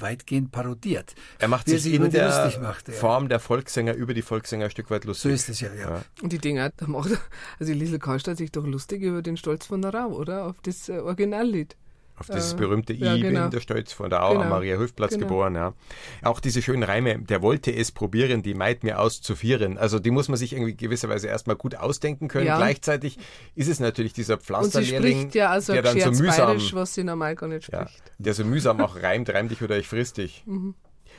weitgehend 0.00 0.52
parodiert. 0.52 1.14
Er 1.38 1.48
macht 1.48 1.68
sich 1.68 1.86
in 1.92 2.02
die 2.04 2.08
der 2.10 2.26
lustig 2.28 2.60
macht, 2.60 2.88
ja. 2.88 2.94
Form 2.94 3.28
der 3.28 3.40
Volkssänger 3.40 3.94
über 3.94 4.14
die 4.14 4.22
Volkssänger 4.22 4.66
ein 4.66 4.70
Stück 4.70 4.90
weit 4.90 5.02
So 5.04 5.08
lustig. 5.08 5.32
ist 5.32 5.48
es 5.48 5.60
ja, 5.60 5.72
ja. 5.74 5.90
Ja. 5.90 6.02
Und 6.22 6.32
die 6.32 6.38
Dinger, 6.38 6.70
da 6.76 6.86
macht 6.86 7.10
er- 7.10 7.18
also 7.60 7.72
Liesel 7.72 7.98
Karlstadt 7.98 8.36
sich 8.38 8.52
doch 8.52 8.66
lustig 8.66 9.02
über 9.02 9.22
den 9.22 9.36
Stolz 9.36 9.66
von 9.66 9.82
der 9.82 9.94
Rau, 9.94 10.08
oder? 10.08 10.44
Auf 10.46 10.56
das 10.62 10.88
äh, 10.88 10.98
Originallied. 10.98 11.76
Auf 12.18 12.26
dieses 12.26 12.52
Äh, 12.52 12.56
berühmte 12.56 12.92
ja, 12.94 13.14
I 13.14 13.20
genau. 13.20 13.42
bin 13.42 13.50
der 13.50 13.60
Stolz 13.60 13.92
von 13.92 14.10
der 14.10 14.24
Au 14.24 14.30
Genau. 14.32 14.42
am 14.42 14.48
Maria-Höfplatz 14.50 15.12
Genau. 15.12 15.26
geboren, 15.26 15.54
ja. 15.54 15.74
Auch 16.22 16.40
diese 16.40 16.62
schönen 16.62 16.82
Reime, 16.82 17.18
der 17.20 17.42
wollte 17.42 17.74
es 17.74 17.92
probieren, 17.92 18.42
die 18.42 18.54
Maid 18.54 18.82
mir 18.84 18.98
auszuführen. 19.00 19.78
Also 19.78 19.98
die 19.98 20.10
muss 20.10 20.28
man 20.28 20.36
sich 20.36 20.52
irgendwie 20.52 20.76
gewisserweise 20.76 21.28
erstmal 21.28 21.56
gut 21.56 21.76
ausdenken 21.76 22.28
können. 22.28 22.46
Ja. 22.46 22.56
Gleichzeitig 22.56 23.18
ist 23.54 23.68
es 23.68 23.80
natürlich 23.80 24.12
dieser 24.12 24.38
Pflasterlehrling, 24.38 25.18
spricht 25.20 25.34
ja 25.34 25.50
also 25.50 25.72
der 25.72 25.82
dann 25.82 25.98
so 26.00 26.10
mühsam, 26.22 26.46
bayerisch, 26.46 26.74
was 26.74 26.94
sie 26.94 27.04
normal 27.04 27.34
gar 27.36 27.48
nicht 27.48 27.70
ja, 27.72 27.86
spricht. 27.86 28.12
der 28.18 28.34
so 28.34 28.44
mühsam 28.44 28.80
auch 28.80 29.02
reimt, 29.02 29.30
reim 29.30 29.48
dich 29.48 29.62
oder 29.62 29.78
ich 29.78 29.86
friss 29.88 30.12
dich. 30.12 30.42
Mhm. 30.46 30.74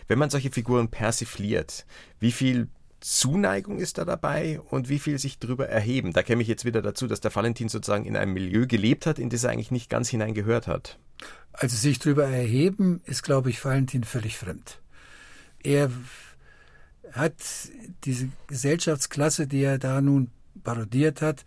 Wenn 0.08 0.20
man 0.20 0.30
solche 0.30 0.50
Figuren 0.52 0.90
persifliert, 0.90 1.86
wie 2.20 2.32
viel 2.32 2.68
Zuneigung 3.02 3.80
ist 3.80 3.98
da 3.98 4.06
dabei 4.06 4.60
und 4.60 4.90
wie 4.90 5.00
viel 5.00 5.20
sich 5.20 5.40
drüber 5.40 5.68
erheben? 5.70 6.14
Da 6.14 6.24
käme 6.24 6.42
ich 6.42 6.48
jetzt 6.48 6.66
wieder 6.66 6.82
dazu, 6.82 7.08
dass 7.08 7.22
der 7.22 7.34
Valentin 7.34 7.70
sozusagen 7.70 8.06
in 8.06 8.18
einem 8.18 8.34
Milieu 8.34 8.68
gelebt 8.68 9.06
hat, 9.06 9.20
in 9.20 9.30
das 9.30 9.44
er 9.44 9.52
eigentlich 9.52 9.72
nicht 9.72 9.90
ganz 9.90 10.10
hineingehört 10.10 10.68
hat. 10.68 11.00
Also 11.54 11.76
sich 11.76 12.00
drüber 12.00 12.26
erheben, 12.26 13.02
ist, 13.06 13.24
glaube 13.24 13.50
ich, 13.50 13.64
Valentin 13.64 14.04
völlig 14.04 14.38
fremd. 14.38 14.80
Er 15.64 15.92
hat 17.12 17.34
diese 18.04 18.30
Gesellschaftsklasse, 18.48 19.48
die 19.48 19.64
er 19.64 19.78
da 19.78 20.02
nun 20.02 20.30
parodiert 20.64 21.22
hat, 21.22 21.46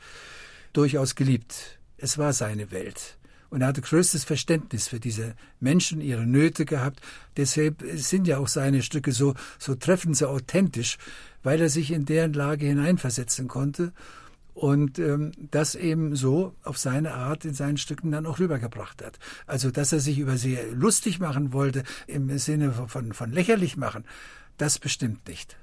durchaus 0.72 1.14
geliebt. 1.14 1.78
Es 1.96 2.18
war 2.18 2.32
seine 2.32 2.70
Welt. 2.70 3.16
Und 3.52 3.60
er 3.60 3.66
hatte 3.66 3.82
größtes 3.82 4.24
Verständnis 4.24 4.88
für 4.88 4.98
diese 4.98 5.34
Menschen, 5.60 6.00
ihre 6.00 6.26
Nöte 6.26 6.64
gehabt. 6.64 7.02
Deshalb 7.36 7.84
sind 7.96 8.26
ja 8.26 8.38
auch 8.38 8.48
seine 8.48 8.80
Stücke 8.80 9.12
so, 9.12 9.34
so 9.58 9.74
treffend, 9.74 10.16
so 10.16 10.28
authentisch, 10.28 10.96
weil 11.42 11.60
er 11.60 11.68
sich 11.68 11.90
in 11.90 12.06
deren 12.06 12.32
Lage 12.32 12.64
hineinversetzen 12.64 13.48
konnte 13.48 13.92
und 14.54 14.98
ähm, 14.98 15.32
das 15.50 15.74
eben 15.74 16.16
so 16.16 16.54
auf 16.62 16.78
seine 16.78 17.12
Art 17.12 17.44
in 17.44 17.52
seinen 17.52 17.76
Stücken 17.76 18.10
dann 18.10 18.24
auch 18.24 18.38
rübergebracht 18.38 19.04
hat. 19.04 19.18
Also, 19.46 19.70
dass 19.70 19.92
er 19.92 20.00
sich 20.00 20.18
über 20.18 20.38
sie 20.38 20.56
lustig 20.72 21.20
machen 21.20 21.52
wollte, 21.52 21.82
im 22.06 22.38
Sinne 22.38 22.72
von, 22.72 23.12
von 23.12 23.32
lächerlich 23.32 23.76
machen, 23.76 24.06
das 24.56 24.78
bestimmt 24.78 25.28
nicht. 25.28 25.58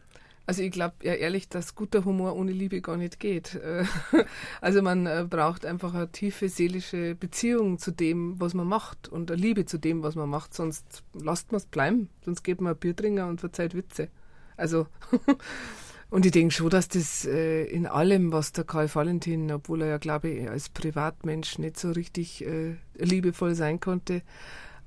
Also 0.49 0.63
ich 0.63 0.71
glaube 0.71 0.95
ja 1.03 1.13
ehrlich, 1.13 1.47
dass 1.47 1.75
guter 1.75 2.05
Humor 2.05 2.35
ohne 2.35 2.51
Liebe 2.51 2.81
gar 2.81 2.97
nicht 2.97 3.19
geht. 3.19 3.53
Äh, 3.53 3.83
Also 4.61 4.81
man 4.81 5.05
äh, 5.05 5.27
braucht 5.29 5.63
einfach 5.63 5.93
eine 5.93 6.11
tiefe 6.11 6.49
seelische 6.49 7.13
Beziehung 7.13 7.77
zu 7.77 7.91
dem, 7.91 8.41
was 8.41 8.55
man 8.55 8.65
macht 8.65 9.07
und 9.07 9.29
eine 9.29 9.39
Liebe 9.39 9.67
zu 9.67 9.77
dem, 9.77 10.01
was 10.01 10.15
man 10.15 10.27
macht, 10.27 10.55
sonst 10.55 11.03
lasst 11.13 11.51
man 11.51 11.57
es 11.57 11.67
bleiben. 11.67 12.09
Sonst 12.25 12.41
geht 12.41 12.61
man 12.61 12.73
ein 12.73 12.79
Bier 12.79 12.95
trinken 12.95 13.29
und 13.29 13.39
verzeiht 13.39 13.75
Witze. 13.75 14.07
Also 14.57 14.87
und 16.09 16.25
ich 16.25 16.31
denke 16.31 16.51
schon, 16.51 16.71
dass 16.71 16.87
das 16.87 17.25
äh, 17.25 17.65
in 17.65 17.85
allem, 17.85 18.31
was 18.31 18.51
der 18.51 18.63
Karl 18.63 18.89
Valentin, 18.91 19.51
obwohl 19.51 19.83
er 19.83 19.87
ja 19.89 19.97
glaube 19.99 20.29
ich 20.29 20.49
als 20.49 20.69
Privatmensch 20.69 21.59
nicht 21.59 21.77
so 21.77 21.91
richtig 21.91 22.43
liebevoll 22.95 23.53
sein 23.53 23.79
konnte, 23.79 24.23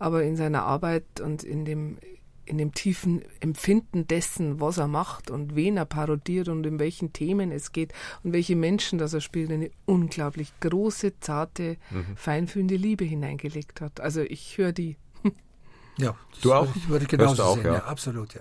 aber 0.01 0.25
in 0.25 0.35
seiner 0.35 0.65
Arbeit 0.65 1.21
und 1.21 1.45
in 1.45 1.65
dem 1.65 1.99
in 2.45 2.59
dem 2.59 2.73
tiefen 2.73 3.23
Empfinden 3.41 4.07
dessen, 4.07 4.61
was 4.61 4.79
er 4.79 4.89
macht 4.89 5.31
und 5.31 5.55
wen 5.55 5.77
er 5.77 5.85
parodiert 5.85 6.49
und 6.49 6.65
in 6.67 6.79
welchen 6.79 7.13
Themen 7.13 7.53
es 7.53 7.73
geht 7.73 7.93
und 8.23 8.33
welche 8.33 8.57
Menschen 8.57 8.99
das 8.99 9.15
er 9.15 9.21
spielt, 9.21 9.51
eine 9.51 9.71
unglaublich 9.85 10.53
große, 10.61 11.21
zarte, 11.21 11.77
feinfühlende 12.17 12.77
Liebe 12.77 13.05
hineingelegt 13.05 13.81
hat. 13.81 14.01
Also 14.01 14.23
ich 14.23 14.59
höre 14.59 14.73
die. 14.73 14.97
Ja, 15.99 16.17
du 16.41 16.55
auch? 16.55 16.67
Würde 16.67 16.79
ich, 16.79 16.89
würde 16.89 17.07
genauso 17.07 17.43
auch, 17.43 17.57
sehen. 17.57 17.67
Ja. 17.67 17.75
ja, 17.75 17.85
absolut, 17.85 18.35
ja. 18.35 18.41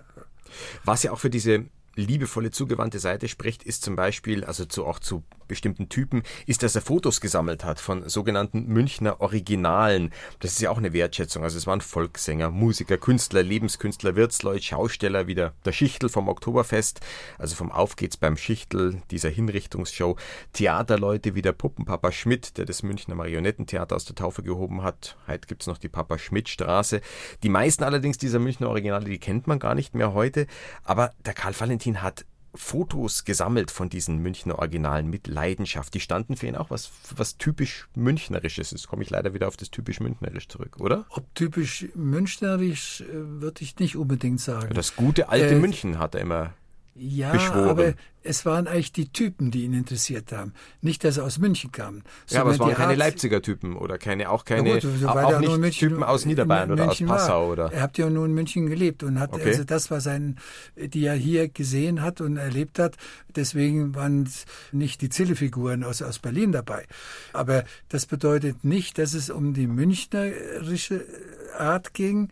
Was 0.86 1.04
ja 1.04 1.12
auch 1.12 1.20
für 1.20 1.30
diese 1.30 1.66
liebevolle, 1.96 2.52
zugewandte 2.52 3.00
Seite 3.00 3.28
spricht, 3.28 3.64
ist 3.64 3.84
zum 3.84 3.96
Beispiel, 3.96 4.44
also 4.46 4.66
zu, 4.66 4.86
auch 4.86 5.00
zu 5.00 5.24
bestimmten 5.52 5.90
Typen, 5.90 6.24
ist, 6.48 6.64
dass 6.64 6.76
er 6.76 6.82
Fotos 6.82 7.20
gesammelt 7.20 7.66
hat 7.66 7.80
von 7.80 8.08
sogenannten 8.08 8.68
Münchner 8.68 9.20
Originalen. 9.20 10.12
Das 10.40 10.54
ist 10.54 10.62
ja 10.62 10.72
auch 10.72 10.78
eine 10.78 10.94
Wertschätzung. 10.94 11.44
Also 11.44 11.58
es 11.58 11.68
waren 11.68 11.82
Volkssänger, 11.82 12.50
Musiker, 12.50 12.98
Künstler, 12.98 13.44
Lebenskünstler, 13.44 14.16
Wirtsleute, 14.16 14.64
Schausteller, 14.64 15.28
wie 15.28 15.36
der, 15.36 15.54
Schichtel 15.72 16.10
vom 16.10 16.30
Oktoberfest, 16.30 17.02
also 17.38 17.56
vom 17.56 17.72
Auf 17.72 17.96
geht's 17.96 18.18
beim 18.18 18.38
Schichtel, 18.38 19.02
dieser 19.12 19.30
Hinrichtungsshow, 19.30 20.18
Theaterleute 20.54 21.36
wie 21.36 21.42
der 21.42 21.54
Puppenpapa 21.54 22.12
Schmidt, 22.12 22.58
der 22.58 22.66
das 22.66 22.84
Münchner 22.84 23.16
Marionettentheater 23.16 23.96
aus 23.96 24.06
der 24.06 24.16
Taufe 24.16 24.44
gehoben 24.44 24.84
hat. 24.84 25.18
Heute 25.28 25.48
gibt's 25.48 25.68
noch 25.68 25.78
die 25.78 25.90
Papa 25.90 26.18
Schmidt 26.18 26.50
Straße. 26.50 27.02
Die 27.44 27.50
meisten 27.50 27.84
allerdings 27.84 28.18
dieser 28.18 28.40
Münchner 28.40 28.70
Originale, 28.70 29.06
die 29.06 29.20
kennt 29.20 29.48
man 29.48 29.60
gar 29.60 29.76
nicht 29.76 29.96
mehr 29.96 30.14
heute. 30.14 30.48
Aber 30.84 31.14
der 31.26 31.34
Karl 31.34 31.54
Valentin 31.60 32.02
hat 32.02 32.26
Fotos 32.54 33.24
gesammelt 33.24 33.72
von 33.72 33.90
diesen 33.90 34.18
Münchner 34.20 34.60
Originalen 34.60 35.10
mit 35.10 35.28
Leidenschaft. 35.28 35.94
Die 35.94 36.00
standen 36.00 36.36
für 36.36 36.48
ihn 36.48 36.56
auch 36.56 36.70
was, 36.70 36.92
was 37.16 37.38
typisch 37.38 37.88
Münchnerisches. 37.96 38.72
Jetzt 38.72 38.88
komme 38.88 39.04
ich 39.04 39.10
leider 39.10 39.34
wieder 39.34 39.48
auf 39.48 39.58
das 39.58 39.72
typisch 39.72 40.00
Münchnerisch 40.00 40.48
zurück, 40.48 40.78
oder? 40.80 41.06
Ob 41.10 41.34
typisch 41.36 41.86
münchnerisch, 41.96 43.02
äh, 43.02 43.06
würde 43.14 43.62
ich 43.62 43.78
nicht 43.80 43.96
unbedingt 43.96 44.42
sagen. 44.42 44.74
Das 44.74 44.96
gute 44.96 45.30
alte 45.30 45.56
Äh, 45.56 45.60
München 45.60 46.00
hat 46.00 46.16
er 46.16 46.22
immer. 46.22 46.54
Ja, 46.94 47.32
beschworen. 47.32 47.70
aber 47.70 47.94
es 48.22 48.46
waren 48.46 48.68
eigentlich 48.68 48.92
die 48.92 49.08
Typen, 49.14 49.50
die 49.50 49.64
ihn 49.64 49.74
interessiert 49.74 50.32
haben. 50.34 50.54
Nicht, 50.82 51.04
dass 51.06 51.16
er 51.18 51.24
aus 51.24 51.40
München 51.40 51.72
kam. 51.72 52.04
Ja, 52.30 52.42
aber 52.42 52.52
es 52.52 52.60
waren 52.60 52.74
keine 52.74 52.90
Art- 52.90 52.98
Leipziger 52.98 53.42
Typen 53.42 53.78
oder 53.78 53.98
keine, 53.98 54.30
auch 54.30 54.44
keine, 54.44 54.74
gut, 54.74 54.82
so 55.00 55.08
auch 55.08 55.16
er 55.16 55.40
nicht 55.40 55.58
München- 55.58 55.90
Typen 55.90 56.04
aus 56.04 56.26
Niederbayern 56.26 56.70
oder 56.70 56.84
aus 56.84 56.88
München 57.00 57.08
war. 57.08 57.18
Passau 57.18 57.50
oder. 57.52 57.72
Er 57.72 57.82
hat 57.82 57.98
ja 57.98 58.10
nur 58.10 58.26
in 58.26 58.34
München 58.34 58.68
gelebt 58.68 59.04
und 59.04 59.20
hat, 59.22 59.32
Okay. 59.34 59.48
also 59.48 59.64
das 59.64 59.90
war 59.90 60.02
sein, 60.02 60.38
die 60.76 61.06
er 61.06 61.16
hier 61.16 61.48
gesehen 61.48 62.02
hat 62.02 62.20
und 62.20 62.36
erlebt 62.38 62.78
hat. 62.78 62.98
Deswegen 63.36 63.96
waren 63.96 64.30
nicht 64.74 65.02
die 65.02 65.10
Zillefiguren 65.10 65.86
aus, 65.86 66.02
aus 66.02 66.20
Berlin 66.20 66.52
dabei. 66.52 66.86
Aber 67.32 67.64
das 67.88 68.06
bedeutet 68.06 68.66
nicht, 68.66 68.98
dass 68.98 69.14
es 69.14 69.30
um 69.30 69.54
die 69.54 69.68
münchnerische 69.68 71.06
Art 71.58 71.94
ging, 71.94 72.30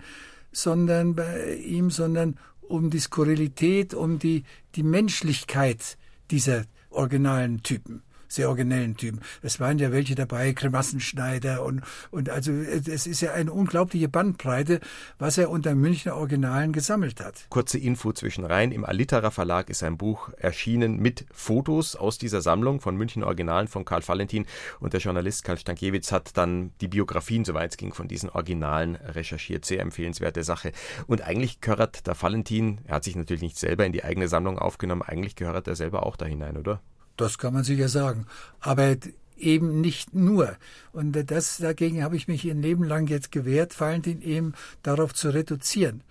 sondern 0.52 1.16
bei 1.16 1.56
ihm, 1.56 1.92
sondern 1.92 2.38
um 2.70 2.90
die 2.90 3.00
Skurrilität, 3.00 3.94
um 3.94 4.20
die, 4.20 4.44
die 4.76 4.84
Menschlichkeit 4.84 5.98
dieser 6.32 6.66
originalen 6.90 7.64
Typen 7.64 8.04
sehr 8.30 8.48
originellen 8.48 8.96
Typen. 8.96 9.20
Es 9.42 9.60
waren 9.60 9.80
ja 9.80 9.92
welche 9.92 10.16
dabei, 10.16 10.54
Kremassenschneider 10.54 11.64
und, 11.64 11.82
und 12.12 12.30
also 12.30 12.52
es 12.54 13.08
ist 13.08 13.22
ja 13.22 13.34
eine 13.34 13.52
unglaubliche 13.52 14.08
Bandbreite, 14.08 14.80
was 15.18 15.38
er 15.38 15.50
unter 15.50 15.76
Münchner 15.76 16.16
Originalen 16.16 16.72
gesammelt 16.72 17.20
hat. 17.20 17.46
Kurze 17.50 17.78
Info 17.78 18.14
zwischenrein. 18.14 18.72
Im 18.72 18.86
Alitera 18.86 19.32
Verlag 19.32 19.70
ist 19.70 19.84
ein 19.84 19.98
Buch 19.98 20.30
erschienen 20.38 21.00
mit 21.00 21.26
Fotos 21.34 21.96
aus 21.96 22.18
dieser 22.18 22.42
Sammlung 22.42 22.80
von 22.80 22.96
München 22.96 23.24
Originalen 23.24 23.68
von 23.68 23.84
Karl 23.84 24.08
Valentin 24.08 24.46
und 24.80 24.94
der 24.94 25.02
Journalist 25.02 25.44
Karl 25.44 25.58
Stankiewicz 25.58 26.12
hat 26.12 26.38
dann 26.38 26.72
die 26.82 26.88
Biografien, 26.88 27.44
soweit 27.46 27.72
es 27.72 27.78
ging, 27.78 27.94
von 27.94 28.08
diesen 28.08 28.30
Originalen 28.30 28.96
recherchiert. 28.96 29.66
Sehr 29.66 29.82
empfehlenswerte 29.82 30.44
Sache. 30.44 30.72
Und 31.08 31.22
eigentlich 31.22 31.62
gehört 31.62 32.06
der 32.06 32.22
Valentin, 32.22 32.80
er 32.86 32.96
hat 32.96 33.04
sich 33.04 33.16
natürlich 33.16 33.42
nicht 33.42 33.58
selber 33.58 33.86
in 33.86 33.92
die 33.92 34.04
eigene 34.04 34.28
Sammlung 34.28 34.60
aufgenommen, 34.60 35.02
eigentlich 35.02 35.36
gehört 35.36 35.68
er 35.68 35.76
selber 35.76 36.06
auch 36.06 36.16
da 36.16 36.26
hinein, 36.26 36.58
oder? 36.58 36.82
Das 37.20 37.38
kann 37.38 37.54
man 37.54 37.64
sicher 37.64 37.90
sagen. 37.90 38.26
Aber 38.60 38.96
eben 39.38 39.82
nicht 39.82 40.14
nur. 40.14 40.56
Und 40.92 41.14
das 41.32 41.58
dagegen 41.58 42.04
habe 42.04 42.16
ich 42.16 42.28
mich 42.28 42.44
ein 42.46 42.62
Leben 42.62 42.84
lang 42.84 43.08
jetzt 43.08 43.32
gewehrt, 43.32 43.80
Valentin 43.80 44.22
eben 44.22 44.54
darauf 44.84 45.14
zu 45.14 45.30
reduzieren. 45.30 46.02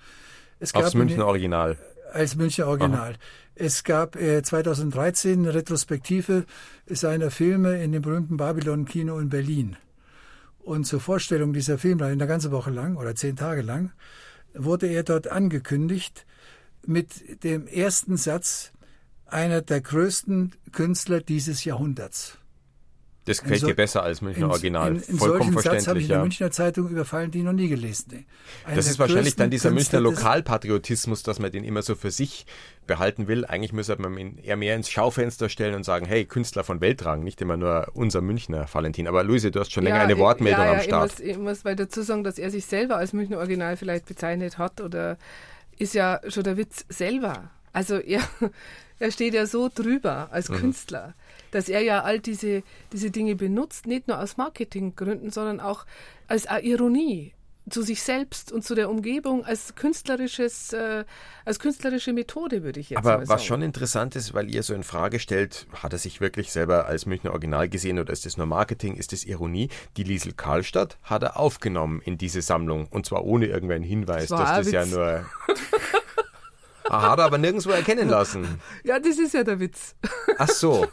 Es 0.61 0.75
Aufs 0.75 0.95
eine- 0.95 1.05
Münchner 1.05 1.27
Original. 1.27 1.77
als 2.13 2.37
Münchner 2.37 2.67
Original. 2.69 3.17
Es 3.55 3.85
gab 3.85 4.17
äh, 4.17 4.43
2013 4.43 5.41
eine 5.41 5.55
Retrospektive 5.55 6.45
seiner 6.87 7.31
Filme 7.31 7.83
in 7.83 7.93
dem 7.93 8.03
berühmten 8.03 8.37
Babylon-Kino 8.37 9.19
in 9.19 9.29
Berlin. 9.29 9.77
Und 10.61 10.85
zur 10.85 11.01
Vorstellung 11.01 11.53
dieser 11.53 11.77
Filme, 11.79 12.07
eine 12.07 12.27
ganze 12.27 12.51
Woche 12.51 12.71
lang 12.71 12.97
oder 12.97 13.15
zehn 13.15 13.37
Tage 13.37 13.63
lang, 13.63 13.91
wurde 14.55 14.87
er 14.87 15.03
dort 15.03 15.29
angekündigt 15.29 16.25
mit 16.87 17.43
dem 17.45 17.67
ersten 17.67 18.17
Satz 18.17 18.73
einer 19.29 19.63
der 19.63 19.81
größten 19.81 20.53
Künstler 20.73 21.21
dieses 21.21 21.65
Jahrhunderts. 21.65 22.39
Das 23.25 23.43
gefällt 23.43 23.61
so- 23.61 23.67
dir 23.67 23.75
besser 23.77 24.03
als 24.03 24.23
Münchner 24.23 24.47
In- 24.47 24.51
Original. 24.51 24.89
In, 24.97 25.03
in 25.03 25.19
Vollkommen 25.19 25.53
solchen 25.53 25.53
Satz 25.53 25.67
habe 25.67 25.77
ich 25.77 25.83
verständlich, 25.83 26.05
in 26.05 26.09
der 26.09 26.17
ja. 26.17 26.23
Münchner 26.23 26.51
Zeitung 26.51 26.89
über 26.89 27.13
Valentin 27.13 27.45
noch 27.45 27.53
nie 27.53 27.69
gelesen. 27.69 28.25
Einer 28.65 28.77
Das 28.77 28.87
ist 28.87 28.99
wahrscheinlich 28.99 29.37
dann 29.37 29.51
dieser 29.51 29.71
Münchner 29.71 30.01
Lokalpatriotismus, 30.01 31.25
dass 31.25 31.39
man 31.39 31.53
den 31.53 31.63
immer 31.63 31.83
so 31.83 31.95
für 31.95 32.11
sich 32.11 32.47
behalten 32.87 33.29
will. 33.29 33.45
Eigentlich 33.45 33.75
müsste 33.75 34.01
man 34.01 34.17
ihn 34.17 34.39
eher 34.39 34.57
mehr 34.57 34.75
ins 34.77 34.89
Schaufenster 34.89 35.51
stellen 35.51 35.75
und 35.75 35.85
sagen, 35.85 36.07
hey, 36.07 36.25
Künstler 36.25 36.65
von 36.65 36.81
Weltrang, 36.81 37.23
nicht 37.23 37.39
immer 37.43 37.59
nur 37.59 37.89
unser 37.93 38.23
Münchner 38.23 38.67
Valentin. 38.73 39.07
Aber 39.07 39.23
Luise, 39.25 39.51
du 39.51 39.61
hast 39.61 39.73
schon 39.73 39.85
länger 39.85 40.01
eine 40.01 40.15
ich- 40.15 40.19
Wortmeldung 40.19 40.65
ja, 40.65 40.71
am 40.71 40.77
ja, 40.79 40.83
Start. 40.85 41.13
Ich 41.13 41.19
muss, 41.19 41.29
ich 41.29 41.39
muss 41.39 41.65
mal 41.65 41.77
dazu 41.77 42.01
sagen, 42.01 42.25
dass 42.25 42.39
er 42.39 42.51
sich 42.51 42.65
selber 42.65 42.97
als 42.97 43.13
Münchner 43.13 43.37
Original 43.37 43.77
vielleicht 43.77 44.07
bezeichnet 44.07 44.57
hat 44.57 44.81
oder 44.81 45.19
ist 45.77 45.93
ja 45.93 46.23
schon 46.29 46.45
der 46.45 46.57
Witz 46.57 46.87
selber. 46.89 47.51
Also 47.73 47.97
er, 47.99 48.23
er 48.99 49.11
steht 49.11 49.35
ja 49.35 49.47
so 49.47 49.69
drüber 49.75 50.29
als 50.33 50.49
Mhm. 50.49 50.55
Künstler, 50.57 51.15
dass 51.51 51.69
er 51.69 51.81
ja 51.83 52.03
all 52.03 52.21
diese, 52.21 52.63
diese 52.93 53.11
Dinge 53.11 53.35
benutzt, 53.37 53.87
nicht 53.87 54.09
nur 54.09 54.21
aus 54.21 54.37
Marketinggründen, 54.37 55.31
sondern 55.31 55.61
auch 55.61 55.87
als 56.27 56.47
Ironie 56.63 57.33
zu 57.71 57.83
sich 57.83 58.03
selbst 58.03 58.51
und 58.51 58.65
zu 58.65 58.75
der 58.75 58.89
Umgebung 58.89 59.45
als 59.45 59.75
künstlerisches, 59.75 60.73
äh, 60.73 61.05
als 61.45 61.59
künstlerische 61.59 62.15
Methode, 62.15 62.63
würde 62.63 62.81
ich 62.81 62.89
jetzt 62.89 63.05
mal 63.05 63.13
Aber 63.13 63.27
sagen. 63.27 63.29
was 63.39 63.45
schon 63.45 63.61
interessant 63.61 64.17
ist, 64.17 64.33
weil 64.33 64.49
ihr 64.49 64.63
so 64.63 64.73
in 64.73 64.83
Frage 64.83 65.19
stellt, 65.19 65.67
hat 65.75 65.93
er 65.93 65.99
sich 65.99 66.23
wirklich 66.23 66.51
selber 66.51 66.87
als 66.87 67.05
Münchner 67.05 67.31
Original 67.33 67.69
gesehen 67.69 67.99
oder 67.99 68.11
ist 68.15 68.25
das 68.25 68.39
nur 68.39 68.47
Marketing, 68.47 68.97
ist 68.97 69.13
das 69.13 69.23
Ironie? 69.25 69.69
Die 69.99 70.03
Liesel 70.03 70.33
Karlstadt 70.33 70.97
hat 71.03 71.23
er 71.23 71.37
aufgenommen 71.39 72.01
in 72.03 72.17
diese 72.17 72.41
Sammlung 72.41 72.87
und 72.89 73.05
zwar 73.05 73.23
ohne 73.27 73.45
irgendeinen 73.47 73.85
Hinweis, 73.85 74.29
Das 74.29 74.41
dass 74.41 74.51
das 74.65 74.71
ja 74.73 74.83
Witz. 74.87 74.93
nur... 74.95 75.27
Ah, 76.89 77.11
hat 77.11 77.19
er 77.19 77.27
aber 77.27 77.39
nirgendwo 77.39 77.71
erkennen 77.71 78.09
lassen. 78.09 78.61
Ja, 78.85 78.99
das 78.99 79.19
ist 79.19 79.35
ja 79.35 79.45
der 79.45 79.61
Witz. 79.61 79.95
Ach 80.39 80.49
so. 80.49 80.87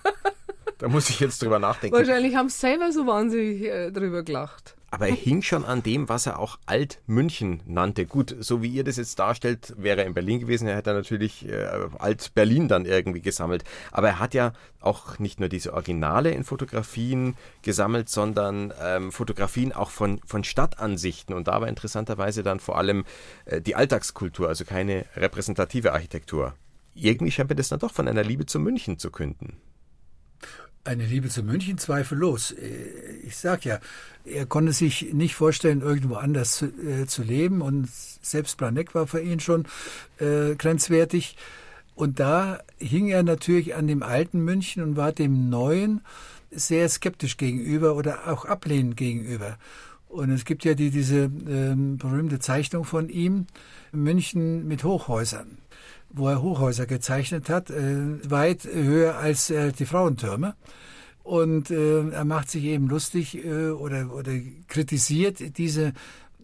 Da 0.78 0.88
muss 0.90 1.10
ich 1.10 1.20
jetzt 1.20 1.42
drüber 1.42 1.60
nachdenken. 1.60 1.96
Wahrscheinlich 1.96 2.36
haben 2.36 2.50
sie 2.50 2.60
selber 2.60 2.92
so 2.92 3.08
wahnsinnig 3.08 3.64
äh, 3.64 3.92
drüber 3.92 4.24
gelacht. 4.24 4.75
Aber 4.96 5.10
er 5.10 5.16
hing 5.16 5.42
schon 5.42 5.66
an 5.66 5.84
dem, 5.84 6.08
was 6.08 6.26
er 6.26 6.40
auch 6.40 6.58
Alt-München 6.68 7.60
nannte. 7.66 8.06
Gut, 8.06 8.34
so 8.40 8.62
wie 8.62 8.70
ihr 8.70 8.86
das 8.86 8.96
jetzt 8.96 9.20
darstellt, 9.20 9.74
wäre 9.78 10.00
er 10.00 10.08
in 10.08 10.14
Berlin 10.14 10.40
gewesen, 10.40 10.70
er 10.70 10.78
hätte 10.78 10.94
natürlich 10.94 11.46
äh, 11.50 11.68
Alt-Berlin 12.00 12.70
dann 12.70 12.86
irgendwie 12.86 13.20
gesammelt. 13.20 13.66
Aber 13.92 14.08
er 14.08 14.20
hat 14.20 14.34
ja 14.34 14.54
auch 14.80 15.20
nicht 15.20 15.42
nur 15.42 15.50
diese 15.50 15.74
Originale 15.74 16.32
in 16.32 16.46
Fotografien 16.46 17.36
gesammelt, 17.62 18.08
sondern 18.08 18.74
ähm, 18.82 19.12
Fotografien 19.12 19.74
auch 19.74 19.90
von, 19.90 20.22
von 20.26 20.46
Stadtansichten. 20.46 21.36
Und 21.36 21.50
da 21.50 21.60
war 21.60 21.68
interessanterweise 21.68 22.42
dann 22.42 22.62
vor 22.62 22.78
allem 22.78 23.04
äh, 23.44 23.60
die 23.60 23.76
Alltagskultur, 23.76 24.48
also 24.48 24.64
keine 24.64 25.04
repräsentative 25.18 25.92
Architektur. 25.92 26.54
Irgendwie 26.94 27.32
scheint 27.34 27.50
mir 27.50 27.58
das 27.58 27.68
dann 27.68 27.80
doch 27.80 27.92
von 27.92 28.08
einer 28.08 28.24
Liebe 28.24 28.46
zu 28.46 28.62
München 28.62 28.98
zu 28.98 29.12
künden. 29.12 29.58
Eine 30.86 31.08
Liebe 31.08 31.30
zu 31.30 31.42
München 31.42 31.80
zweifellos. 31.80 32.52
Äh, 32.52 33.18
Ich 33.26 33.38
sag 33.38 33.66
ja, 33.66 33.80
er 34.24 34.46
konnte 34.46 34.72
sich 34.72 35.14
nicht 35.14 35.34
vorstellen, 35.34 35.82
irgendwo 35.82 36.14
anders 36.14 36.52
zu, 36.52 36.66
äh, 36.66 37.08
zu 37.08 37.24
leben 37.24 37.62
und 37.62 37.90
selbst 38.22 38.58
Braneck 38.58 38.94
war 38.94 39.08
für 39.08 39.20
ihn 39.20 39.40
schon 39.40 39.66
äh, 40.20 40.54
grenzwertig. 40.56 41.38
Und 41.96 42.20
da 42.20 42.60
hing 42.78 43.08
er 43.08 43.24
natürlich 43.24 43.74
an 43.74 43.88
dem 43.88 44.04
alten 44.04 44.42
München 44.42 44.84
und 44.84 44.96
war 44.96 45.12
dem 45.12 45.50
neuen 45.50 46.02
sehr 46.52 46.88
skeptisch 46.88 47.38
gegenüber 47.38 47.96
oder 47.96 48.28
auch 48.32 48.46
ablehnend 48.46 48.96
gegenüber. 48.96 49.58
Und 50.08 50.30
es 50.30 50.46
gibt 50.46 50.66
ja 50.66 50.76
die, 50.76 50.92
diese 50.92 51.32
ähm, 51.48 51.98
berühmte 51.98 52.38
Zeichnung 52.38 52.86
von 52.86 53.10
ihm, 53.10 53.48
München 53.92 54.68
mit 54.68 54.84
Hochhäusern 54.84 55.58
wo 56.16 56.30
er 56.30 56.42
Hochhäuser 56.42 56.86
gezeichnet 56.86 57.50
hat, 57.50 57.70
äh, 57.70 58.30
weit 58.30 58.64
höher 58.66 59.18
als 59.18 59.50
äh, 59.50 59.72
die 59.72 59.86
Frauentürme. 59.86 60.56
Und 61.24 61.72
äh, 61.72 62.10
er 62.10 62.26
macht 62.26 62.52
sich 62.52 62.66
eben 62.66 62.88
lustig 62.88 63.44
äh, 63.44 63.70
oder, 63.70 64.14
oder 64.14 64.32
kritisiert 64.68 65.58
diese 65.58 65.94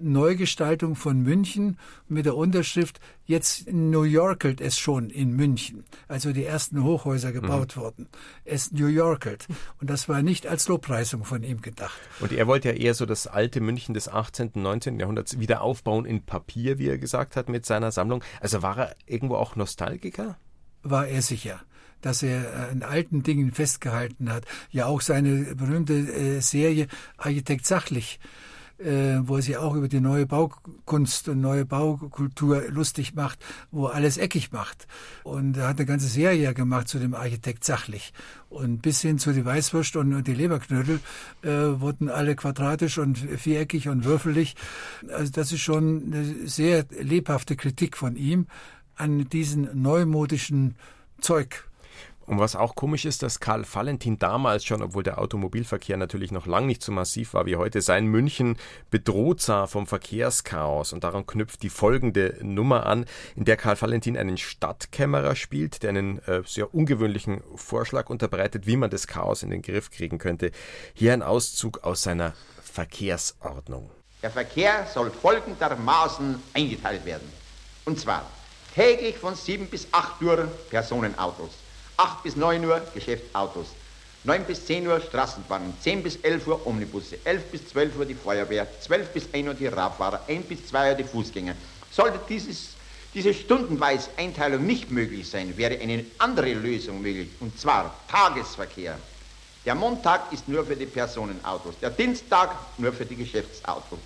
Neugestaltung 0.03 0.95
von 0.95 1.21
München 1.21 1.77
mit 2.07 2.25
der 2.25 2.35
Unterschrift, 2.35 2.99
jetzt 3.25 3.71
New 3.71 4.03
Yorkelt 4.03 4.61
es 4.61 4.77
schon 4.77 5.09
in 5.09 5.35
München. 5.35 5.83
Also 6.07 6.33
die 6.33 6.43
ersten 6.43 6.83
Hochhäuser 6.83 7.31
gebaut 7.31 7.77
wurden. 7.77 8.07
Es 8.45 8.71
New 8.71 8.87
Yorkelt. 8.87 9.47
Und 9.79 9.89
das 9.89 10.09
war 10.09 10.21
nicht 10.21 10.47
als 10.47 10.67
Lobpreisung 10.67 11.23
von 11.23 11.43
ihm 11.43 11.61
gedacht. 11.61 11.99
Und 12.19 12.31
er 12.31 12.47
wollte 12.47 12.69
ja 12.69 12.75
eher 12.75 12.93
so 12.93 13.05
das 13.05 13.27
alte 13.27 13.61
München 13.61 13.93
des 13.93 14.09
18., 14.09 14.51
19. 14.55 14.99
Jahrhunderts 14.99 15.39
wieder 15.39 15.61
aufbauen 15.61 16.05
in 16.05 16.25
Papier, 16.25 16.77
wie 16.77 16.87
er 16.87 16.97
gesagt 16.97 17.35
hat, 17.35 17.49
mit 17.49 17.65
seiner 17.65 17.91
Sammlung. 17.91 18.23
Also 18.39 18.61
war 18.61 18.77
er 18.77 18.95
irgendwo 19.05 19.35
auch 19.35 19.55
Nostalgiker? 19.55 20.37
war 20.83 21.07
er 21.07 21.21
sicher, 21.21 21.61
dass 22.01 22.23
er 22.23 22.69
an 22.71 22.83
alten 22.83 23.23
Dingen 23.23 23.51
festgehalten 23.51 24.31
hat. 24.31 24.45
Ja, 24.71 24.85
auch 24.87 25.01
seine 25.01 25.55
berühmte 25.55 25.93
äh, 25.93 26.39
Serie 26.41 26.87
Architekt 27.17 27.65
Sachlich 27.65 28.19
äh, 28.83 29.19
wo 29.23 29.37
er 29.37 29.41
sich 29.41 29.57
auch 29.57 29.75
über 29.75 29.87
die 29.87 29.99
neue 29.99 30.25
Baukunst 30.25 31.29
und 31.29 31.41
neue 31.41 31.65
Baukultur 31.65 32.63
lustig 32.69 33.13
macht, 33.13 33.39
wo 33.71 33.87
er 33.87 33.95
alles 33.95 34.17
eckig 34.17 34.51
macht. 34.51 34.87
Und 35.23 35.57
er 35.57 35.67
hat 35.67 35.77
eine 35.77 35.85
ganze 35.85 36.07
Serie 36.07 36.53
gemacht 36.53 36.87
zu 36.87 36.99
dem 36.99 37.13
Architekt 37.13 37.63
sachlich. 37.63 38.13
Und 38.49 38.81
bis 38.81 39.01
hin 39.01 39.19
zu 39.19 39.33
die 39.33 39.45
Weißwurst 39.45 39.95
und, 39.95 40.23
die 40.23 40.33
Leberknödel 40.33 40.99
äh, 41.43 41.49
wurden 41.49 42.09
alle 42.09 42.35
quadratisch 42.35 42.97
und 42.97 43.17
viereckig 43.17 43.87
und 43.87 44.03
würfelig. 44.05 44.55
Also 45.13 45.31
das 45.31 45.51
ist 45.51 45.61
schon 45.61 46.11
eine 46.11 46.47
sehr 46.47 46.85
lebhafte 46.99 47.55
Kritik 47.55 47.97
von 47.97 48.15
ihm 48.15 48.47
an 48.95 49.27
diesen 49.29 49.69
neumodischen 49.81 50.75
Zeug. 51.21 51.70
Und 52.25 52.39
was 52.39 52.55
auch 52.55 52.75
komisch 52.75 53.05
ist, 53.05 53.23
dass 53.23 53.39
Karl 53.39 53.65
Valentin 53.71 54.19
damals 54.19 54.63
schon, 54.63 54.81
obwohl 54.81 55.03
der 55.03 55.19
Automobilverkehr 55.19 55.97
natürlich 55.97 56.31
noch 56.31 56.45
lang 56.45 56.67
nicht 56.67 56.83
so 56.83 56.91
massiv 56.91 57.33
war 57.33 57.45
wie 57.45 57.55
heute, 57.55 57.81
sein 57.81 58.05
München 58.05 58.57
bedroht 58.89 59.41
sah 59.41 59.67
vom 59.67 59.87
Verkehrschaos. 59.87 60.93
Und 60.93 61.03
daran 61.03 61.25
knüpft 61.25 61.63
die 61.63 61.69
folgende 61.69 62.37
Nummer 62.41 62.85
an, 62.85 63.05
in 63.35 63.45
der 63.45 63.57
Karl 63.57 63.79
Valentin 63.81 64.17
einen 64.17 64.37
Stadtkämmerer 64.37 65.35
spielt, 65.35 65.83
der 65.83 65.89
einen 65.89 66.19
äh, 66.19 66.43
sehr 66.45 66.73
ungewöhnlichen 66.73 67.41
Vorschlag 67.55 68.09
unterbreitet, 68.09 68.67
wie 68.67 68.77
man 68.77 68.89
das 68.89 69.07
Chaos 69.07 69.43
in 69.43 69.49
den 69.49 69.61
Griff 69.61 69.89
kriegen 69.89 70.17
könnte. 70.17 70.51
Hier 70.93 71.13
ein 71.13 71.23
Auszug 71.23 71.83
aus 71.83 72.03
seiner 72.03 72.33
Verkehrsordnung. 72.61 73.89
Der 74.21 74.29
Verkehr 74.29 74.85
soll 74.93 75.09
folgendermaßen 75.09 76.41
eingeteilt 76.53 77.03
werden. 77.05 77.27
Und 77.85 77.99
zwar 77.99 78.25
täglich 78.75 79.17
von 79.17 79.35
7 79.35 79.65
bis 79.67 79.87
8 79.91 80.21
Uhr 80.21 80.47
Personenautos. 80.69 81.49
8 82.01 82.23
bis 82.23 82.35
9 82.35 82.65
Uhr 82.65 82.81
Geschäftsautos, 82.95 83.67
9 84.23 84.43
bis 84.45 84.65
10 84.65 84.87
Uhr 84.87 84.99
Straßenbahnen, 84.99 85.71
10 85.81 86.01
bis 86.01 86.15
11 86.15 86.47
Uhr 86.47 86.65
Omnibusse, 86.65 87.19
11 87.23 87.43
bis 87.51 87.67
12 87.69 87.95
Uhr 87.99 88.05
die 88.05 88.15
Feuerwehr, 88.15 88.67
12 88.81 89.09
bis 89.09 89.31
1 89.31 89.47
Uhr 89.47 89.53
die 89.53 89.67
Radfahrer, 89.67 90.21
1 90.27 90.47
bis 90.47 90.65
2 90.65 90.89
Uhr 90.89 90.95
die 90.95 91.03
Fußgänger. 91.03 91.53
Sollte 91.91 92.19
dieses, 92.27 92.69
diese 93.13 93.35
stundenweise 93.35 94.09
Einteilung 94.17 94.65
nicht 94.65 94.89
möglich 94.89 95.29
sein, 95.29 95.55
wäre 95.55 95.79
eine 95.79 96.03
andere 96.17 96.53
Lösung 96.53 97.03
möglich, 97.03 97.29
und 97.39 97.59
zwar 97.59 97.93
Tagesverkehr. 98.07 98.97
Der 99.63 99.75
Montag 99.75 100.33
ist 100.33 100.47
nur 100.47 100.65
für 100.65 100.75
die 100.75 100.87
Personenautos, 100.87 101.75
der 101.79 101.91
Dienstag 101.91 102.55
nur 102.79 102.93
für 102.93 103.05
die 103.05 103.15
Geschäftsautos. 103.15 103.99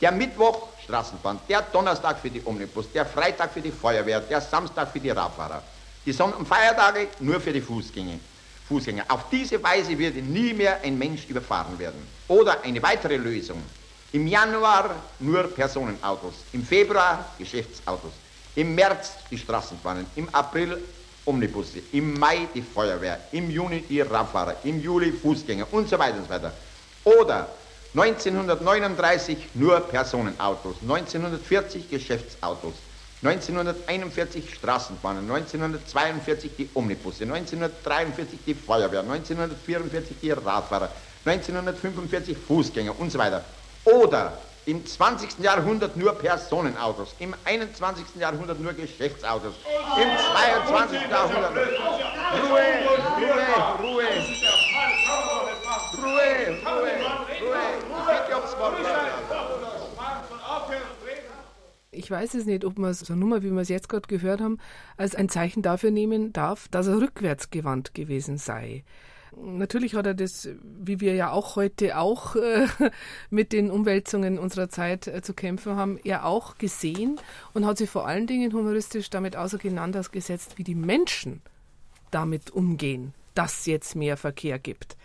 Der 0.00 0.12
Mittwoch 0.12 0.68
Straßenbahn, 0.84 1.40
der 1.48 1.62
Donnerstag 1.62 2.20
für 2.20 2.30
die 2.30 2.42
Omnibus, 2.44 2.92
der 2.92 3.04
Freitag 3.04 3.52
für 3.52 3.60
die 3.60 3.72
Feuerwehr, 3.72 4.20
der 4.20 4.40
Samstag 4.40 4.92
für 4.92 5.00
die 5.00 5.10
Radfahrer. 5.10 5.60
Die 6.06 6.12
Sonn- 6.12 6.32
und 6.32 6.46
Feiertage 6.46 7.08
nur 7.20 7.40
für 7.40 7.52
die 7.52 7.60
Fußgänger. 7.60 8.18
Fußgänger. 8.68 9.04
Auf 9.08 9.28
diese 9.30 9.62
Weise 9.62 9.98
würde 9.98 10.22
nie 10.22 10.54
mehr 10.54 10.80
ein 10.82 10.96
Mensch 10.96 11.26
überfahren 11.28 11.78
werden. 11.78 12.06
Oder 12.28 12.62
eine 12.62 12.82
weitere 12.82 13.16
Lösung. 13.16 13.62
Im 14.12 14.26
Januar 14.26 14.96
nur 15.18 15.44
Personenautos, 15.44 16.34
im 16.52 16.64
Februar 16.64 17.32
Geschäftsautos, 17.38 18.12
im 18.56 18.74
März 18.74 19.12
die 19.30 19.38
Straßenbahnen, 19.38 20.06
im 20.16 20.28
April 20.30 20.78
Omnibusse, 21.24 21.80
im 21.92 22.14
Mai 22.14 22.48
die 22.52 22.62
Feuerwehr, 22.62 23.20
im 23.32 23.50
Juni 23.50 23.82
die 23.82 24.00
Radfahrer, 24.00 24.56
im 24.64 24.80
Juli 24.80 25.12
Fußgänger 25.12 25.66
und 25.70 25.88
so 25.88 25.98
weiter 25.98 26.16
und 26.16 26.24
so 26.24 26.30
weiter. 26.30 26.52
Oder 27.04 27.48
1939 27.94 29.36
nur 29.54 29.80
Personenautos, 29.80 30.76
1940 30.82 31.88
Geschäftsautos, 31.90 32.74
1941 33.22 34.54
Straßenbahnen, 34.54 35.30
1942 35.30 36.52
die 36.56 36.70
Omnibusse, 36.72 37.24
1943 37.24 38.38
die 38.46 38.54
Feuerwehr, 38.54 39.00
1944 39.00 40.16
die 40.22 40.30
Radfahrer, 40.30 40.90
1945 41.26 42.36
Fußgänger 42.38 42.98
und 42.98 43.12
so 43.12 43.18
weiter. 43.18 43.44
Oder 43.84 44.32
im 44.64 44.86
20. 44.86 45.38
Jahrhundert 45.40 45.96
nur 45.96 46.14
Personenautos, 46.14 47.14
im 47.18 47.34
21. 47.44 48.04
Jahrhundert 48.18 48.58
nur 48.58 48.72
Geschäftsautos, 48.72 49.52
im 49.96 50.08
22. 50.66 51.00
Jahrhundert 51.10 51.52
Ruhe, 51.52 51.68
Ruhe, 52.40 53.40
Ruhe, 53.80 53.92
Ruhe, 53.92 54.06
Ruhe, 55.92 56.30
Ruhe, 57.40 57.60
ich 57.80 58.06
bitte 58.06 58.36
ums 58.36 58.56
Wort 58.58 58.78
ich 62.00 62.10
weiß 62.10 62.32
es 62.32 62.46
nicht, 62.46 62.64
ob 62.64 62.78
man 62.78 62.94
so 62.94 63.12
eine 63.12 63.20
Nummer, 63.20 63.42
wie 63.42 63.50
wir 63.50 63.60
es 63.60 63.68
jetzt 63.68 63.90
gerade 63.90 64.08
gehört 64.08 64.40
haben, 64.40 64.56
als 64.96 65.14
ein 65.14 65.28
Zeichen 65.28 65.60
dafür 65.60 65.90
nehmen 65.90 66.32
darf, 66.32 66.66
dass 66.68 66.86
er 66.86 66.98
rückwärtsgewandt 66.98 67.92
gewesen 67.92 68.38
sei. 68.38 68.84
Natürlich 69.36 69.94
hat 69.94 70.06
er 70.06 70.14
das, 70.14 70.48
wie 70.62 71.00
wir 71.00 71.14
ja 71.14 71.30
auch 71.30 71.56
heute 71.56 71.98
auch 71.98 72.36
äh, 72.36 72.66
mit 73.28 73.52
den 73.52 73.70
Umwälzungen 73.70 74.38
unserer 74.38 74.70
Zeit 74.70 75.08
äh, 75.08 75.20
zu 75.20 75.34
kämpfen 75.34 75.76
haben, 75.76 75.98
er 76.02 76.24
auch 76.24 76.56
gesehen 76.56 77.20
und 77.52 77.66
hat 77.66 77.76
sich 77.76 77.90
vor 77.90 78.06
allen 78.06 78.26
Dingen 78.26 78.54
humoristisch 78.54 79.10
damit 79.10 79.36
auseinandergesetzt, 79.36 80.56
wie 80.56 80.64
die 80.64 80.74
Menschen 80.74 81.42
damit 82.10 82.50
umgehen, 82.50 83.12
dass 83.34 83.66
jetzt 83.66 83.94
mehr 83.94 84.16
Verkehr 84.16 84.58
gibt. 84.58 84.96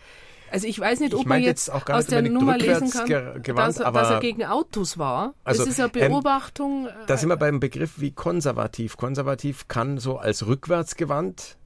Also 0.52 0.68
ich 0.68 0.80
weiß 0.80 1.00
nicht, 1.00 1.14
ob 1.14 1.26
man 1.26 1.42
jetzt, 1.42 1.68
jetzt 1.68 1.90
aus 1.90 2.08
der 2.08 2.22
Nummer 2.22 2.58
lesen 2.58 2.90
kann, 2.90 3.42
gewandt, 3.42 3.80
dass, 3.80 3.94
dass, 3.94 4.10
er 4.10 4.20
gegen 4.20 4.46
Autos 4.46 4.98
war. 4.98 5.34
Also, 5.44 5.64
das 5.64 5.74
ist 5.74 5.80
eine 5.80 5.90
Beobachtung. 5.90 6.88
Ähm, 6.88 6.94
da 7.08 7.18
sind 7.18 7.30
wir 7.30 7.38
beim 7.38 7.60
Begriff 7.60 8.00
wie 8.00 8.12
konservativ. 8.12 8.98
Konservativ 8.98 9.68
kann 9.68 9.98
so 9.98 10.18
als 10.18 10.46
rückwärtsgewandt 10.46 11.58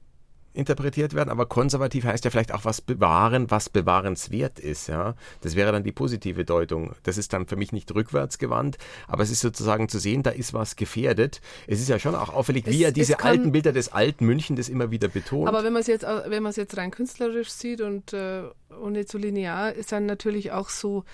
interpretiert 0.52 1.14
werden, 1.14 1.30
aber 1.30 1.46
konservativ 1.46 2.04
heißt 2.04 2.24
ja 2.24 2.30
vielleicht 2.30 2.52
auch 2.52 2.64
was 2.64 2.80
bewahren, 2.80 3.50
was 3.50 3.68
bewahrenswert 3.68 4.58
ist. 4.58 4.88
Ja, 4.88 5.14
das 5.42 5.54
wäre 5.54 5.72
dann 5.72 5.84
die 5.84 5.92
positive 5.92 6.44
Deutung. 6.44 6.94
Das 7.04 7.18
ist 7.18 7.32
dann 7.32 7.46
für 7.46 7.56
mich 7.56 7.72
nicht 7.72 7.94
rückwärtsgewandt, 7.94 8.78
aber 9.06 9.22
es 9.22 9.30
ist 9.30 9.40
sozusagen 9.40 9.88
zu 9.88 9.98
sehen, 9.98 10.22
da 10.22 10.30
ist 10.30 10.52
was 10.52 10.76
gefährdet. 10.76 11.40
Es 11.66 11.80
ist 11.80 11.88
ja 11.88 11.98
schon 11.98 12.14
auch 12.14 12.30
auffällig, 12.30 12.66
es, 12.66 12.72
wie 12.72 12.84
er 12.84 12.92
diese 12.92 13.14
kann, 13.14 13.30
alten 13.30 13.52
Bilder 13.52 13.72
des 13.72 13.92
alten 13.92 14.26
München 14.26 14.56
das 14.56 14.68
immer 14.68 14.90
wieder 14.90 15.08
betont. 15.08 15.48
Aber 15.48 15.62
wenn 15.64 15.72
man 15.72 15.82
es 15.82 15.86
jetzt, 15.86 16.04
wenn 16.04 16.42
man 16.42 16.50
es 16.50 16.56
jetzt 16.56 16.76
rein 16.76 16.90
künstlerisch 16.90 17.50
sieht 17.50 17.80
und, 17.80 18.12
äh, 18.12 18.42
und 18.80 18.92
nicht 18.92 19.08
so 19.08 19.18
linear, 19.18 19.72
ist 19.72 19.92
dann 19.92 20.06
natürlich 20.06 20.52
auch 20.52 20.68
so 20.68 21.04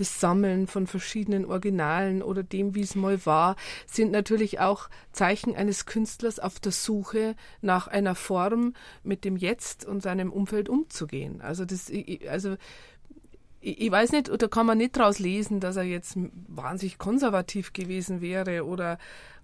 das 0.00 0.18
Sammeln 0.18 0.66
von 0.66 0.86
verschiedenen 0.86 1.44
Originalen 1.44 2.22
oder 2.22 2.42
dem, 2.42 2.74
wie 2.74 2.80
es 2.80 2.94
mal 2.94 3.24
war, 3.26 3.56
sind 3.86 4.10
natürlich 4.10 4.58
auch 4.58 4.88
Zeichen 5.12 5.54
eines 5.54 5.86
Künstlers 5.86 6.38
auf 6.38 6.58
der 6.58 6.72
Suche 6.72 7.36
nach 7.60 7.86
einer 7.86 8.14
Form, 8.14 8.74
mit 9.02 9.24
dem 9.24 9.36
Jetzt 9.36 9.84
und 9.84 10.02
seinem 10.02 10.32
Umfeld 10.32 10.68
umzugehen. 10.68 11.40
Also 11.42 11.64
das, 11.64 11.92
also 12.28 12.56
ich 13.62 13.90
weiß 13.90 14.12
nicht, 14.12 14.30
oder 14.30 14.48
kann 14.48 14.64
man 14.64 14.78
nicht 14.78 14.96
daraus 14.96 15.18
lesen, 15.18 15.60
dass 15.60 15.76
er 15.76 15.82
jetzt 15.82 16.16
wahnsinnig 16.48 16.96
konservativ 16.96 17.74
gewesen 17.74 18.22
wäre 18.22 18.64
oder 18.64 18.98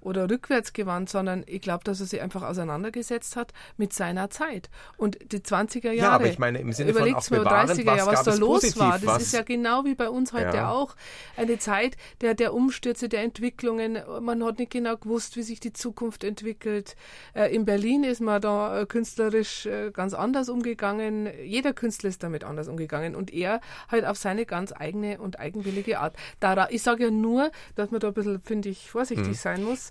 oder 0.06 0.30
rückwärtsgewandt, 0.30 1.10
sondern 1.10 1.42
ich 1.46 1.60
glaube, 1.60 1.82
dass 1.82 1.98
er 1.98 2.06
sich 2.06 2.20
einfach 2.20 2.42
auseinandergesetzt 2.42 3.34
hat 3.34 3.52
mit 3.76 3.92
seiner 3.92 4.30
Zeit. 4.30 4.70
Und 4.96 5.18
die 5.32 5.40
20er 5.40 5.90
Jahre, 5.90 5.96
ja, 5.96 6.10
aber 6.10 6.26
ich 6.26 6.38
meine, 6.38 6.58
im 6.60 6.72
Sinne 6.72 6.94
von 6.94 7.12
auch 7.12 7.28
bewahren, 7.28 7.68
30er 7.68 7.84
Jahre, 7.84 8.12
was, 8.12 8.18
was 8.18 8.24
da 8.24 8.34
los 8.34 8.62
positiv, 8.62 8.80
war, 8.80 8.98
das 9.00 9.22
ist 9.22 9.32
ja 9.32 9.42
genau 9.42 9.84
wie 9.84 9.96
bei 9.96 10.08
uns 10.08 10.32
heute 10.32 10.58
ja. 10.58 10.70
auch 10.70 10.94
eine 11.36 11.58
Zeit 11.58 11.96
der, 12.20 12.34
der 12.34 12.54
Umstürze, 12.54 13.08
der 13.08 13.22
Entwicklungen. 13.22 13.98
Man 14.20 14.44
hat 14.44 14.60
nicht 14.60 14.70
genau 14.70 14.96
gewusst, 14.96 15.36
wie 15.36 15.42
sich 15.42 15.58
die 15.58 15.72
Zukunft 15.72 16.22
entwickelt. 16.22 16.94
Äh, 17.34 17.52
in 17.52 17.64
Berlin 17.64 18.04
ist 18.04 18.20
man 18.20 18.40
da 18.40 18.82
äh, 18.82 18.86
künstlerisch 18.86 19.66
äh, 19.66 19.90
ganz 19.90 20.14
anders 20.14 20.48
umgegangen. 20.48 21.28
Jeder 21.44 21.72
Künstler 21.72 22.10
ist 22.10 22.22
damit 22.22 22.44
anders 22.44 22.68
umgegangen 22.68 23.16
und 23.16 23.32
er 23.32 23.60
halt 23.88 24.04
auf 24.04 24.16
seine 24.16 24.46
ganz 24.46 24.72
eigene 24.72 25.18
und 25.20 25.40
eigenwillige 25.40 25.98
Art. 25.98 26.14
Da, 26.38 26.68
ich 26.70 26.82
sage 26.82 27.04
ja 27.04 27.10
nur, 27.10 27.50
dass 27.74 27.90
man 27.90 27.98
da 27.98 28.08
ein 28.08 28.14
bisschen, 28.14 28.40
finde 28.40 28.68
ich, 28.68 28.88
vorsichtig 28.88 29.26
hm. 29.26 29.34
sein 29.34 29.64
muss, 29.64 29.90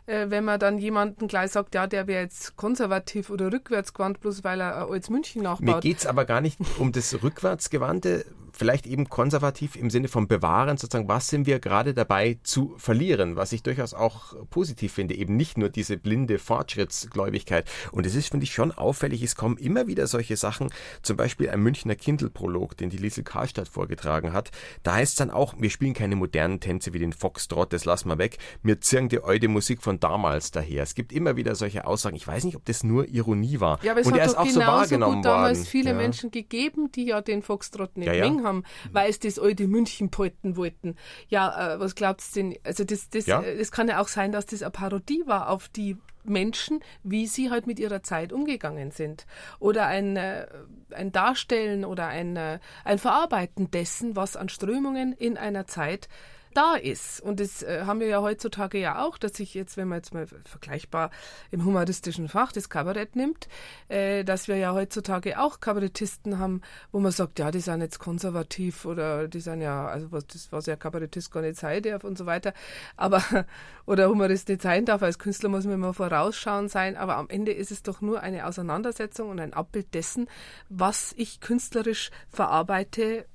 äh, 0.05 0.29
wenn 0.29 0.45
man 0.45 0.59
dann 0.59 0.77
jemanden 0.77 1.27
gleich 1.27 1.51
sagt, 1.51 1.75
ja, 1.75 1.87
der 1.87 2.07
wäre 2.07 2.23
jetzt 2.23 2.55
konservativ 2.55 3.29
oder 3.29 3.51
rückwärtsgewandt, 3.51 4.19
bloß 4.19 4.43
weil 4.43 4.61
er 4.61 4.89
als 4.89 5.09
München 5.09 5.43
nachbaut. 5.43 5.65
Mir 5.65 5.79
geht 5.79 5.99
es 5.99 6.05
aber 6.05 6.25
gar 6.25 6.41
nicht 6.41 6.59
um 6.79 6.91
das 6.91 7.21
Rückwärtsgewandte, 7.21 8.25
vielleicht 8.53 8.85
eben 8.85 9.09
konservativ 9.09 9.75
im 9.75 9.89
Sinne 9.89 10.07
von 10.07 10.27
bewahren, 10.27 10.77
sozusagen, 10.77 11.07
was 11.07 11.27
sind 11.29 11.47
wir 11.47 11.59
gerade 11.59 11.93
dabei 11.93 12.37
zu 12.43 12.75
verlieren, 12.77 13.35
was 13.35 13.53
ich 13.53 13.63
durchaus 13.63 13.93
auch 13.93 14.35
positiv 14.49 14.93
finde, 14.93 15.15
eben 15.15 15.35
nicht 15.35 15.57
nur 15.57 15.69
diese 15.69 15.97
blinde 15.97 16.39
Fortschrittsgläubigkeit. 16.39 17.69
Und 17.91 18.05
es 18.05 18.15
ist, 18.15 18.29
finde 18.29 18.43
ich, 18.43 18.53
schon 18.53 18.71
auffällig, 18.71 19.23
es 19.23 19.35
kommen 19.35 19.57
immer 19.57 19.87
wieder 19.87 20.07
solche 20.07 20.37
Sachen, 20.37 20.69
zum 21.01 21.17
Beispiel 21.17 21.49
ein 21.49 21.61
Münchner 21.61 21.95
Kindle-Prolog, 21.95 22.77
den 22.77 22.89
die 22.89 22.97
Liesel 22.97 23.23
Karlstadt 23.23 23.67
vorgetragen 23.67 24.33
hat. 24.33 24.51
Da 24.83 24.93
heißt 24.93 25.13
es 25.13 25.17
dann 25.17 25.31
auch, 25.31 25.55
wir 25.57 25.69
spielen 25.69 25.93
keine 25.93 26.15
modernen 26.15 26.59
Tänze 26.59 26.93
wie 26.93 26.99
den 26.99 27.13
Foxtrot, 27.13 27.73
das 27.73 27.85
lassen 27.85 28.09
wir 28.09 28.17
weg, 28.17 28.37
mir 28.61 28.79
zirgen 28.79 29.09
die 29.09 29.23
alte 29.23 29.47
Musik 29.47 29.81
von 29.81 29.90
damals 29.99 30.51
daher. 30.51 30.83
Es 30.83 30.95
gibt 30.95 31.11
immer 31.11 31.35
wieder 31.35 31.55
solche 31.55 31.85
Aussagen. 31.85 32.15
Ich 32.15 32.27
weiß 32.27 32.43
nicht, 32.43 32.55
ob 32.55 32.65
das 32.65 32.83
nur 32.83 33.07
Ironie 33.07 33.59
war. 33.59 33.83
Ja, 33.83 33.91
aber 33.91 34.01
es 34.01 34.07
Und 34.07 34.13
hat 34.13 34.19
er 34.19 34.25
ist 34.25 34.37
auch 34.37 34.47
so 34.47 34.59
wahrgenommen 34.59 35.15
gut 35.17 35.25
damals 35.25 35.59
worden. 35.59 35.67
viele 35.67 35.89
ja. 35.91 35.95
Menschen 35.95 36.31
gegeben, 36.31 36.91
die 36.91 37.05
ja 37.05 37.21
den 37.21 37.41
Foxtrot 37.41 37.97
nicht 37.97 38.07
ja, 38.07 38.13
ja. 38.13 38.43
haben, 38.43 38.63
weil 38.91 39.09
es 39.09 39.19
das 39.19 39.39
alte 39.39 39.67
München 39.67 40.09
polten 40.09 40.55
wollten. 40.55 40.95
Ja, 41.27 41.75
äh, 41.75 41.79
was 41.79 41.95
glaubst 41.95 42.35
du 42.35 42.41
denn? 42.41 42.55
Also 42.63 42.83
das, 42.83 43.09
das, 43.09 43.25
ja. 43.25 43.41
Äh, 43.41 43.57
das 43.57 43.71
kann 43.71 43.87
ja 43.87 44.01
auch 44.01 44.07
sein, 44.07 44.31
dass 44.31 44.45
das 44.45 44.61
eine 44.61 44.71
Parodie 44.71 45.23
war 45.25 45.49
auf 45.49 45.69
die 45.69 45.97
Menschen, 46.23 46.81
wie 47.03 47.27
sie 47.27 47.49
halt 47.49 47.67
mit 47.67 47.79
ihrer 47.79 48.03
Zeit 48.03 48.33
umgegangen 48.33 48.91
sind. 48.91 49.25
Oder 49.59 49.87
ein, 49.87 50.17
äh, 50.17 50.47
ein 50.91 51.11
Darstellen 51.11 51.85
oder 51.85 52.07
ein, 52.07 52.35
äh, 52.35 52.59
ein 52.83 52.99
Verarbeiten 52.99 53.71
dessen, 53.71 54.15
was 54.15 54.35
an 54.35 54.49
Strömungen 54.49 55.13
in 55.13 55.37
einer 55.37 55.67
Zeit 55.67 56.07
da 56.53 56.75
ist. 56.75 57.21
Und 57.21 57.39
das 57.39 57.63
äh, 57.63 57.83
haben 57.85 57.99
wir 57.99 58.07
ja 58.07 58.21
heutzutage 58.21 58.79
ja 58.79 59.03
auch, 59.03 59.17
dass 59.17 59.33
sich 59.33 59.53
jetzt, 59.53 59.77
wenn 59.77 59.87
man 59.87 59.99
jetzt 59.99 60.13
mal 60.13 60.27
vergleichbar 60.45 61.11
im 61.51 61.65
humanistischen 61.65 62.29
Fach 62.29 62.51
das 62.51 62.69
Kabarett 62.69 63.15
nimmt, 63.15 63.47
äh, 63.87 64.23
dass 64.23 64.47
wir 64.47 64.57
ja 64.57 64.73
heutzutage 64.73 65.39
auch 65.39 65.59
Kabarettisten 65.59 66.39
haben, 66.39 66.61
wo 66.91 66.99
man 66.99 67.11
sagt, 67.11 67.39
ja, 67.39 67.51
die 67.51 67.59
sind 67.59 67.81
jetzt 67.81 67.99
konservativ 67.99 68.85
oder 68.85 69.27
die 69.27 69.39
sind 69.39 69.61
ja, 69.61 69.87
also 69.87 70.11
was, 70.11 70.27
das, 70.27 70.51
was 70.51 70.65
ja 70.65 70.75
Kabarettist 70.75 71.31
gar 71.31 71.41
nicht 71.41 71.57
sein 71.57 71.83
darf 71.83 72.03
und 72.03 72.17
so 72.17 72.25
weiter. 72.25 72.53
Aber, 72.97 73.23
oder 73.85 74.09
Humorist 74.09 74.49
nicht 74.49 74.61
sein 74.61 74.85
darf, 74.85 75.01
als 75.03 75.19
Künstler 75.19 75.49
muss 75.49 75.65
man 75.65 75.75
immer 75.75 75.93
vorausschauen 75.93 76.69
sein, 76.69 76.97
aber 76.97 77.17
am 77.17 77.29
Ende 77.29 77.51
ist 77.51 77.71
es 77.71 77.83
doch 77.83 78.01
nur 78.01 78.21
eine 78.21 78.45
Auseinandersetzung 78.45 79.29
und 79.29 79.39
ein 79.39 79.53
Abbild 79.53 79.93
dessen, 79.93 80.27
was 80.69 81.13
ich 81.17 81.39
künstlerisch 81.39 82.11
verarbeite 82.29 83.25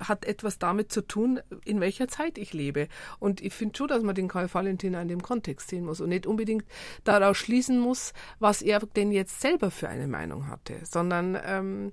hat 0.00 0.24
etwas 0.24 0.58
damit 0.58 0.92
zu 0.92 1.02
tun, 1.02 1.40
in 1.64 1.80
welcher 1.80 2.08
Zeit 2.08 2.38
ich 2.38 2.52
lebe. 2.52 2.88
Und 3.18 3.40
ich 3.40 3.54
finde 3.54 3.76
schon, 3.76 3.88
dass 3.88 4.02
man 4.02 4.14
den 4.14 4.28
Karl 4.28 4.52
Valentin 4.52 4.94
in 4.94 5.08
dem 5.08 5.22
Kontext 5.22 5.68
sehen 5.68 5.84
muss 5.84 6.00
und 6.00 6.10
nicht 6.10 6.26
unbedingt 6.26 6.64
daraus 7.04 7.36
schließen 7.36 7.78
muss, 7.78 8.12
was 8.38 8.62
er 8.62 8.80
denn 8.80 9.12
jetzt 9.12 9.40
selber 9.40 9.70
für 9.70 9.88
eine 9.88 10.08
Meinung 10.08 10.48
hatte, 10.48 10.74
sondern 10.84 11.38
ähm, 11.44 11.92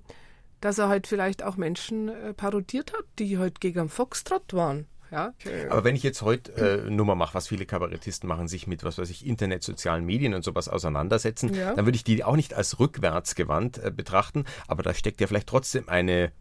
dass 0.60 0.78
er 0.78 0.88
halt 0.88 1.06
vielleicht 1.06 1.42
auch 1.42 1.56
Menschen 1.56 2.08
äh, 2.08 2.32
parodiert 2.32 2.92
hat, 2.92 3.04
die 3.18 3.38
halt 3.38 3.60
gegen 3.60 3.88
Foxtrot 3.88 4.54
waren. 4.54 4.86
Ja? 5.10 5.32
Aber 5.70 5.84
wenn 5.84 5.94
ich 5.94 6.02
jetzt 6.02 6.22
heute 6.22 6.52
äh, 6.86 6.90
Nummer 6.90 7.14
mache, 7.14 7.34
was 7.34 7.48
viele 7.48 7.66
Kabarettisten 7.66 8.28
machen, 8.28 8.48
sich 8.48 8.66
mit, 8.66 8.84
was 8.84 8.98
weiß 8.98 9.10
ich, 9.10 9.26
Internet, 9.26 9.62
sozialen 9.62 10.04
Medien 10.04 10.34
und 10.34 10.42
sowas 10.42 10.68
auseinandersetzen, 10.68 11.54
ja. 11.54 11.74
dann 11.74 11.84
würde 11.86 11.96
ich 11.96 12.04
die 12.04 12.24
auch 12.24 12.36
nicht 12.36 12.54
als 12.54 12.78
rückwärtsgewandt 12.78 13.78
äh, 13.78 13.90
betrachten, 13.90 14.44
aber 14.66 14.82
da 14.82 14.94
steckt 14.94 15.20
ja 15.20 15.26
vielleicht 15.26 15.48
trotzdem 15.48 15.88
eine 15.88 16.32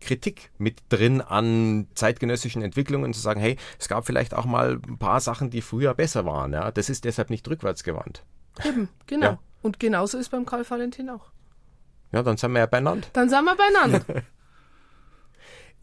Kritik 0.00 0.50
mit 0.58 0.82
drin 0.88 1.20
an 1.20 1.88
zeitgenössischen 1.94 2.62
Entwicklungen, 2.62 3.12
zu 3.12 3.20
sagen, 3.20 3.40
hey, 3.40 3.56
es 3.78 3.88
gab 3.88 4.06
vielleicht 4.06 4.34
auch 4.34 4.44
mal 4.44 4.78
ein 4.86 4.98
paar 4.98 5.20
Sachen, 5.20 5.50
die 5.50 5.62
früher 5.62 5.94
besser 5.94 6.24
waren. 6.24 6.52
Ja? 6.52 6.70
Das 6.70 6.88
ist 6.90 7.04
deshalb 7.04 7.30
nicht 7.30 7.48
rückwärtsgewandt. 7.48 8.24
Eben, 8.64 8.88
genau. 9.06 9.26
Ja. 9.26 9.38
Und 9.62 9.80
genauso 9.80 10.18
ist 10.18 10.30
beim 10.30 10.46
Karl 10.46 10.68
Valentin 10.68 11.10
auch. 11.10 11.30
Ja, 12.12 12.22
dann 12.22 12.36
sind 12.36 12.52
wir 12.52 12.60
ja 12.60 12.66
beieinander. 12.66 13.08
Dann 13.12 13.28
sind 13.28 13.44
wir 13.44 13.56
beieinander. 13.56 14.04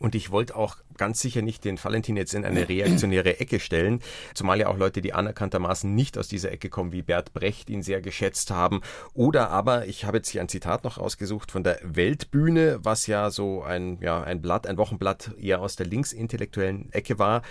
Und 0.04 0.16
ich 0.16 0.32
wollte 0.32 0.58
auch 0.58 0.76
ganz 0.98 1.22
sicher 1.22 1.42
nicht 1.42 1.64
den 1.64 1.82
Valentin 1.82 2.18
jetzt 2.18 2.34
in 2.34 2.44
eine 2.44 2.68
reaktionäre 2.68 3.40
Ecke 3.40 3.62
stellen, 3.62 4.02
zumal 4.34 4.60
ja 4.60 4.68
auch 4.68 4.78
Leute, 4.78 5.02
die 5.02 5.14
anerkanntermaßen 5.14 5.96
nicht 5.96 6.18
aus 6.18 6.28
dieser 6.28 6.52
Ecke 6.52 6.68
kommen, 6.68 6.92
wie 6.92 7.02
Bert 7.02 7.34
Brecht 7.34 7.70
ihn 7.70 7.84
sehr 7.84 8.02
geschätzt 8.02 8.52
haben. 8.52 8.82
Oder 9.14 9.50
aber, 9.50 9.88
ich 9.88 10.04
habe 10.04 10.18
jetzt 10.18 10.28
hier 10.28 10.42
ein 10.42 10.50
Zitat 10.50 10.84
noch 10.84 10.98
ausgesucht 10.98 11.52
von 11.52 11.64
der 11.64 11.80
Weltbühne, 11.84 12.80
was 12.84 13.08
ja 13.08 13.32
so 13.32 13.64
ein, 13.64 13.98
ja, 14.02 14.22
ein 14.22 14.42
Blatt, 14.42 14.68
ein 14.68 14.76
Wochenblatt 14.76 15.32
eher 15.40 15.62
aus 15.62 15.78
der 15.78 15.86
linksintellektuellen 15.86 16.92
Ecke 16.92 17.18
war. 17.18 17.42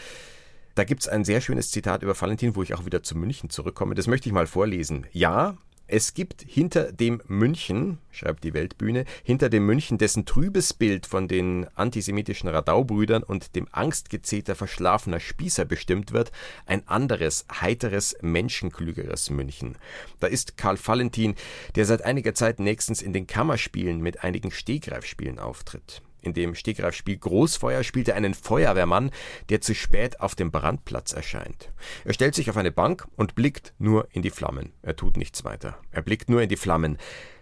Da 0.74 0.84
gibt 0.84 1.00
es 1.00 1.08
ein 1.08 1.24
sehr 1.24 1.40
schönes 1.40 1.70
Zitat 1.70 2.02
über 2.02 2.20
Valentin, 2.20 2.54
wo 2.54 2.62
ich 2.62 2.74
auch 2.74 2.84
wieder 2.84 3.02
zu 3.02 3.16
München 3.16 3.48
zurückkomme. 3.48 3.94
Das 3.94 4.08
möchte 4.08 4.28
ich 4.28 4.34
mal 4.34 4.46
vorlesen. 4.46 5.06
Ja, 5.12 5.56
es 5.92 6.14
gibt 6.14 6.42
hinter 6.48 6.90
dem 6.90 7.20
München, 7.28 7.98
schreibt 8.10 8.44
die 8.44 8.54
Weltbühne, 8.54 9.04
hinter 9.24 9.50
dem 9.50 9.66
München, 9.66 9.98
dessen 9.98 10.24
trübes 10.24 10.72
Bild 10.72 11.04
von 11.04 11.28
den 11.28 11.66
antisemitischen 11.74 12.48
Radaubrüdern 12.48 13.22
und 13.22 13.54
dem 13.56 13.68
Angstgezeter 13.72 14.54
verschlafener 14.54 15.20
Spießer 15.20 15.66
bestimmt 15.66 16.12
wird, 16.12 16.32
ein 16.64 16.88
anderes, 16.88 17.44
heiteres, 17.60 18.16
menschenklügeres 18.22 19.28
München. 19.28 19.76
Da 20.18 20.28
ist 20.28 20.56
Karl 20.56 20.78
Valentin, 20.82 21.34
der 21.74 21.84
seit 21.84 22.06
einiger 22.06 22.34
Zeit 22.34 22.58
nächstens 22.58 23.02
in 23.02 23.12
den 23.12 23.26
Kammerspielen 23.26 24.00
mit 24.00 24.24
einigen 24.24 24.50
Stegreifspielen 24.50 25.38
auftritt. 25.38 26.00
In 26.22 26.34
dem 26.34 26.54
Stegreifspiel 26.54 27.18
Großfeuer 27.18 27.82
spielt 27.82 28.08
er 28.08 28.14
einen 28.14 28.32
Feuerwehrmann, 28.32 29.10
der 29.48 29.60
zu 29.60 29.74
spät 29.74 30.20
auf 30.20 30.34
dem 30.36 30.52
Brandplatz 30.52 31.12
erscheint. 31.12 31.72
Er 32.04 32.14
stellt 32.14 32.36
sich 32.36 32.48
auf 32.48 32.56
eine 32.56 32.72
Bank 32.72 33.06
und 33.16 33.34
blickt 33.34 33.74
nur 33.78 34.08
in 34.12 34.22
die 34.22 34.30
Flammen. 34.30 34.72
Er 34.82 34.94
tut 34.94 35.16
nichts 35.16 35.44
weiter. 35.44 35.76
Er 35.90 36.02
blickt 36.02 36.30
nur 36.30 36.40
in 36.40 36.48
die 36.48 36.56
Flammen. 36.56 36.96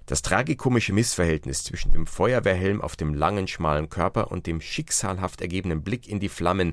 Das 0.06 0.22
tragikomische 0.22 0.94
Missverhältnis 0.94 1.62
zwischen 1.62 1.92
dem 1.92 2.06
Feuerwehrhelm 2.06 2.80
auf 2.80 2.96
dem 2.96 3.14
langen, 3.14 3.46
schmalen 3.46 3.90
Körper 3.90 4.32
und 4.32 4.46
dem 4.46 4.60
schicksalhaft 4.60 5.40
ergebenen 5.42 5.82
Blick 5.82 6.08
in 6.08 6.18
die 6.18 6.30
Flammen. 6.30 6.72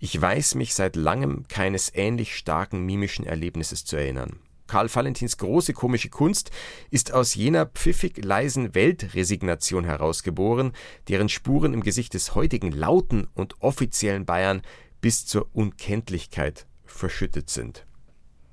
Ich 0.00 0.20
weiß 0.20 0.56
mich 0.56 0.74
seit 0.74 0.96
langem 0.96 1.46
keines 1.48 1.90
ähnlich 1.94 2.36
starken 2.36 2.84
mimischen 2.84 3.24
Erlebnisses 3.24 3.84
zu 3.84 3.96
erinnern. 3.96 4.40
Karl 4.66 4.88
Valentins 4.94 5.36
große 5.36 5.72
komische 5.72 6.08
Kunst 6.08 6.50
ist 6.90 7.12
aus 7.12 7.34
jener 7.34 7.66
pfiffig 7.66 8.24
leisen 8.24 8.74
Weltresignation 8.74 9.84
herausgeboren, 9.84 10.72
deren 11.08 11.28
Spuren 11.28 11.74
im 11.74 11.82
Gesicht 11.82 12.14
des 12.14 12.34
heutigen 12.34 12.72
lauten 12.72 13.28
und 13.34 13.60
offiziellen 13.60 14.24
Bayern 14.24 14.62
bis 15.00 15.26
zur 15.26 15.48
Unkenntlichkeit 15.52 16.66
verschüttet 16.84 17.50
sind. 17.50 17.86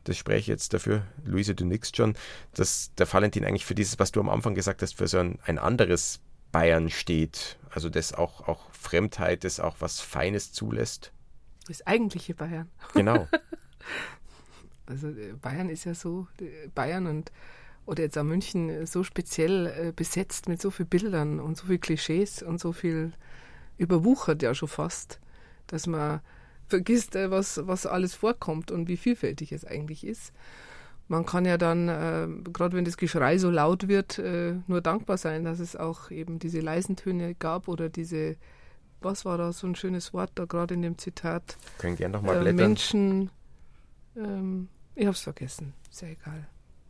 Das 0.03 0.17
spreche 0.17 0.39
ich 0.39 0.47
jetzt 0.47 0.73
dafür, 0.73 1.05
Luise, 1.23 1.53
du 1.53 1.65
nix 1.65 1.91
schon, 1.95 2.15
dass 2.53 2.91
der 2.95 3.11
Valentin 3.11 3.45
eigentlich 3.45 3.65
für 3.65 3.75
dieses, 3.75 3.99
was 3.99 4.11
du 4.11 4.19
am 4.19 4.29
Anfang 4.29 4.55
gesagt 4.55 4.81
hast, 4.81 4.95
für 4.97 5.07
so 5.07 5.19
ein, 5.19 5.39
ein 5.45 5.59
anderes 5.59 6.19
Bayern 6.51 6.89
steht. 6.89 7.57
Also 7.69 7.89
das 7.89 8.13
auch, 8.13 8.47
auch 8.47 8.71
Fremdheit, 8.71 9.43
das 9.43 9.59
auch 9.59 9.77
was 9.79 9.99
Feines 9.99 10.51
zulässt. 10.51 11.13
Das 11.67 11.85
eigentliche 11.85 12.33
Bayern. 12.33 12.69
Genau. 12.93 13.27
Also 14.91 15.07
äh, 15.07 15.33
Bayern 15.41 15.69
ist 15.69 15.85
ja 15.85 15.95
so, 15.95 16.27
Bayern 16.75 17.07
und 17.07 17.31
oder 17.85 18.03
jetzt 18.03 18.17
auch 18.17 18.23
München 18.23 18.69
äh, 18.69 18.85
so 18.85 19.03
speziell 19.03 19.67
äh, 19.67 19.91
besetzt 19.95 20.47
mit 20.47 20.61
so 20.61 20.71
vielen 20.71 20.89
Bildern 20.89 21.39
und 21.39 21.57
so 21.57 21.67
viel 21.67 21.79
Klischees 21.79 22.43
und 22.43 22.59
so 22.59 22.71
viel 22.71 23.13
überwuchert 23.77 24.43
ja 24.43 24.53
schon 24.53 24.69
fast, 24.69 25.19
dass 25.67 25.87
man 25.87 26.21
vergisst, 26.67 27.15
was, 27.15 27.67
was 27.67 27.85
alles 27.85 28.13
vorkommt 28.13 28.71
und 28.71 28.87
wie 28.87 28.97
vielfältig 28.97 29.51
es 29.51 29.65
eigentlich 29.65 30.05
ist. 30.05 30.31
Man 31.07 31.25
kann 31.25 31.43
ja 31.43 31.57
dann, 31.57 31.89
äh, 31.89 32.27
gerade 32.53 32.77
wenn 32.77 32.85
das 32.85 32.95
Geschrei 32.95 33.37
so 33.37 33.49
laut 33.49 33.89
wird, 33.89 34.17
äh, 34.19 34.55
nur 34.67 34.79
dankbar 34.79 35.17
sein, 35.17 35.43
dass 35.43 35.59
es 35.59 35.75
auch 35.75 36.09
eben 36.11 36.39
diese 36.39 36.61
leisen 36.61 36.95
Töne 36.95 37.35
gab 37.35 37.67
oder 37.67 37.89
diese, 37.89 38.37
was 39.01 39.25
war 39.25 39.37
da 39.37 39.51
so 39.51 39.67
ein 39.67 39.75
schönes 39.75 40.13
Wort 40.13 40.31
da 40.35 40.45
gerade 40.45 40.75
in 40.75 40.83
dem 40.83 40.97
Zitat? 40.97 41.57
Können 41.79 41.97
gerne 41.97 42.13
nochmal 42.13 42.39
blättern. 42.39 42.59
Äh, 42.59 42.63
Menschen, 42.63 43.29
ähm, 44.15 44.69
ich 44.95 45.07
hab's 45.07 45.21
vergessen. 45.21 45.73
Sehr 45.89 46.09
egal. 46.11 46.47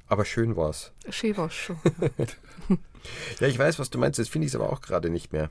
Aber 0.07 0.25
schön 0.25 0.55
war's. 0.55 0.91
Schön 1.09 1.37
war's 1.37 1.53
schon. 1.53 1.77
ja, 3.39 3.47
ich 3.47 3.57
weiß, 3.57 3.79
was 3.79 3.89
du 3.89 3.97
meinst. 3.97 4.19
Jetzt 4.19 4.29
finde 4.29 4.45
ich 4.45 4.53
es 4.53 4.59
aber 4.59 4.71
auch 4.71 4.81
gerade 4.81 5.09
nicht 5.09 5.31
mehr. 5.31 5.49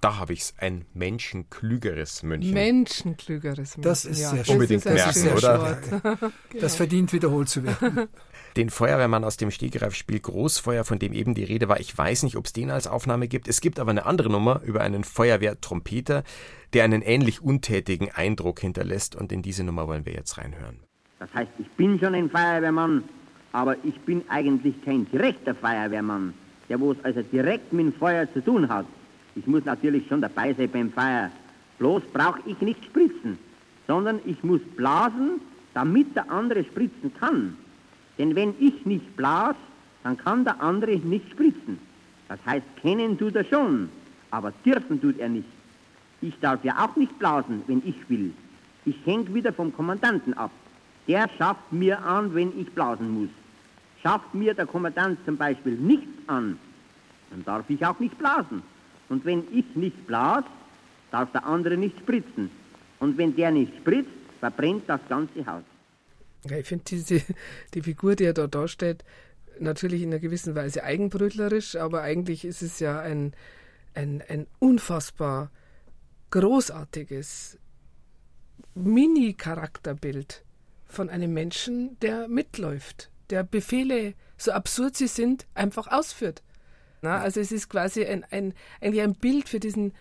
Da 0.00 0.16
habe 0.16 0.32
ich 0.32 0.40
es. 0.40 0.54
Ein 0.58 0.84
menschenklügeres 0.94 2.22
München. 2.22 2.54
Menschenklügeres 2.54 3.76
München. 3.76 3.82
Das 3.82 4.04
ist 4.04 4.20
ja, 4.20 4.30
sehr 4.30 4.44
schön. 4.44 4.54
Unbedingt 4.54 4.84
merken, 4.84 5.28
oder? 5.28 5.80
genau. 5.90 6.32
Das 6.60 6.76
verdient 6.76 7.12
wiederholt 7.12 7.48
zu 7.48 7.64
werden. 7.64 8.08
Den 8.56 8.70
Feuerwehrmann 8.70 9.24
aus 9.24 9.36
dem 9.36 9.50
Stegreifspiel 9.50 10.20
Großfeuer, 10.20 10.84
von 10.84 10.98
dem 10.98 11.12
eben 11.12 11.34
die 11.34 11.44
Rede 11.44 11.68
war, 11.68 11.80
ich 11.80 11.96
weiß 11.96 12.22
nicht, 12.22 12.36
ob 12.36 12.46
es 12.46 12.52
den 12.52 12.70
als 12.70 12.86
Aufnahme 12.86 13.28
gibt. 13.28 13.46
Es 13.46 13.60
gibt 13.60 13.78
aber 13.78 13.90
eine 13.90 14.06
andere 14.06 14.30
Nummer 14.30 14.62
über 14.62 14.80
einen 14.80 15.04
Feuerwehrtrompeter, 15.04 16.24
der 16.72 16.84
einen 16.84 17.02
ähnlich 17.02 17.42
untätigen 17.42 18.10
Eindruck 18.10 18.60
hinterlässt. 18.60 19.16
Und 19.16 19.32
in 19.32 19.42
diese 19.42 19.64
Nummer 19.64 19.86
wollen 19.86 20.06
wir 20.06 20.12
jetzt 20.12 20.38
reinhören. 20.38 20.87
Das 21.18 21.32
heißt, 21.34 21.50
ich 21.58 21.68
bin 21.70 21.98
schon 21.98 22.14
ein 22.14 22.30
Feuerwehrmann, 22.30 23.04
aber 23.52 23.76
ich 23.84 23.98
bin 24.00 24.22
eigentlich 24.28 24.74
kein 24.84 25.10
direkter 25.10 25.54
Feuerwehrmann, 25.54 26.32
der 26.68 26.78
wo 26.78 26.92
es 26.92 27.04
also 27.04 27.22
direkt 27.22 27.72
mit 27.72 27.86
dem 27.86 27.92
Feuer 27.92 28.32
zu 28.32 28.44
tun 28.44 28.68
hat. 28.68 28.86
Ich 29.34 29.46
muss 29.46 29.64
natürlich 29.64 30.06
schon 30.08 30.20
dabei 30.20 30.54
sein 30.54 30.70
beim 30.70 30.92
Feuer. 30.92 31.30
Bloß 31.78 32.02
brauche 32.12 32.40
ich 32.46 32.60
nicht 32.60 32.84
spritzen, 32.84 33.38
sondern 33.86 34.20
ich 34.26 34.42
muss 34.42 34.60
blasen, 34.76 35.40
damit 35.74 36.14
der 36.14 36.30
andere 36.30 36.64
spritzen 36.64 37.12
kann. 37.18 37.56
Denn 38.18 38.34
wenn 38.34 38.54
ich 38.58 38.84
nicht 38.84 39.16
blas, 39.16 39.56
dann 40.02 40.16
kann 40.16 40.44
der 40.44 40.60
andere 40.60 40.96
nicht 40.96 41.30
spritzen. 41.30 41.78
Das 42.28 42.38
heißt, 42.46 42.66
kennen 42.80 43.18
tut 43.18 43.36
er 43.36 43.44
schon, 43.44 43.88
aber 44.30 44.52
dürfen 44.64 45.00
tut 45.00 45.18
er 45.18 45.28
nicht. 45.28 45.48
Ich 46.20 46.38
darf 46.40 46.64
ja 46.64 46.84
auch 46.84 46.96
nicht 46.96 47.16
blasen, 47.18 47.62
wenn 47.66 47.82
ich 47.84 47.96
will. 48.08 48.32
Ich 48.84 48.96
hänge 49.04 49.32
wieder 49.34 49.52
vom 49.52 49.72
Kommandanten 49.72 50.34
ab 50.34 50.50
der 51.08 51.28
schafft 51.38 51.72
mir 51.72 52.00
an, 52.02 52.34
wenn 52.34 52.58
ich 52.60 52.70
blasen 52.72 53.10
muss. 53.10 53.30
Schafft 54.02 54.34
mir 54.34 54.54
der 54.54 54.66
Kommandant 54.66 55.18
zum 55.24 55.36
Beispiel 55.36 55.74
nichts 55.74 56.06
an, 56.28 56.58
dann 57.30 57.44
darf 57.44 57.68
ich 57.68 57.84
auch 57.84 57.98
nicht 57.98 58.16
blasen. 58.18 58.62
Und 59.08 59.24
wenn 59.24 59.44
ich 59.52 59.64
nicht 59.74 60.06
blas, 60.06 60.44
darf 61.10 61.32
der 61.32 61.44
andere 61.46 61.76
nicht 61.76 61.98
spritzen. 61.98 62.50
Und 63.00 63.16
wenn 63.16 63.34
der 63.34 63.50
nicht 63.50 63.74
spritzt, 63.78 64.10
verbrennt 64.38 64.84
das 64.86 65.00
ganze 65.08 65.44
Haus. 65.46 65.64
Ja, 66.44 66.58
ich 66.58 66.66
finde 66.66 66.84
diese 66.84 67.22
die 67.74 67.82
Figur, 67.82 68.14
die 68.14 68.24
er 68.24 68.34
da 68.34 68.46
darstellt, 68.46 69.04
natürlich 69.58 70.02
in 70.02 70.10
einer 70.10 70.20
gewissen 70.20 70.54
Weise 70.54 70.84
eigenbrötlerisch, 70.84 71.76
aber 71.76 72.02
eigentlich 72.02 72.44
ist 72.44 72.62
es 72.62 72.78
ja 72.78 73.00
ein, 73.00 73.32
ein, 73.94 74.22
ein 74.28 74.46
unfassbar 74.58 75.50
großartiges 76.30 77.58
Mini-Charakterbild 78.74 80.44
von 80.88 81.10
einem 81.10 81.32
Menschen, 81.32 81.98
der 82.00 82.28
mitläuft 82.28 83.10
der 83.30 83.44
Befehle, 83.44 84.14
so 84.36 84.52
absurd 84.52 84.96
sie 84.96 85.06
sind, 85.06 85.46
einfach 85.54 85.88
ausführt. 85.88 86.42
Na, 87.02 87.20
also 87.20 87.40
es 87.40 87.52
ist 87.52 87.68
quasi 87.68 88.04
ein, 88.04 88.24
ein, 88.30 88.54
eigentlich 88.80 89.02
ein 89.02 89.14
Bild 89.14 89.48
für 89.48 89.60
diesen 89.60 89.92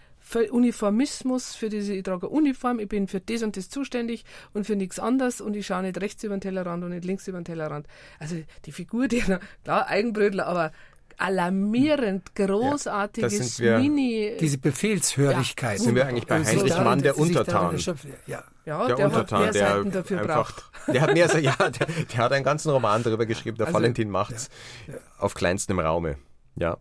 Uniformismus, 0.51 1.55
für 1.55 1.69
diese, 1.69 1.93
ich 1.93 2.03
trage 2.03 2.27
Uniform, 2.27 2.79
ich 2.79 2.89
bin 2.89 3.07
für 3.07 3.21
das 3.21 3.43
und 3.43 3.55
das 3.55 3.69
zuständig 3.69 4.25
und 4.53 4.65
für 4.65 4.75
nichts 4.75 4.99
anderes 4.99 5.39
und 5.39 5.55
ich 5.55 5.65
schaue 5.65 5.83
nicht 5.83 6.01
rechts 6.01 6.23
über 6.23 6.35
den 6.35 6.41
Tellerrand 6.41 6.83
und 6.83 6.89
nicht 6.89 7.05
links 7.05 7.27
über 7.27 7.39
den 7.39 7.45
Tellerrand. 7.45 7.87
Also 8.19 8.35
die 8.65 8.71
Figur, 8.71 9.07
die, 9.07 9.21
klar, 9.63 9.87
Eigenbrötler, 9.87 10.47
aber 10.47 10.71
alarmierend 11.17 12.35
großartiges 12.35 13.57
ja, 13.57 13.79
Mini. 13.79 14.37
Diese 14.39 14.57
Befehlshörigkeit. 14.57 15.79
Ja, 15.79 15.83
sind 15.83 15.95
wir 15.95 16.05
eigentlich 16.05 16.27
bei 16.27 16.43
Heinrich 16.43 16.77
Mann, 16.77 17.01
der 17.01 17.17
Untertan. 17.17 17.77
Ja. 18.27 18.43
Ja, 18.65 18.85
der, 18.85 18.95
der 18.97 19.05
Untertan, 19.05 19.45
hat 19.45 19.53
mehr 19.53 19.83
der 19.83 19.91
dafür 19.91 20.21
einfach, 20.21 20.53
braucht. 20.53 20.71
der 20.93 21.01
hat 21.01 21.13
mehr, 21.13 21.39
ja, 21.39 21.55
der, 21.55 21.87
der, 21.87 22.17
hat 22.17 22.31
einen 22.33 22.43
ganzen 22.43 22.69
Roman 22.69 23.01
darüber 23.01 23.25
geschrieben, 23.25 23.57
der 23.57 23.67
Also, 23.67 23.79
Valentin 23.79 24.09
macht's 24.09 24.49
auf 25.17 25.33
kleinstem 25.35 25.79
Raume. 25.79 26.17
Ja. 26.55 26.77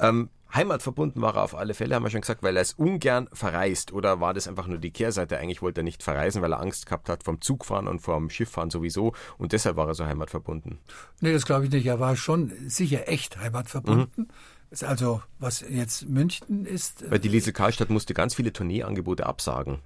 Ähm, 0.00 0.30
Heimatverbunden 0.54 1.22
war 1.22 1.36
er 1.36 1.42
auf 1.44 1.54
alle 1.54 1.74
Fälle, 1.74 1.94
haben 1.94 2.02
wir 2.02 2.10
schon 2.10 2.20
gesagt, 2.20 2.42
weil 2.42 2.56
er 2.56 2.62
es 2.62 2.74
ungern 2.74 3.28
verreist. 3.32 3.92
Oder 3.92 4.20
war 4.20 4.34
das 4.34 4.48
einfach 4.48 4.66
nur 4.66 4.78
die 4.78 4.90
Kehrseite? 4.90 5.38
Eigentlich 5.38 5.62
wollte 5.62 5.80
er 5.80 5.84
nicht 5.84 6.02
verreisen, 6.02 6.42
weil 6.42 6.52
er 6.52 6.60
Angst 6.60 6.86
gehabt 6.86 7.08
hat 7.08 7.24
vom 7.24 7.40
Zugfahren 7.40 7.88
und 7.88 8.00
vom 8.00 8.28
Schifffahren 8.28 8.70
sowieso. 8.70 9.14
Und 9.38 9.52
deshalb 9.52 9.76
war 9.76 9.88
er 9.88 9.94
so 9.94 10.04
heimatverbunden. 10.04 10.78
Nee, 11.20 11.32
das 11.32 11.46
glaube 11.46 11.64
ich 11.64 11.70
nicht. 11.70 11.86
Er 11.86 12.00
war 12.00 12.16
schon 12.16 12.52
sicher 12.66 13.08
echt 13.08 13.38
heimatverbunden. 13.38 14.28
Ist 14.70 14.84
Also, 14.84 15.22
was 15.38 15.60
jetzt 15.60 16.08
München 16.08 16.64
ist, 16.64 17.10
Weil 17.10 17.18
die 17.18 17.28
Liesel 17.28 17.52
Karlstadt 17.52 17.90
musste 17.90 18.14
ganz 18.14 18.34
viele 18.34 18.52
Tourneeangebote 18.52 19.26
absagen. 19.26 19.80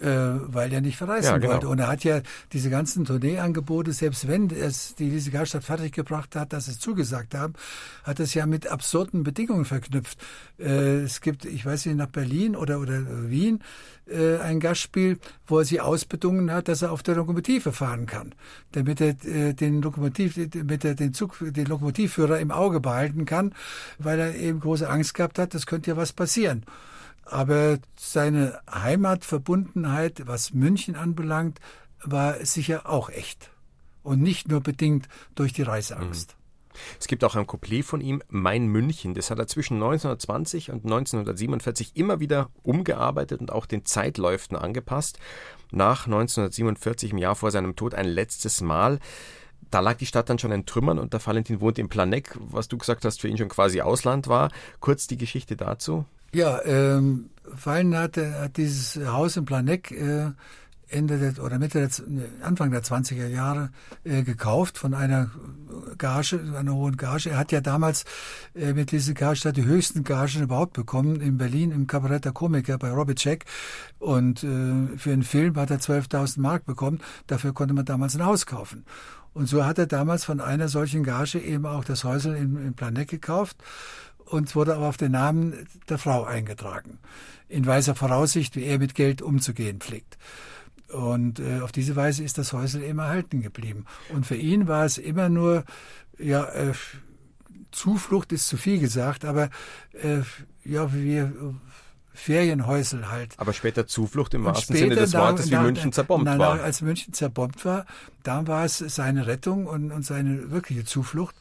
Äh, 0.00 0.06
weil 0.06 0.72
er 0.72 0.80
nicht 0.80 0.96
verreisen 0.96 1.30
Ja, 1.30 1.38
genau. 1.38 1.52
wollte. 1.52 1.68
Und 1.68 1.78
er 1.78 1.88
hat 1.88 2.04
ja 2.04 2.20
diese 2.52 2.70
ganzen 2.70 3.04
Tourneeangebote, 3.04 3.92
selbst 3.92 4.26
wenn 4.26 4.50
es 4.50 4.94
die 4.94 5.10
Lise 5.10 5.30
Karlstadt 5.30 5.64
fertiggebracht 5.64 6.36
hat, 6.36 6.52
dass 6.52 6.64
sie 6.64 6.72
es 6.72 6.78
zugesagt 6.78 7.34
haben, 7.34 7.54
hat 8.04 8.18
es 8.18 8.32
ja 8.34 8.46
mit 8.46 8.66
absurden 8.66 9.22
Bedingungen 9.24 9.64
verknüpft. 9.66 10.18
Äh, 10.58 11.00
es 11.02 11.20
gibt, 11.20 11.44
ich 11.44 11.66
weiß 11.66 11.86
nicht, 11.86 11.96
nach 11.96 12.08
Berlin 12.08 12.56
oder, 12.56 12.80
oder 12.80 13.28
Wien 13.28 13.62
äh, 14.06 14.38
ein 14.38 14.58
Gastspiel, 14.58 15.18
wo 15.46 15.58
er 15.58 15.64
sie 15.64 15.80
ausbedungen 15.80 16.50
hat, 16.50 16.68
dass 16.68 16.82
er 16.82 16.92
auf 16.92 17.02
der 17.02 17.16
Lokomotive 17.16 17.72
fahren 17.72 18.06
kann, 18.06 18.34
damit 18.72 19.00
er 19.00 19.14
den 19.14 19.82
Lokomotiv, 19.82 20.38
damit 20.50 20.84
er 20.84 20.94
den 20.94 21.12
Zug, 21.12 21.36
den 21.40 21.66
Lokomotivführer 21.66 22.40
im 22.40 22.50
Auge 22.50 22.80
behalten 22.80 23.26
kann, 23.26 23.54
weil 23.98 24.18
er 24.18 24.34
eben 24.34 24.60
große 24.60 24.88
Angst 24.88 25.14
gehabt 25.14 25.38
hat, 25.38 25.54
das 25.54 25.66
könnte 25.66 25.90
ja 25.90 25.96
was 25.96 26.12
passieren. 26.12 26.64
Aber 27.30 27.78
seine 27.96 28.60
Heimatverbundenheit, 28.68 30.26
was 30.26 30.52
München 30.52 30.96
anbelangt, 30.96 31.60
war 32.02 32.44
sicher 32.44 32.88
auch 32.88 33.08
echt. 33.08 33.50
Und 34.02 34.20
nicht 34.20 34.48
nur 34.48 34.60
bedingt 34.60 35.08
durch 35.36 35.52
die 35.52 35.62
Reiseangst. 35.62 36.36
Es 36.98 37.06
gibt 37.06 37.22
auch 37.22 37.36
ein 37.36 37.46
Couplet 37.46 37.84
von 37.84 38.00
ihm, 38.00 38.22
Mein 38.28 38.66
München. 38.66 39.14
Das 39.14 39.30
hat 39.30 39.38
er 39.38 39.46
zwischen 39.46 39.74
1920 39.74 40.70
und 40.70 40.84
1947 40.84 41.92
immer 41.94 42.18
wieder 42.18 42.50
umgearbeitet 42.62 43.40
und 43.40 43.52
auch 43.52 43.66
den 43.66 43.84
Zeitläuften 43.84 44.56
angepasst. 44.56 45.18
Nach 45.70 46.06
1947, 46.06 47.12
im 47.12 47.18
Jahr 47.18 47.36
vor 47.36 47.50
seinem 47.50 47.76
Tod, 47.76 47.94
ein 47.94 48.06
letztes 48.06 48.60
Mal. 48.60 48.98
Da 49.70 49.78
lag 49.80 49.98
die 49.98 50.06
Stadt 50.06 50.28
dann 50.28 50.38
schon 50.38 50.52
in 50.52 50.66
Trümmern 50.66 50.98
und 50.98 51.12
der 51.12 51.24
Valentin 51.24 51.60
wohnt 51.60 51.78
in 51.78 51.88
Planeck, 51.88 52.36
was 52.40 52.66
du 52.66 52.76
gesagt 52.76 53.04
hast, 53.04 53.20
für 53.20 53.28
ihn 53.28 53.38
schon 53.38 53.48
quasi 53.48 53.80
Ausland 53.80 54.26
war. 54.26 54.50
Kurz 54.80 55.06
die 55.06 55.18
Geschichte 55.18 55.56
dazu. 55.56 56.06
Ja, 56.32 56.60
ähm, 56.64 57.30
Fallen 57.56 57.96
hat, 57.96 58.16
hat 58.16 58.56
dieses 58.56 58.96
Haus 59.06 59.36
in 59.36 59.44
Planeck 59.44 59.90
äh, 59.90 60.30
Ende 60.90 61.18
der, 61.18 61.42
oder 61.42 61.58
Mitte 61.58 61.88
der, 61.88 62.46
Anfang 62.46 62.70
der 62.70 62.82
20er 62.82 63.28
Jahre 63.28 63.70
äh, 64.04 64.22
gekauft 64.22 64.76
von 64.76 64.92
einer 64.94 65.30
Gage, 65.98 66.40
einer 66.56 66.74
hohen 66.74 66.96
Gage. 66.96 67.30
Er 67.30 67.38
hat 67.38 67.52
ja 67.52 67.60
damals 67.60 68.04
äh, 68.54 68.72
mit 68.72 68.90
dieser 68.90 69.14
Karstadt 69.14 69.56
die 69.56 69.64
höchsten 69.64 70.04
Gagen 70.04 70.42
überhaupt 70.42 70.72
bekommen 70.72 71.20
in 71.20 71.38
Berlin 71.38 71.70
im 71.70 71.86
Kabarett 71.86 72.24
der 72.24 72.32
Komiker 72.32 72.76
bei 72.78 72.90
Robert 72.90 73.18
Check 73.18 73.44
und 73.98 74.42
äh, 74.42 74.96
für 74.96 75.12
einen 75.12 75.22
Film 75.22 75.56
hat 75.56 75.70
er 75.70 75.78
12.000 75.78 76.40
Mark 76.40 76.64
bekommen. 76.64 77.00
Dafür 77.26 77.52
konnte 77.54 77.74
man 77.74 77.84
damals 77.84 78.16
ein 78.16 78.24
Haus 78.24 78.46
kaufen. 78.46 78.84
Und 79.32 79.46
so 79.46 79.64
hat 79.64 79.78
er 79.78 79.86
damals 79.86 80.24
von 80.24 80.40
einer 80.40 80.66
solchen 80.66 81.04
Gage 81.04 81.38
eben 81.38 81.64
auch 81.66 81.84
das 81.84 82.02
Häusel 82.02 82.34
in, 82.34 82.56
in 82.56 82.74
Planeck 82.74 83.08
gekauft 83.08 83.56
und 84.30 84.54
wurde 84.54 84.74
aber 84.76 84.88
auf 84.88 84.96
den 84.96 85.12
Namen 85.12 85.66
der 85.88 85.98
Frau 85.98 86.24
eingetragen. 86.24 86.98
In 87.48 87.66
weiser 87.66 87.94
Voraussicht, 87.94 88.54
wie 88.56 88.64
er 88.64 88.78
mit 88.78 88.94
Geld 88.94 89.22
umzugehen 89.22 89.80
pflegt. 89.80 90.18
Und 90.88 91.38
äh, 91.40 91.60
auf 91.60 91.72
diese 91.72 91.96
Weise 91.96 92.22
ist 92.24 92.38
das 92.38 92.52
Häusel 92.52 92.82
immer 92.82 93.04
erhalten 93.04 93.42
geblieben. 93.42 93.86
Und 94.12 94.26
für 94.26 94.36
ihn 94.36 94.66
war 94.68 94.84
es 94.84 94.98
immer 94.98 95.28
nur, 95.28 95.64
ja, 96.18 96.44
äh, 96.44 96.72
Zuflucht 97.70 98.32
ist 98.32 98.48
zu 98.48 98.56
viel 98.56 98.80
gesagt, 98.80 99.24
aber 99.24 99.50
äh, 99.92 100.20
ja, 100.64 100.92
wir 100.92 101.32
Ferienhäusel 102.12 103.08
halt. 103.08 103.34
Aber 103.38 103.52
später 103.52 103.86
Zuflucht 103.86 104.34
im 104.34 104.44
Und 104.44 104.52
wahrsten 104.54 104.76
Sinne 104.76 104.96
des 104.96 105.12
da- 105.12 105.20
Wortes, 105.20 105.46
wie 105.46 105.50
da- 105.52 105.62
München 105.62 105.92
zerbombt 105.92 106.24
na, 106.26 106.38
war. 106.38 106.56
Na, 106.56 106.62
als 106.62 106.82
München 106.82 107.12
zerbombt 107.14 107.64
war, 107.64 107.86
da 108.24 108.46
war 108.46 108.64
es 108.64 108.78
seine 108.78 109.26
Rettung 109.26 109.66
und, 109.66 109.92
und 109.92 110.04
seine 110.04 110.50
wirkliche 110.50 110.84
Zuflucht. 110.84 111.36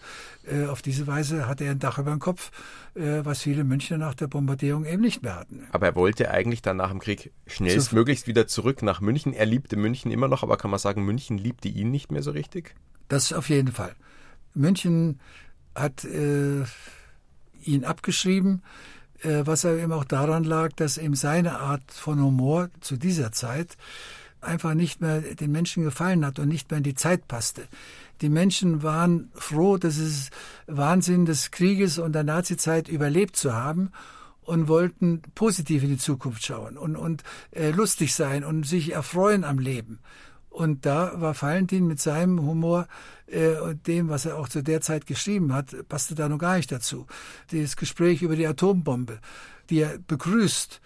Äh, 0.50 0.66
auf 0.66 0.82
diese 0.82 1.08
Weise 1.08 1.48
hatte 1.48 1.64
er 1.64 1.72
ein 1.72 1.80
Dach 1.80 2.00
über 2.00 2.12
dem 2.12 2.20
Kopf, 2.20 2.52
äh, 2.96 3.24
was 3.24 3.42
viele 3.42 3.64
Münchner 3.64 3.98
nach 3.98 4.16
der 4.16 4.28
Bombardierung 4.28 4.86
eben 4.86 5.02
nicht 5.02 5.22
mehr 5.22 5.36
hatten. 5.36 5.68
Aber 5.72 5.88
er 5.88 5.96
wollte 5.96 6.32
eigentlich 6.32 6.62
dann 6.62 6.78
nach 6.78 6.90
dem 6.90 7.00
Krieg 7.00 7.32
schnellstmöglichst 7.48 8.28
wieder 8.28 8.48
zurück 8.48 8.82
nach 8.82 9.02
München. 9.02 9.34
Er 9.34 9.46
liebte 9.46 9.76
München 9.76 10.12
immer 10.12 10.28
noch, 10.28 10.44
aber 10.44 10.58
kann 10.58 10.72
man 10.72 10.80
sagen, 10.80 11.06
München 11.06 11.38
liebte 11.38 11.68
ihn 11.68 11.92
nicht 11.92 12.12
mehr 12.12 12.24
so 12.24 12.32
richtig? 12.32 12.76
Das 13.08 13.34
auf 13.34 13.50
jeden 13.50 13.72
Fall. 13.72 13.96
München 14.54 15.20
hat 15.76 16.04
äh, 16.04 16.64
ihn 17.64 17.86
abgeschrieben, 17.86 18.64
äh, 19.22 19.42
was 19.46 19.66
aber 19.66 19.78
eben 19.78 19.92
auch 19.92 20.06
daran 20.06 20.44
lag, 20.44 20.72
dass 20.74 20.98
eben 20.98 21.16
seine 21.16 21.60
Art 21.60 21.92
von 21.92 22.22
Humor 22.22 22.70
zu 22.82 22.98
dieser 22.98 23.32
Zeit 23.32 23.78
einfach 24.42 24.74
nicht 24.74 25.02
mehr 25.02 25.22
den 25.22 25.52
Menschen 25.52 25.84
gefallen 25.84 26.26
hat 26.26 26.40
und 26.40 26.48
nicht 26.48 26.72
mehr 26.72 26.78
in 26.78 26.84
die 26.84 26.96
Zeit 26.96 27.28
passte. 27.28 27.68
Die 28.22 28.30
Menschen 28.30 28.84
waren 28.84 29.32
froh, 29.34 29.78
dass 29.78 29.98
es 29.98 30.30
Wahnsinn 30.68 31.26
des 31.26 31.52
Krieges 31.52 32.00
und 32.00 32.14
der 32.14 32.24
Nazizeit 32.24 32.90
überlebt 32.90 33.36
zu 33.36 33.54
haben 33.54 33.92
und 34.42 34.68
wollten 34.68 35.22
positiv 35.36 35.84
in 35.84 35.90
die 35.90 35.98
Zukunft 35.98 36.44
schauen 36.44 36.78
und, 36.78 36.96
und 36.96 37.24
äh, 37.52 37.72
lustig 37.72 38.16
sein 38.16 38.44
und 38.44 38.66
sich 38.66 38.94
erfreuen 38.94 39.44
am 39.44 39.60
Leben. 39.60 40.00
Und 40.50 40.86
da 40.86 41.22
war 41.22 41.40
Valentin 41.40 41.86
mit 41.86 42.00
seinem 42.00 42.42
Humor 42.42 42.88
äh, 43.28 43.56
und 43.58 43.86
dem, 43.88 44.10
was 44.10 44.26
er 44.26 44.38
auch 44.38 44.50
zu 44.50 44.64
der 44.64 44.82
Zeit 44.82 45.06
geschrieben 45.06 45.54
hat, 45.54 45.88
passte 45.88 46.16
da 46.16 46.28
noch 46.28 46.40
gar 46.40 46.58
nicht 46.58 46.72
dazu. 46.72 47.06
Das 47.52 47.76
Gespräch 47.76 48.24
über 48.24 48.36
die 48.36 48.48
Atombombe, 48.48 49.20
die 49.70 49.82
er 49.82 50.00
begrüßt, 50.00 50.82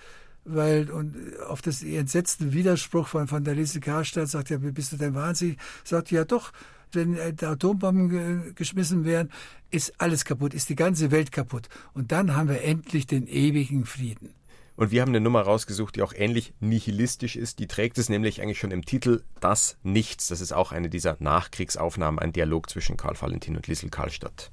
weil 0.46 0.92
und 0.92 1.16
auf 1.48 1.62
das 1.62 1.82
entsetzten 1.84 2.52
Widerspruch 2.52 3.08
von, 3.08 3.28
von 3.28 3.44
der 3.46 3.56
Lise 3.56 3.80
Karstadt 3.80 4.28
sagt 4.28 4.50
ja, 4.50 4.58
bist 4.58 4.92
du 4.92 4.98
denn 4.98 5.16
wahnsinnig? 5.16 5.58
Sagt 5.86 6.12
ja 6.12 6.26
doch, 6.26 6.52
wenn 6.96 7.18
äh, 7.18 7.34
die 7.34 7.46
Atombomben 7.46 8.10
ge 8.10 8.54
geschmissen 8.54 9.06
werden, 9.06 9.32
ist 9.72 9.94
alles 10.00 10.26
kaputt, 10.26 10.54
ist 10.54 10.70
die 10.70 10.76
ganze 10.76 11.12
Welt 11.12 11.32
kaputt. 11.32 11.70
Und 11.94 12.12
dann 12.12 12.36
haben 12.36 12.50
wir 12.50 12.64
endlich 12.64 13.08
den 13.08 13.28
ewigen 13.28 13.86
Frieden. 13.86 14.34
Und 14.76 14.92
wir 14.92 15.02
haben 15.02 15.10
eine 15.10 15.22
Nummer 15.22 15.42
rausgesucht, 15.42 15.96
die 15.96 16.02
auch 16.02 16.14
ähnlich 16.16 16.54
nihilistisch 16.60 17.36
ist. 17.36 17.60
Die 17.60 17.68
trägt 17.68 17.98
es 18.00 18.10
nämlich 18.10 18.42
eigentlich 18.42 18.58
schon 18.58 18.72
im 18.72 18.84
Titel 18.84 19.22
Das 19.40 19.78
Nichts. 19.84 20.28
Das 20.30 20.42
ist 20.42 20.52
auch 20.52 20.72
eine 20.72 20.90
dieser 20.90 21.16
Nachkriegsaufnahmen, 21.20 22.20
ein 22.20 22.34
Dialog 22.34 22.70
zwischen 22.70 22.98
Karl 22.98 23.16
Valentin 23.20 23.56
und 23.56 23.68
Liesel 23.68 23.90
Karlstadt. 23.90 24.52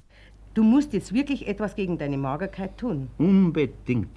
Du 0.53 0.63
musst 0.63 0.93
jetzt 0.93 1.13
wirklich 1.13 1.47
etwas 1.47 1.75
gegen 1.75 1.97
deine 1.97 2.17
Magerkeit 2.17 2.77
tun. 2.77 3.09
Unbedingt. 3.17 4.09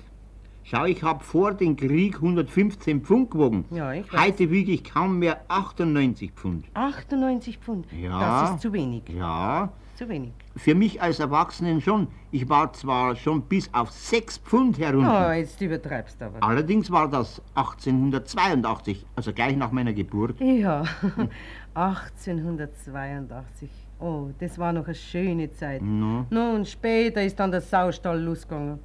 Schau, 0.67 0.87
ich 0.87 1.03
habe 1.03 1.23
vor 1.23 1.53
dem 1.53 1.77
Krieg 1.77 2.17
115 2.17 3.03
Pfund 3.03 3.31
gewogen. 3.31 3.67
Ja, 3.71 3.93
ich 3.93 4.11
weiß. 4.11 4.21
Heute 4.29 4.51
wiege 4.51 4.73
ich 4.73 4.83
kaum 4.83 5.19
mehr 5.19 5.43
98 5.49 6.33
Pfund. 6.33 6.65
98 6.73 7.59
Pfund. 7.59 7.87
Ja. 7.93 8.19
Das 8.43 8.51
ist 8.53 8.61
zu 8.63 8.73
wenig. 8.73 9.03
Ja, 9.11 9.71
Zu 9.95 10.09
wenig. 10.09 10.33
für 10.57 10.75
mich 10.75 11.03
als 11.03 11.21
Erwachsenen 11.21 11.83
schon. 11.83 12.09
Ich 12.31 12.49
war 12.49 12.73
zwar 12.73 13.15
schon 13.15 13.43
bis 13.43 13.69
auf 13.75 13.91
6 13.91 14.39
Pfund 14.39 14.79
herunter. 14.79 15.27
Oh, 15.29 15.33
jetzt 15.33 15.61
übertreibst 15.61 16.19
du 16.21 16.25
aber. 16.25 16.43
Allerdings 16.43 16.91
war 16.91 17.09
das 17.11 17.43
1882, 17.57 19.05
also 19.17 19.35
gleich 19.35 19.57
nach 19.57 19.71
meiner 19.71 19.93
Geburt. 19.93 20.41
Ja, 20.41 20.85
1882. 21.75 23.69
Oh, 24.01 24.31
das 24.41 24.59
war 24.59 24.73
noch 24.73 24.87
eine 24.87 24.95
schöne 24.95 25.51
Zeit. 25.53 25.83
No. 25.83 26.25
Und 26.31 26.67
später 26.67 27.23
ist 27.23 27.39
dann 27.39 27.51
der 27.51 27.61
Saustall 27.61 28.21
losgegangen. 28.21 28.79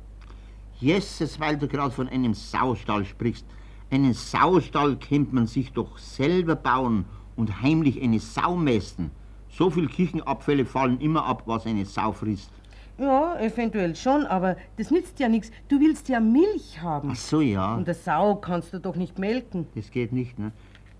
Jesus, 0.79 1.39
weil 1.39 1.57
du 1.57 1.67
gerade 1.67 1.91
von 1.91 2.07
einem 2.07 2.33
Saustall 2.33 3.05
sprichst. 3.05 3.45
Einen 3.91 4.13
Saustall 4.13 4.95
kennt 4.97 5.33
man 5.33 5.47
sich 5.47 5.71
doch 5.73 5.97
selber 5.97 6.55
bauen 6.55 7.05
und 7.35 7.61
heimlich 7.61 8.01
eine 8.01 8.19
Sau 8.19 8.55
mästen. 8.55 9.11
So 9.49 9.69
viel 9.69 9.87
Küchenabfälle 9.89 10.65
fallen 10.65 10.99
immer 11.01 11.25
ab, 11.25 11.43
was 11.45 11.65
eine 11.65 11.85
Sau 11.85 12.11
frisst. 12.11 12.51
Ja, 12.97 13.39
eventuell 13.39 13.95
schon, 13.95 14.25
aber 14.25 14.57
das 14.77 14.91
nützt 14.91 15.19
ja 15.19 15.29
nichts. 15.29 15.51
Du 15.69 15.79
willst 15.79 16.09
ja 16.09 16.19
Milch 16.19 16.81
haben. 16.81 17.09
Ach 17.11 17.15
so, 17.15 17.41
ja. 17.41 17.75
Und 17.75 17.87
der 17.87 17.95
Sau 17.95 18.35
kannst 18.35 18.73
du 18.73 18.79
doch 18.79 18.95
nicht 18.95 19.17
melken. 19.17 19.67
Das 19.73 19.89
geht 19.89 20.11
nicht, 20.11 20.37
ne? 20.37 20.51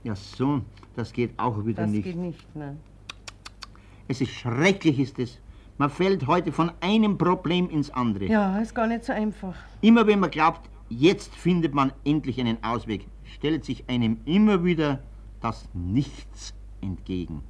Ja, 0.04 0.16
so, 0.16 0.62
das 0.96 1.12
geht 1.12 1.38
auch 1.38 1.66
wieder 1.66 1.84
Das 1.84 1.92
nicht. 1.92 2.04
geht 2.06 2.16
nicht, 2.16 2.56
ne? 2.56 2.78
Es 4.08 4.22
ist 4.22 4.32
schrecklich, 4.32 4.98
ist 5.00 5.20
es. 5.20 5.40
Man 5.80 5.90
fällt 5.90 6.28
heute 6.28 6.52
von 6.52 6.74
einem 6.82 7.18
Problem 7.18 7.70
ins 7.70 7.90
andere. 7.90 8.26
Ja, 8.26 8.60
ist 8.60 8.76
gar 8.76 8.86
nicht 8.86 9.06
so 9.06 9.14
einfach. 9.14 9.56
Immer 9.80 10.06
wenn 10.08 10.20
man 10.20 10.30
glaubt, 10.30 10.70
jetzt 10.90 11.34
findet 11.34 11.74
man 11.74 11.94
endlich 12.04 12.38
einen 12.38 12.62
Ausweg, 12.62 13.08
stellt 13.24 13.64
sich 13.64 13.90
einem 13.90 14.20
immer 14.26 14.66
wieder 14.66 15.00
das 15.40 15.70
Nichts 15.74 16.54
entgegen. 16.82 17.44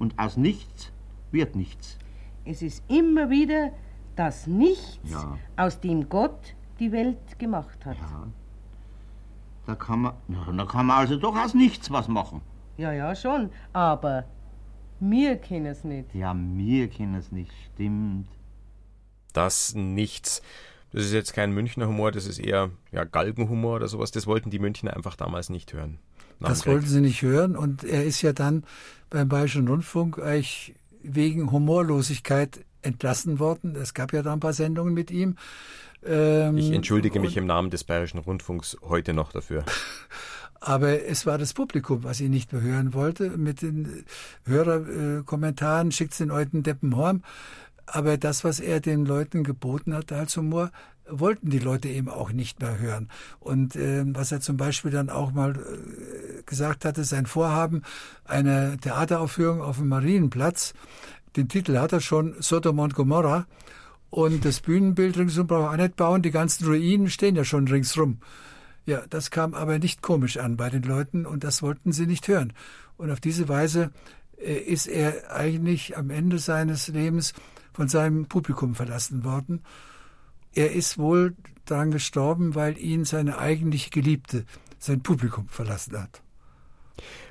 Und 0.00 0.18
aus 0.18 0.36
nichts 0.36 0.90
wird 1.30 1.54
nichts. 1.54 1.98
Es 2.44 2.62
ist 2.62 2.82
immer 2.88 3.30
wieder 3.30 3.70
das 4.16 4.48
Nichts, 4.48 4.98
Ja. 5.04 5.38
aus 5.56 5.78
dem 5.78 6.08
Gott 6.08 6.56
die 6.80 6.90
Welt 6.90 7.38
gemacht 7.38 7.86
hat. 7.86 7.96
Ja. 7.96 8.26
Da 9.66 9.76
kann 9.76 10.00
man, 10.00 10.14
na, 10.26 10.50
da 10.50 10.64
kann 10.64 10.86
man 10.86 10.98
also 10.98 11.16
doch 11.16 11.36
aus 11.36 11.54
nichts 11.54 11.92
was 11.92 12.08
machen. 12.08 12.40
Ja, 12.76 12.90
ja, 12.92 13.14
schon. 13.14 13.50
Aber 13.72 14.24
wir 15.00 15.36
können 15.36 15.66
es 15.66 15.84
nicht. 15.84 16.14
Ja, 16.14 16.34
mir 16.34 16.88
können 16.88 17.14
es 17.14 17.32
nicht, 17.32 17.52
stimmt. 17.74 18.28
Das 19.32 19.74
nichts. 19.74 20.42
Das 20.92 21.04
ist 21.04 21.12
jetzt 21.12 21.34
kein 21.34 21.52
Münchner 21.52 21.86
Humor, 21.86 22.12
das 22.12 22.26
ist 22.26 22.38
eher 22.38 22.70
ja, 22.92 23.04
Galgenhumor 23.04 23.76
oder 23.76 23.88
sowas. 23.88 24.10
Das 24.10 24.26
wollten 24.26 24.50
die 24.50 24.58
Münchner 24.58 24.96
einfach 24.96 25.16
damals 25.16 25.50
nicht 25.50 25.72
hören. 25.72 25.98
Das 26.40 26.66
wollten 26.66 26.86
sie 26.86 27.00
nicht 27.00 27.22
hören 27.22 27.56
und 27.56 27.84
er 27.84 28.04
ist 28.04 28.22
ja 28.22 28.32
dann 28.32 28.64
beim 29.10 29.28
Bayerischen 29.28 29.66
Rundfunk 29.66 30.18
eigentlich 30.18 30.74
wegen 31.02 31.50
Humorlosigkeit 31.50 32.64
entlassen 32.82 33.38
worden. 33.38 33.74
Es 33.74 33.92
gab 33.92 34.12
ja 34.12 34.22
da 34.22 34.32
ein 34.32 34.40
paar 34.40 34.52
Sendungen 34.52 34.94
mit 34.94 35.10
ihm. 35.10 35.36
Ähm, 36.04 36.56
Ich 36.56 36.70
entschuldige 36.70 37.18
mich 37.18 37.36
im 37.36 37.46
Namen 37.46 37.70
des 37.70 37.84
Bayerischen 37.84 38.18
Rundfunks 38.18 38.76
heute 38.82 39.14
noch 39.14 39.32
dafür. 39.32 39.64
Aber 40.60 41.04
es 41.04 41.24
war 41.24 41.38
das 41.38 41.54
Publikum, 41.54 42.02
was 42.02 42.20
ihn 42.20 42.30
nicht 42.30 42.52
mehr 42.52 42.62
hören 42.62 42.94
wollte. 42.94 43.30
Mit 43.30 43.62
den 43.62 44.04
Hörerkommentaren 44.44 45.92
schickt's 45.92 46.18
den 46.18 46.30
alten 46.30 46.62
Deppen 46.62 46.96
heim. 46.96 47.22
Aber 47.86 48.18
das, 48.18 48.44
was 48.44 48.60
er 48.60 48.80
den 48.80 49.06
Leuten 49.06 49.44
geboten 49.44 49.94
hat 49.94 50.12
als 50.12 50.36
Humor, 50.36 50.70
wollten 51.10 51.50
die 51.50 51.58
Leute 51.58 51.88
eben 51.88 52.08
auch 52.08 52.32
nicht 52.32 52.60
mehr 52.60 52.78
hören. 52.78 53.08
Und 53.40 53.76
ähm, 53.76 54.14
was 54.14 54.32
er 54.32 54.40
zum 54.40 54.56
Beispiel 54.56 54.90
dann 54.90 55.10
auch 55.10 55.32
mal 55.32 55.56
äh, 55.56 56.42
gesagt 56.44 56.84
hatte, 56.84 57.04
sein 57.04 57.26
Vorhaben, 57.26 57.82
eine 58.24 58.76
Theateraufführung 58.78 59.62
auf 59.62 59.78
dem 59.78 59.88
Marienplatz, 59.88 60.74
den 61.36 61.48
Titel 61.48 61.78
hat 61.78 61.92
er 61.92 62.00
schon, 62.00 62.34
Sodom 62.40 62.78
und 62.78 62.94
Gomorra. 62.94 63.46
Und 64.10 64.44
das 64.44 64.60
Bühnenbild 64.60 65.18
ringsum 65.18 65.46
braucht 65.46 65.64
er 65.64 65.70
auch 65.70 65.76
nicht 65.76 65.96
bauen, 65.96 66.22
die 66.22 66.30
ganzen 66.30 66.66
Ruinen 66.66 67.10
stehen 67.10 67.36
ja 67.36 67.44
schon 67.44 67.68
ringsrum. 67.68 68.18
Ja, 68.88 69.04
das 69.10 69.30
kam 69.30 69.52
aber 69.52 69.78
nicht 69.78 70.00
komisch 70.00 70.38
an 70.38 70.56
bei 70.56 70.70
den 70.70 70.82
Leuten 70.82 71.26
und 71.26 71.44
das 71.44 71.60
wollten 71.60 71.92
sie 71.92 72.06
nicht 72.06 72.26
hören. 72.26 72.54
Und 72.96 73.10
auf 73.10 73.20
diese 73.20 73.46
Weise 73.46 73.90
äh, 74.38 74.54
ist 74.54 74.86
er 74.86 75.30
eigentlich 75.30 75.98
am 75.98 76.08
Ende 76.08 76.38
seines 76.38 76.88
Lebens 76.88 77.34
von 77.74 77.88
seinem 77.88 78.28
Publikum 78.28 78.74
verlassen 78.74 79.24
worden. 79.24 79.62
Er 80.54 80.72
ist 80.72 80.96
wohl 80.96 81.36
daran 81.66 81.90
gestorben, 81.90 82.54
weil 82.54 82.78
ihn 82.78 83.04
seine 83.04 83.36
eigentlich 83.36 83.90
Geliebte, 83.90 84.46
sein 84.78 85.02
Publikum 85.02 85.48
verlassen 85.48 86.00
hat. 86.00 86.22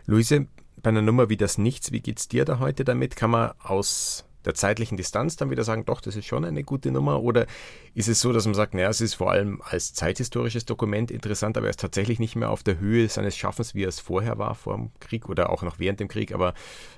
Luise, 0.06 0.46
bei 0.84 0.92
einer 0.92 1.02
Nummer 1.02 1.28
wie 1.30 1.38
das 1.38 1.58
Nichts, 1.58 1.92
wie 1.92 2.02
geht's 2.02 2.28
dir 2.28 2.46
da 2.46 2.60
heute 2.60 2.86
damit? 2.86 3.16
Kann 3.16 3.32
man 3.32 3.54
aus 3.64 4.27
der 4.46 4.54
zeitlichen 4.54 4.98
Distanz 4.98 5.36
dann 5.36 5.50
wieder 5.50 5.64
sagen, 5.64 5.86
doch, 5.86 6.02
das 6.02 6.16
ist 6.16 6.26
schon 6.26 6.46
eine 6.46 6.64
gute 6.64 6.92
Nummer? 6.92 7.22
Oder 7.22 7.48
ist 7.94 8.08
es 8.08 8.22
so, 8.22 8.32
dass 8.32 8.46
man 8.46 8.54
sagt, 8.54 8.74
naja, 8.74 8.90
es 8.90 9.02
ist 9.02 9.16
vor 9.16 9.32
allem 9.32 9.62
als 9.64 9.94
zeithistorisches 9.94 10.66
Dokument 10.66 11.12
interessant, 11.12 11.58
aber 11.58 11.68
er 11.68 11.72
ist 11.72 11.80
tatsächlich 11.80 12.20
nicht 12.20 12.36
mehr 12.36 12.50
auf 12.50 12.64
der 12.64 12.80
Höhe 12.80 13.10
seines 13.10 13.36
Schaffens, 13.36 13.76
wie 13.76 13.84
er 13.84 13.90
es 13.90 14.00
vorher 14.00 14.38
war, 14.38 14.56
vor 14.56 14.76
dem 14.76 14.92
Krieg 15.00 15.28
oder 15.30 15.50
auch 15.50 15.64
noch 15.64 15.80
während 15.80 16.00
dem 16.00 16.08
Krieg, 16.08 16.34
aber 16.34 16.54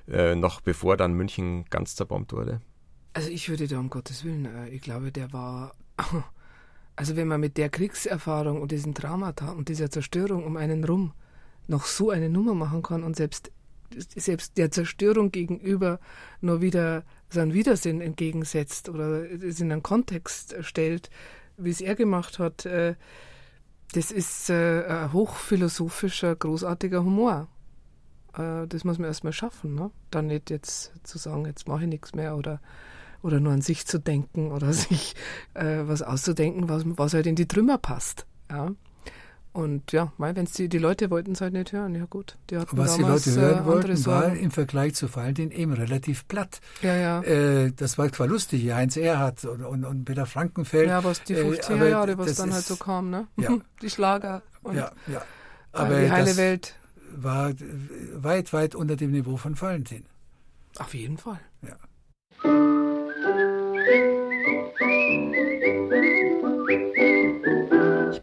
äh, 0.07 0.35
noch 0.35 0.61
bevor 0.61 0.97
dann 0.97 1.13
München 1.13 1.65
ganz 1.69 1.95
zerbombt 1.95 2.33
wurde? 2.33 2.61
Also 3.13 3.29
ich 3.29 3.49
würde 3.49 3.67
da 3.67 3.79
um 3.79 3.89
Gottes 3.89 4.23
Willen, 4.23 4.45
äh, 4.45 4.69
ich 4.69 4.81
glaube, 4.81 5.11
der 5.11 5.33
war, 5.33 5.73
also 6.95 7.15
wenn 7.15 7.27
man 7.27 7.41
mit 7.41 7.57
der 7.57 7.69
Kriegserfahrung 7.69 8.61
und 8.61 8.71
diesen 8.71 8.93
Traumata 8.93 9.51
und 9.51 9.69
dieser 9.69 9.89
Zerstörung 9.89 10.43
um 10.45 10.57
einen 10.57 10.83
rum 10.83 11.13
noch 11.67 11.85
so 11.85 12.09
eine 12.09 12.29
Nummer 12.29 12.53
machen 12.53 12.81
kann 12.81 13.03
und 13.03 13.15
selbst, 13.15 13.51
selbst 13.95 14.57
der 14.57 14.71
Zerstörung 14.71 15.31
gegenüber 15.31 15.99
nur 16.41 16.61
wieder 16.61 17.03
seinen 17.29 17.53
Widersinn 17.53 18.01
entgegensetzt 18.01 18.89
oder 18.89 19.29
es 19.31 19.59
in 19.59 19.71
einen 19.71 19.83
Kontext 19.83 20.55
stellt, 20.61 21.09
wie 21.57 21.69
es 21.69 21.81
er 21.81 21.95
gemacht 21.95 22.39
hat, 22.39 22.65
äh, 22.65 22.95
das 23.93 24.11
ist 24.11 24.49
äh, 24.49 24.85
ein 24.85 25.13
hochphilosophischer, 25.13 26.35
großartiger 26.35 27.03
Humor. 27.03 27.47
Äh, 28.37 28.67
das 28.67 28.83
muss 28.83 28.99
man 28.99 29.07
erstmal 29.07 29.33
schaffen, 29.33 29.75
ne? 29.75 29.91
Dann 30.11 30.27
nicht 30.27 30.49
jetzt 30.49 30.93
zu 31.03 31.17
sagen, 31.17 31.45
jetzt 31.45 31.67
mache 31.67 31.83
ich 31.83 31.89
nichts 31.89 32.13
mehr 32.13 32.35
oder 32.35 32.61
oder 33.21 33.41
nur 33.41 33.51
an 33.51 33.61
sich 33.61 33.85
zu 33.85 33.99
denken 33.99 34.51
oder 34.51 34.71
sich 34.73 35.13
was 35.53 36.01
auszudenken, 36.01 36.69
was, 36.69 36.83
was 36.85 37.13
halt 37.13 37.27
in 37.27 37.35
die 37.35 37.47
Trümmer 37.49 37.77
passt. 37.77 38.25
Ja. 38.49 38.71
Und 39.51 39.91
ja, 39.91 40.13
wenn 40.17 40.45
die, 40.45 40.69
die 40.69 40.77
Leute 40.77 41.09
wollten 41.09 41.31
es 41.31 41.41
halt 41.41 41.53
nicht 41.53 41.71
hören, 41.73 41.95
ja 41.95 42.05
gut. 42.05 42.37
Die 42.49 42.57
hatten 42.57 42.77
Was 42.77 42.95
die 42.95 43.01
Leute 43.01 43.31
äh, 43.31 43.33
hören 43.33 43.65
wollten, 43.65 44.05
war 44.05 44.31
im 44.33 44.51
Vergleich 44.51 44.93
zu 44.95 45.13
Valentin 45.13 45.49
eben 45.51 45.73
relativ 45.73 46.27
platt. 46.27 46.61
Ja, 46.83 46.95
ja. 46.95 47.21
Äh, 47.23 47.71
das 47.75 47.97
war 47.97 48.11
zwar 48.11 48.27
lustig, 48.27 48.71
Heinz 48.71 48.95
Erhardt 48.95 49.43
und, 49.45 49.63
und, 49.63 49.85
und 49.85 50.05
Peter 50.05 50.25
Frankenfeld. 50.27 50.87
ja, 50.87 51.03
was 51.03 51.23
die 51.23 51.33
äh, 51.33 51.43
50er 51.43 51.73
aber 51.73 51.89
Jahre, 51.89 52.17
was 52.19 52.35
dann 52.35 52.51
halt 52.51 52.61
ist- 52.61 52.67
so 52.67 52.75
kam, 52.75 53.09
ne? 53.09 53.27
Ja. 53.37 53.49
Die 53.81 53.89
Schlager 53.89 54.43
und 54.61 54.75
Ja, 54.75 54.91
ja. 55.07 55.17
äh, 55.19 55.21
Aber 55.73 55.99
die 55.99 56.11
heile 56.11 56.37
Welt. 56.37 56.75
war 57.15 57.49
äh, 57.49 57.55
weit, 58.15 58.53
weit 58.53 58.75
unter 58.75 58.95
dem 58.97 59.11
Niveau 59.11 59.35
von 59.37 59.59
Valentin. 59.59 60.05
Auf 60.77 60.93
jeden 60.93 61.17
Fall. 61.17 61.39
Ja. 61.63 61.75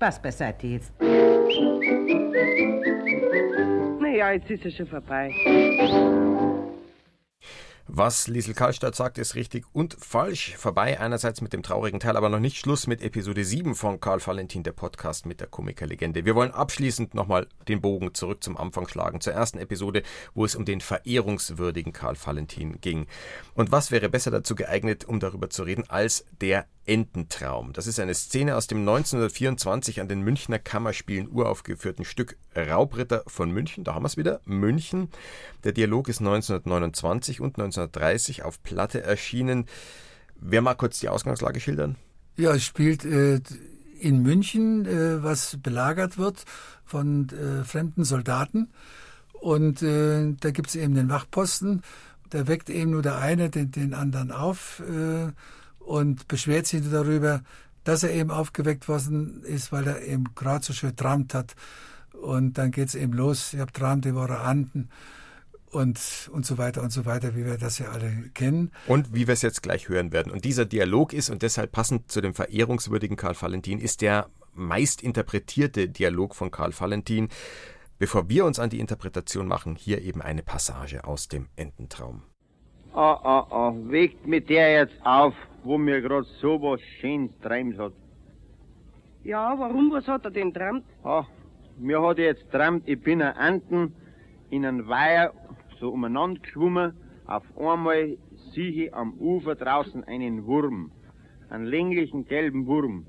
Spaß 0.07 0.23
beiseite 0.23 0.69
jetzt. 0.69 0.93
Naja, 4.01 4.31
jetzt 4.31 4.49
ist 4.49 4.65
es 4.65 4.77
schon 4.77 4.87
vorbei. 4.87 5.33
Was 7.89 8.29
Liesel 8.29 8.55
Karlstadt 8.55 8.95
sagt, 8.95 9.19
ist 9.19 9.35
richtig 9.35 9.65
und 9.73 9.97
falsch. 9.99 10.55
Vorbei 10.57 11.01
einerseits 11.01 11.41
mit 11.41 11.53
dem 11.53 11.65
traurigen 11.65 11.99
Teil, 11.99 12.17
aber 12.17 12.29
noch 12.29 12.39
nicht 12.39 12.57
Schluss 12.57 12.87
mit 12.87 13.03
Episode 13.03 13.45
7 13.45 13.75
von 13.75 13.99
Karl 14.01 14.25
Valentin, 14.25 14.63
der 14.63 14.73
Podcast 14.73 15.27
mit 15.27 15.41
der 15.41 15.49
Komikerlegende. 15.49 16.25
Wir 16.25 16.37
wollen 16.37 16.53
abschließend 16.53 17.15
nochmal 17.15 17.49
den 17.67 17.81
Bogen 17.81 18.15
zurück 18.15 18.45
zum 18.45 18.57
Anfang 18.57 18.87
schlagen, 18.87 19.21
zur 19.21 19.33
ersten 19.33 19.59
Episode, 19.59 20.05
wo 20.35 20.45
es 20.45 20.55
um 20.55 20.65
den 20.65 20.81
verehrungswürdigen 20.81 21.93
Karl 21.93 22.17
Valentin 22.23 22.81
ging. 22.81 23.07
Und 23.55 23.73
was 23.73 23.91
wäre 23.91 24.09
besser 24.09 24.31
dazu 24.31 24.55
geeignet, 24.55 25.05
um 25.05 25.19
darüber 25.19 25.51
zu 25.51 25.65
reden, 25.65 25.85
als 25.89 26.27
der 26.41 26.67
Ententraum. 26.87 27.73
Das 27.73 27.87
ist 27.87 27.99
eine 28.01 28.15
Szene 28.15 28.57
aus 28.57 28.67
dem 28.67 28.79
1924 28.79 30.01
an 30.01 30.09
den 30.09 30.23
Münchner 30.23 30.59
Kammerspielen 30.59 31.29
uraufgeführten 31.29 32.05
Stück 32.05 32.37
Raubritter 32.55 33.23
von 33.27 33.51
München. 33.51 33.85
Da 33.85 33.95
haben 33.95 34.05
wir 34.05 34.09
es 34.09 34.17
wieder. 34.17 34.41
München. 34.45 35.09
Der 35.65 35.73
Dialog 35.73 36.09
ist 36.09 36.21
1929 36.21 37.41
und 37.41 37.59
1930 37.59 38.45
auf 38.45 38.63
Platte 38.63 39.03
erschienen. 39.03 39.67
Wer 40.37 40.63
mag 40.63 40.79
kurz 40.79 41.01
die 41.01 41.09
Ausgangslage 41.09 41.61
schildern? 41.61 41.97
Ja, 42.37 42.55
es 42.55 42.65
spielt 42.65 43.05
äh, 43.05 43.41
in 44.01 44.23
München, 44.23 44.87
äh, 44.87 45.23
was 45.23 45.59
belagert 45.63 46.19
wird 46.19 46.45
von 46.85 47.29
äh, 47.31 47.65
fremden 47.65 48.05
Soldaten. 48.05 48.71
Und 49.33 49.83
äh, 49.83 50.35
da 50.39 50.51
gibt 50.51 50.69
es 50.69 50.77
eben 50.77 50.95
den 50.95 51.09
Wachposten. 51.09 51.83
Da 52.31 52.47
weckt 52.47 52.71
eben 52.71 52.91
nur 52.91 53.03
der 53.03 53.19
eine 53.19 53.51
den, 53.51 53.71
den 53.71 53.95
anderen 53.95 54.33
auf 54.33 54.81
äh, 54.81 55.33
und 55.87 56.29
beschwert 56.29 56.67
sich 56.67 56.83
darüber, 56.91 57.43
dass 57.85 58.03
er 58.03 58.13
eben 58.13 58.31
aufgeweckt 58.31 58.89
worden 58.89 59.43
ist, 59.45 59.73
weil 59.73 59.87
er 59.87 60.03
eben 60.03 60.25
gerade 60.35 60.65
so 60.65 60.73
schön 60.73 60.97
trampt 60.97 61.33
hat. 61.33 61.55
Und 62.13 62.59
dann 62.59 62.73
geht's 62.73 62.95
eben 62.95 63.13
los. 63.13 63.55
Ich 63.55 63.61
hab 63.61 63.73
trampt, 63.73 64.05
die 64.05 64.15
Woche 64.15 64.39
anden 64.41 64.91
und, 65.71 66.31
und 66.33 66.45
so 66.45 66.59
weiter 66.59 66.83
und 66.83 66.91
so 66.91 67.05
weiter, 67.07 67.37
wie 67.37 67.45
wir 67.45 67.59
das 67.59 67.79
ja 67.79 67.91
alle 67.91 68.31
kennen. 68.35 68.73
Und 68.87 69.15
wie 69.15 69.27
wir 69.27 69.35
es 69.35 69.43
jetzt 69.43 69.63
gleich 69.63 69.89
hören 69.89 70.13
werden. 70.13 70.33
Und 70.33 70.45
dieser 70.45 70.65
Dialog 70.65 71.13
ist, 71.13 71.31
und 71.31 71.43
deshalb 71.43 71.71
passend 71.71 72.11
zu 72.11 72.21
dem 72.21 72.35
verehrungswürdigen 72.35 73.17
Karl 73.17 73.41
Valentin, 73.41 73.79
ist 73.79 74.01
der 74.01 74.29
meist 74.55 75.03
interpretierte 75.03 75.89
Dialog 75.89 76.35
von 76.35 76.51
Karl 76.51 76.73
Valentin. 76.79 77.29
Bevor 77.99 78.29
wir 78.29 78.45
uns 78.45 78.59
an 78.59 78.71
die 78.71 78.81
Interpretation 78.81 79.47
machen, 79.47 79.77
hier 79.77 80.03
eben 80.03 80.21
eine 80.21 80.43
Passage 80.43 81.05
aus 81.05 81.29
dem 81.29 81.49
Ententraum. 81.57 82.23
Ah, 82.95 83.21
ah, 83.23 83.47
ah, 83.51 83.75
wegt 83.89 84.27
mit 84.27 84.49
der 84.49 84.73
jetzt 84.73 84.95
auf, 85.05 85.35
wo 85.67 85.79
mir 85.79 86.01
grad 86.01 86.25
so 86.41 86.61
was 86.63 86.81
schön 87.01 87.31
träumt 87.43 87.79
hat. 87.79 87.93
Ja, 89.25 89.55
warum, 89.59 89.91
was 89.91 90.07
hat 90.07 90.25
er 90.25 90.31
denn 90.31 90.53
träumt? 90.55 90.85
Ah, 91.03 91.25
mir 91.79 92.01
hat 92.01 92.19
jetzt 92.19 92.51
träumt, 92.51 92.87
ich 92.87 93.01
bin 93.01 93.21
ein 93.21 93.37
Enten 93.37 93.93
in 94.51 94.65
einem 94.65 94.87
Weiher 94.89 95.33
so 95.81 95.91
umeinander 95.91 96.41
geschwommen. 96.41 96.93
Auf 97.27 97.45
einmal 97.59 98.17
sehe 98.53 98.87
ich 98.87 98.95
am 98.95 99.15
Ufer 99.15 99.57
draußen 99.57 100.05
einen 100.05 100.47
Wurm. 100.47 100.93
Einen 101.51 101.67
länglichen 101.67 102.25
gelben 102.25 102.67
Wurm. 102.67 103.05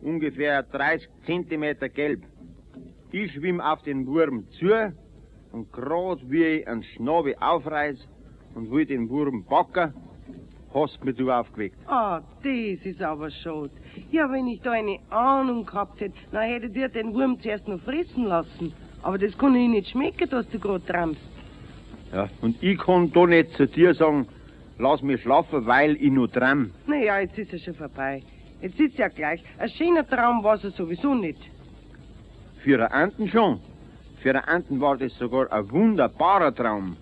Ungefähr 0.00 0.62
30 0.62 1.08
Zentimeter 1.26 1.88
gelb. 1.88 2.22
Ich 3.12 3.32
schwimm 3.32 3.60
auf 3.60 3.82
den 3.82 4.06
Wurm 4.06 4.48
zu 4.58 4.94
und 5.52 5.72
grad 5.72 6.18
wie 6.30 6.44
ich 6.44 6.68
einen 6.68 6.82
Schnabel 6.82 7.34
aufreiß, 7.40 7.98
und 8.56 8.70
will 8.70 8.86
den 8.86 9.10
Wurm 9.10 9.44
backen, 9.44 9.92
hast 10.76 11.02
mich 11.04 11.16
du 11.16 11.30
aufgeweckt. 11.30 11.76
Ah, 11.88 12.20
das 12.42 12.84
ist 12.84 13.02
aber 13.02 13.30
schade. 13.30 13.70
Ja, 14.10 14.30
wenn 14.30 14.46
ich 14.46 14.60
da 14.60 14.72
eine 14.72 14.98
Ahnung 15.10 15.64
gehabt 15.64 16.00
hätte, 16.00 16.14
dann 16.32 16.42
hätte 16.42 16.68
dir 16.68 16.88
den 16.88 17.14
Wurm 17.14 17.40
zuerst 17.40 17.66
noch 17.66 17.80
fressen 17.80 18.24
lassen. 18.24 18.72
Aber 19.02 19.18
das 19.18 19.36
kann 19.38 19.54
ich 19.54 19.68
nicht 19.68 19.90
schmecken, 19.90 20.28
dass 20.28 20.48
du 20.50 20.58
gerade 20.58 20.84
trampst. 20.84 21.20
Ja, 22.12 22.28
und 22.42 22.62
ich 22.62 22.78
kann 22.78 23.10
da 23.12 23.26
nicht 23.26 23.52
zu 23.56 23.66
dir 23.66 23.94
sagen, 23.94 24.26
lass 24.78 25.02
mich 25.02 25.22
schlafen, 25.22 25.66
weil 25.66 25.96
ich 25.96 26.10
noch 26.10 26.28
träum. 26.28 26.70
Naja, 26.86 27.20
jetzt 27.20 27.38
ist 27.38 27.52
er 27.52 27.58
schon 27.58 27.74
vorbei. 27.74 28.22
Jetzt 28.60 28.78
ist 28.78 28.98
ja 28.98 29.08
gleich. 29.08 29.42
Ein 29.58 29.68
schöner 29.70 30.06
Traum 30.06 30.42
war 30.42 30.62
es 30.62 30.76
sowieso 30.76 31.14
nicht. 31.14 31.38
Für 32.62 32.78
einen 32.78 32.92
Anten 32.92 33.28
schon. 33.28 33.60
Für 34.22 34.30
einen 34.30 34.44
Anten 34.44 34.80
war 34.80 34.96
das 34.96 35.16
sogar 35.18 35.52
ein 35.52 35.70
wunderbarer 35.70 36.54
Traum. 36.54 36.96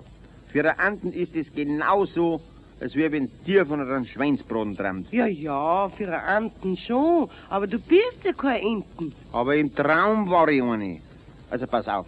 Für 0.48 0.60
einen 0.60 0.78
Anten 0.78 1.12
ist 1.12 1.34
es 1.34 1.50
genauso, 1.52 2.40
als 2.84 2.94
wäre 2.94 3.12
wenn 3.12 3.30
dir 3.46 3.64
von 3.64 3.80
einem 3.80 4.04
Schweinsbraten 4.04 4.76
träumt. 4.76 5.10
Ja, 5.10 5.26
ja, 5.26 5.88
für 5.96 6.06
einen 6.06 6.50
Enten 6.50 6.76
schon. 6.76 7.30
Aber 7.48 7.66
du 7.66 7.78
bist 7.78 8.18
ja 8.22 8.32
kein 8.34 8.60
Enten. 8.62 9.14
Aber 9.32 9.56
im 9.56 9.74
Traum 9.74 10.28
war 10.28 10.48
ich 10.48 10.62
eine. 10.62 11.00
Also 11.48 11.66
pass 11.66 11.88
auf. 11.88 12.06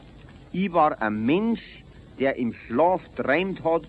Ich 0.53 0.71
war 0.71 1.01
ein 1.01 1.25
Mensch, 1.25 1.63
der 2.19 2.37
im 2.37 2.53
Schlaf 2.53 3.01
träumt 3.17 3.65
hat, 3.65 3.85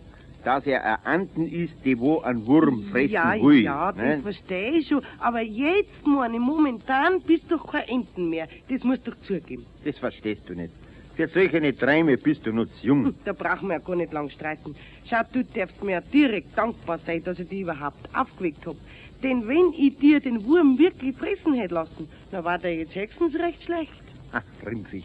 dass 0.45 0.65
er 0.65 0.81
ein 0.85 0.97
Anten 1.03 1.47
ist, 1.47 1.73
die 1.83 1.99
wo 1.99 2.21
einen 2.21 2.45
Wurm 2.47 2.83
fressen 2.83 3.11
ja, 3.11 3.33
will. 3.33 3.63
ja, 3.63 3.91
das 3.91 4.01
ne? 4.01 4.19
verstehe 4.21 4.77
ich 4.77 4.87
schon. 4.87 5.01
Aber 5.19 5.41
jetzt, 5.41 6.07
meine, 6.07 6.39
momentan 6.39 7.19
bist 7.19 7.51
du 7.51 7.57
doch 7.57 7.69
kein 7.69 7.85
Enten 7.89 8.29
mehr. 8.29 8.47
Das 8.69 8.81
musst 8.85 9.05
du 9.05 9.11
doch 9.11 9.19
zugeben. 9.23 9.65
Das 9.83 9.97
verstehst 9.97 10.43
du 10.47 10.53
nicht. 10.53 10.71
Für 11.17 11.27
solche 11.29 11.75
Träume 11.75 12.15
bist 12.15 12.45
du 12.45 12.53
noch 12.53 12.67
zu 12.79 12.85
jung. 12.85 13.15
Da 13.25 13.33
brauchen 13.33 13.69
wir 13.69 13.77
ja 13.77 13.79
gar 13.79 13.95
nicht 13.95 14.13
lang 14.13 14.29
streiten. 14.29 14.75
Schau, 15.09 15.21
du 15.33 15.43
darfst 15.43 15.83
mir 15.83 15.99
direkt 16.13 16.55
dankbar 16.55 16.99
sein, 17.07 17.23
dass 17.23 17.39
ich 17.39 17.49
dich 17.49 17.61
überhaupt 17.61 18.07
aufgeweckt 18.13 18.63
hab. 18.67 18.75
Denn 19.23 19.47
wenn 19.47 19.73
ich 19.75 19.97
dir 19.97 20.19
den 20.19 20.45
Wurm 20.45 20.77
wirklich 20.77 21.17
fressen 21.17 21.55
hätte 21.55 21.73
lassen, 21.73 22.07
dann 22.29 22.43
war 22.43 22.59
der 22.59 22.75
jetzt 22.75 22.93
höchstens 22.93 23.33
recht 23.33 23.63
schlecht. 23.63 23.91
Ach, 24.31 24.43
Rimpfig. 24.63 25.03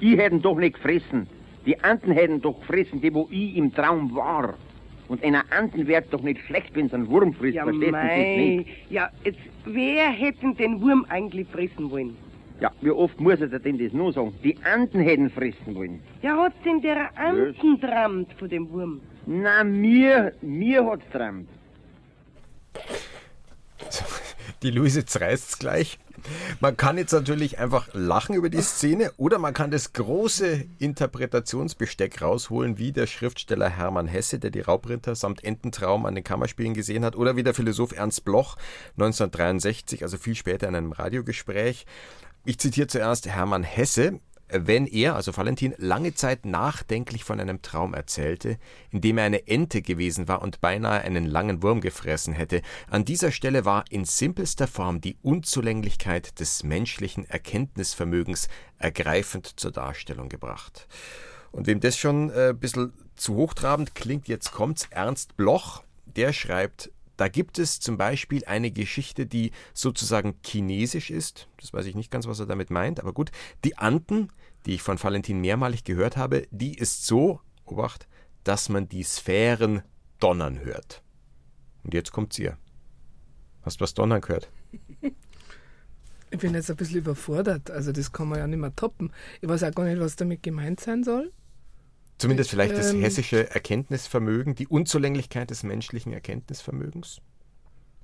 Die 0.00 0.18
hätten 0.18 0.42
doch 0.42 0.56
nicht 0.56 0.74
gefressen. 0.74 1.28
Die 1.64 1.78
Anten 1.84 2.10
hätten 2.10 2.42
doch 2.42 2.58
gefressen, 2.58 3.00
die 3.00 3.14
wo 3.14 3.28
ich 3.30 3.56
im 3.56 3.72
Traum 3.72 4.12
war. 4.16 4.54
Und 5.06 5.22
einer 5.22 5.44
Anten 5.56 5.86
wär's 5.86 6.08
doch 6.10 6.22
nicht 6.22 6.40
schlecht, 6.40 6.74
wenn's 6.74 6.92
einen 6.92 7.08
Wurm 7.08 7.34
frisst, 7.34 7.54
Ja, 7.54 7.62
verstehst 7.62 7.92
du 7.92 7.92
das 7.92 8.36
nicht? 8.36 8.68
Ja, 8.90 9.10
jetzt, 9.22 9.38
wer 9.66 10.10
hätte 10.10 10.54
den 10.54 10.80
Wurm 10.80 11.06
eigentlich 11.08 11.46
fressen 11.46 11.88
wollen? 11.88 12.16
Ja, 12.62 12.70
wie 12.80 12.92
oft 12.92 13.20
muss 13.20 13.40
er 13.40 13.48
denn 13.48 13.76
das 13.76 13.92
nur 13.92 14.12
sagen? 14.12 14.32
Die 14.44 14.56
Anten 14.62 15.00
hätten 15.00 15.28
fressen 15.30 15.74
wollen. 15.74 16.00
Ja, 16.22 16.36
hat's 16.36 16.54
denn 16.64 16.80
der 16.80 17.10
Anten 17.18 17.80
trammt 17.80 18.32
von 18.34 18.48
dem 18.48 18.70
Wurm? 18.70 19.00
Na, 19.26 19.64
mir, 19.64 20.32
mir 20.42 20.86
hat's 20.86 21.02
träumt. 21.10 21.48
Die 24.62 24.70
Luise 24.70 25.04
zerreißt's 25.04 25.58
gleich. 25.58 25.98
Man 26.60 26.76
kann 26.76 26.98
jetzt 26.98 27.10
natürlich 27.10 27.58
einfach 27.58 27.88
lachen 27.94 28.36
über 28.36 28.48
die 28.48 28.62
Szene 28.62 29.10
oder 29.16 29.40
man 29.40 29.54
kann 29.54 29.72
das 29.72 29.92
große 29.92 30.64
Interpretationsbesteck 30.78 32.22
rausholen, 32.22 32.78
wie 32.78 32.92
der 32.92 33.08
Schriftsteller 33.08 33.70
Hermann 33.70 34.06
Hesse, 34.06 34.38
der 34.38 34.50
die 34.52 34.60
Raubritter 34.60 35.16
samt 35.16 35.42
Ententraum 35.42 36.06
an 36.06 36.14
den 36.14 36.22
Kammerspielen 36.22 36.74
gesehen 36.74 37.04
hat, 37.04 37.16
oder 37.16 37.34
wie 37.34 37.42
der 37.42 37.54
Philosoph 37.54 37.90
Ernst 37.90 38.24
Bloch 38.24 38.56
1963, 38.92 40.04
also 40.04 40.16
viel 40.16 40.36
später 40.36 40.68
in 40.68 40.76
einem 40.76 40.92
Radiogespräch. 40.92 41.86
Ich 42.44 42.58
zitiere 42.58 42.88
zuerst 42.88 43.28
Hermann 43.28 43.62
Hesse. 43.62 44.18
Wenn 44.48 44.86
er, 44.86 45.14
also 45.14 45.34
Valentin, 45.34 45.74
lange 45.78 46.12
Zeit 46.12 46.44
nachdenklich 46.44 47.24
von 47.24 47.40
einem 47.40 47.62
Traum 47.62 47.94
erzählte, 47.94 48.58
in 48.90 49.00
dem 49.00 49.16
er 49.16 49.24
eine 49.24 49.46
Ente 49.46 49.80
gewesen 49.80 50.28
war 50.28 50.42
und 50.42 50.60
beinahe 50.60 51.00
einen 51.02 51.24
langen 51.24 51.62
Wurm 51.62 51.80
gefressen 51.80 52.34
hätte, 52.34 52.60
an 52.90 53.06
dieser 53.06 53.30
Stelle 53.30 53.64
war 53.64 53.84
in 53.90 54.04
simpelster 54.04 54.66
Form 54.66 55.00
die 55.00 55.16
Unzulänglichkeit 55.22 56.38
des 56.40 56.64
menschlichen 56.64 57.24
Erkenntnisvermögens 57.24 58.48
ergreifend 58.76 59.58
zur 59.58 59.70
Darstellung 59.70 60.28
gebracht. 60.28 60.88
Und 61.52 61.66
wem 61.66 61.80
das 61.80 61.96
schon 61.96 62.30
äh, 62.30 62.50
ein 62.50 62.58
bisschen 62.58 62.92
zu 63.14 63.36
hochtrabend 63.36 63.94
klingt, 63.94 64.26
jetzt 64.26 64.50
kommt's, 64.52 64.88
Ernst 64.90 65.36
Bloch, 65.36 65.82
der 66.04 66.32
schreibt, 66.32 66.90
da 67.16 67.28
gibt 67.28 67.58
es 67.58 67.80
zum 67.80 67.96
Beispiel 67.96 68.44
eine 68.44 68.70
Geschichte, 68.70 69.26
die 69.26 69.52
sozusagen 69.74 70.34
chinesisch 70.44 71.10
ist. 71.10 71.48
Das 71.60 71.72
weiß 71.72 71.86
ich 71.86 71.94
nicht 71.94 72.10
ganz, 72.10 72.26
was 72.26 72.40
er 72.40 72.46
damit 72.46 72.70
meint, 72.70 73.00
aber 73.00 73.12
gut. 73.12 73.30
Die 73.64 73.78
Anten, 73.78 74.28
die 74.66 74.74
ich 74.74 74.82
von 74.82 75.02
Valentin 75.02 75.40
mehrmalig 75.40 75.84
gehört 75.84 76.16
habe, 76.16 76.46
die 76.50 76.76
ist 76.76 77.06
so, 77.06 77.40
Obacht, 77.64 78.06
dass 78.44 78.68
man 78.68 78.88
die 78.88 79.02
Sphären 79.02 79.82
donnern 80.18 80.60
hört. 80.60 81.02
Und 81.84 81.94
jetzt 81.94 82.12
kommt's 82.12 82.38
ihr. 82.38 82.58
Hast 83.62 83.80
du 83.80 83.82
was 83.82 83.94
donnern 83.94 84.20
gehört? 84.20 84.50
Ich 86.30 86.38
bin 86.38 86.54
jetzt 86.54 86.70
ein 86.70 86.76
bisschen 86.76 86.98
überfordert. 86.98 87.70
Also, 87.70 87.92
das 87.92 88.10
kann 88.10 88.28
man 88.28 88.38
ja 88.38 88.46
nicht 88.46 88.58
mehr 88.58 88.74
toppen. 88.74 89.12
Ich 89.42 89.48
weiß 89.48 89.64
auch 89.64 89.74
gar 89.74 89.84
nicht, 89.84 90.00
was 90.00 90.16
damit 90.16 90.42
gemeint 90.42 90.80
sein 90.80 91.04
soll. 91.04 91.30
Zumindest 92.22 92.50
vielleicht 92.50 92.76
das 92.76 92.92
Ähm. 92.92 93.00
hessische 93.00 93.50
Erkenntnisvermögen, 93.50 94.54
die 94.54 94.66
Unzulänglichkeit 94.66 95.50
des 95.50 95.62
menschlichen 95.62 96.12
Erkenntnisvermögens. 96.12 97.20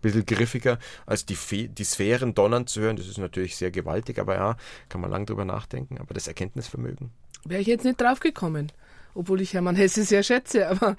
Bisschen 0.03 0.27
griffiger 0.27 0.79
als 1.07 1.27
die, 1.27 1.35
Fe 1.35 1.69
die 1.69 1.85
Sphären 1.85 2.35
donnern 2.35 2.67
zu 2.67 2.81
hören. 2.81 2.97
Das 2.97 3.09
ist 3.09 3.19
natürlich 3.19 3.57
sehr 3.57 3.71
gewaltig, 3.73 4.19
aber 4.21 4.35
ja, 4.37 4.57
kann 4.89 5.01
man 5.01 5.11
lang 5.11 5.27
drüber 5.27 5.45
nachdenken. 5.45 5.99
Aber 5.99 6.15
das 6.15 6.29
Erkenntnisvermögen. 6.29 7.11
Wäre 7.45 7.61
ich 7.61 7.67
jetzt 7.67 7.85
nicht 7.85 8.01
drauf 8.01 8.21
gekommen. 8.21 8.71
Obwohl 9.15 9.41
ich 9.41 9.55
Hermann 9.55 9.75
Hesse 9.75 10.05
sehr 10.05 10.23
schätze, 10.23 10.69
aber. 10.69 10.97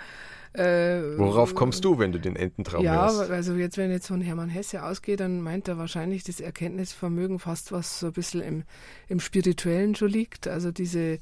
Äh, 0.52 1.18
Worauf 1.18 1.54
kommst 1.54 1.86
du, 1.86 2.00
wenn 2.00 2.12
du 2.12 2.20
den 2.20 2.36
Ententraum 2.36 2.84
Ja, 2.84 3.04
hörst? 3.04 3.30
also 3.30 3.54
jetzt, 3.54 3.78
wenn 3.78 3.92
ich 3.92 3.98
jetzt 3.98 4.08
von 4.08 4.20
Hermann 4.20 4.50
Hesse 4.50 4.84
ausgehe, 4.84 5.16
dann 5.16 5.42
meint 5.42 5.68
er 5.68 5.78
wahrscheinlich 5.78 6.24
das 6.24 6.40
Erkenntnisvermögen 6.42 7.38
fast, 7.38 7.72
was 7.72 8.00
so 8.00 8.08
ein 8.08 8.14
bisschen 8.14 8.42
im, 8.42 8.64
im 9.08 9.20
Spirituellen 9.20 9.94
schon 9.96 10.10
liegt. 10.10 10.48
Also 10.48 10.72
diese, 10.72 11.20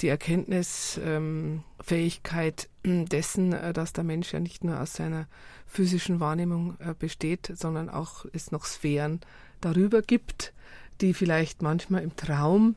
die 0.00 0.08
Erkenntnisfähigkeit 0.08 2.68
dessen, 2.84 3.52
äh, 3.52 3.72
dass 3.72 3.92
der 3.92 4.02
Mensch 4.04 4.32
ja 4.32 4.38
nicht 4.40 4.64
nur 4.64 4.80
aus 4.80 4.94
seiner 4.94 5.28
physischen 5.66 6.18
Wahrnehmung 6.20 6.76
äh, 6.80 6.94
besteht, 6.98 7.52
sondern 7.54 7.88
auch 7.88 8.26
es 8.32 8.50
noch 8.50 8.64
Sphären 8.64 9.20
darüber 9.60 10.02
gibt, 10.02 10.52
die 11.00 11.14
vielleicht 11.14 11.62
manchmal 11.62 12.02
im 12.02 12.16
Traum 12.16 12.74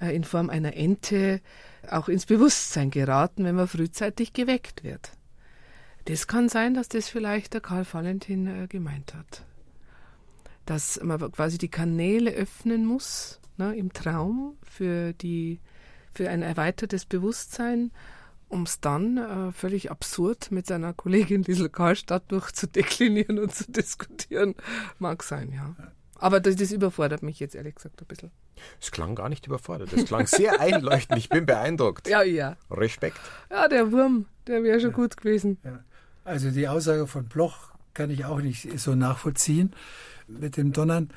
äh, 0.00 0.14
in 0.14 0.24
Form 0.24 0.48
einer 0.50 0.76
Ente 0.76 1.40
auch 1.90 2.08
ins 2.08 2.26
Bewusstsein 2.26 2.90
geraten, 2.90 3.44
wenn 3.44 3.56
man 3.56 3.68
frühzeitig 3.68 4.32
geweckt 4.32 4.84
wird. 4.84 5.12
Das 6.06 6.26
kann 6.26 6.48
sein, 6.48 6.74
dass 6.74 6.88
das 6.88 7.08
vielleicht 7.08 7.54
der 7.54 7.60
Karl 7.60 7.86
Valentin 7.90 8.68
gemeint 8.68 9.14
hat. 9.14 9.44
Dass 10.66 11.00
man 11.02 11.32
quasi 11.32 11.58
die 11.58 11.68
Kanäle 11.68 12.32
öffnen 12.32 12.86
muss 12.86 13.40
ne, 13.58 13.76
im 13.76 13.92
Traum 13.92 14.56
für, 14.62 15.12
die, 15.12 15.60
für 16.20 16.28
ein 16.28 16.42
erweitertes 16.42 17.06
Bewusstsein, 17.06 17.92
um 18.50 18.64
es 18.64 18.78
dann 18.78 19.16
äh, 19.16 19.52
völlig 19.52 19.90
absurd 19.90 20.50
mit 20.50 20.66
seiner 20.66 20.92
Kollegin 20.92 21.44
Liesel 21.44 21.70
Karlstadt 21.70 22.30
durchzudeklinieren 22.30 23.38
und 23.38 23.54
zu 23.54 23.72
diskutieren. 23.72 24.54
Mag 24.98 25.22
sein, 25.22 25.50
ja. 25.50 25.74
Aber 26.16 26.40
das, 26.40 26.56
das 26.56 26.72
überfordert 26.72 27.22
mich 27.22 27.40
jetzt 27.40 27.54
ehrlich 27.54 27.76
gesagt 27.76 28.02
ein 28.02 28.06
bisschen. 28.06 28.30
Es 28.78 28.90
klang 28.90 29.14
gar 29.14 29.30
nicht 29.30 29.46
überfordert. 29.46 29.94
Es 29.94 30.04
klang 30.04 30.26
sehr 30.26 30.60
einleuchtend. 30.60 31.16
Ich 31.16 31.30
bin 31.30 31.46
beeindruckt. 31.46 32.06
Ja, 32.06 32.22
ja. 32.22 32.58
Respekt. 32.70 33.18
Ja, 33.50 33.66
der 33.66 33.90
Wurm, 33.90 34.26
der 34.46 34.62
wäre 34.62 34.78
schon 34.78 34.92
gut 34.92 35.16
gewesen. 35.16 35.56
Also 36.24 36.50
die 36.50 36.68
Aussage 36.68 37.06
von 37.06 37.30
Bloch 37.30 37.72
kann 37.94 38.10
ich 38.10 38.26
auch 38.26 38.42
nicht 38.42 38.78
so 38.78 38.94
nachvollziehen 38.94 39.72
mit 40.28 40.58
dem 40.58 40.74
Donnern. 40.74 41.08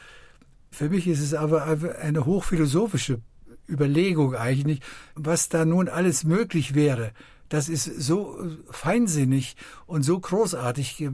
Für 0.72 0.88
mich 0.88 1.08
ist 1.08 1.20
es 1.20 1.34
aber 1.34 1.66
eine 1.66 2.26
hochphilosophische 2.26 3.20
Überlegung 3.68 4.36
eigentlich, 4.36 4.80
was 5.16 5.50
da 5.50 5.66
nun 5.66 5.90
alles 5.90 6.24
möglich 6.24 6.76
wäre. 6.76 7.12
Das 7.50 7.70
ist 7.70 7.86
so 7.86 8.44
feinsinnig 8.70 9.56
und 9.86 10.04
so 10.04 10.20
großartig 10.20 10.98
ge 10.98 11.12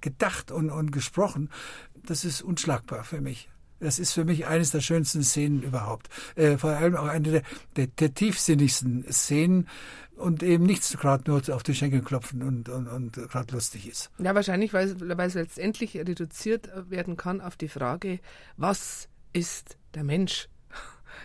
gedacht 0.00 0.50
und, 0.50 0.70
und 0.70 0.90
gesprochen. 0.90 1.50
Das 1.94 2.24
ist 2.24 2.42
unschlagbar 2.42 3.04
für 3.04 3.20
mich. 3.20 3.48
Das 3.78 3.98
ist 3.98 4.12
für 4.12 4.24
mich 4.24 4.46
eines 4.46 4.70
der 4.70 4.80
schönsten 4.80 5.22
Szenen 5.22 5.62
überhaupt. 5.62 6.08
Äh, 6.34 6.56
vor 6.56 6.70
allem 6.70 6.96
auch 6.96 7.06
eine 7.06 7.30
der, 7.30 7.42
der, 7.76 7.86
der 7.88 8.14
tiefsinnigsten 8.14 9.04
Szenen 9.12 9.68
und 10.16 10.42
eben 10.42 10.64
nichts 10.64 10.96
gerade 10.96 11.30
nur 11.30 11.42
auf 11.54 11.62
die 11.62 11.74
Schenkel 11.74 12.00
klopfen 12.00 12.42
und, 12.42 12.68
und, 12.68 12.88
und 12.88 13.12
gerade 13.12 13.54
lustig 13.54 13.86
ist. 13.86 14.10
Ja, 14.18 14.34
wahrscheinlich, 14.34 14.72
weil, 14.72 14.96
weil 15.00 15.28
es 15.28 15.34
letztendlich 15.34 15.96
reduziert 15.96 16.70
werden 16.88 17.16
kann 17.16 17.40
auf 17.40 17.56
die 17.56 17.68
Frage, 17.68 18.20
was 18.56 19.08
ist 19.34 19.76
der 19.94 20.04
Mensch? 20.04 20.48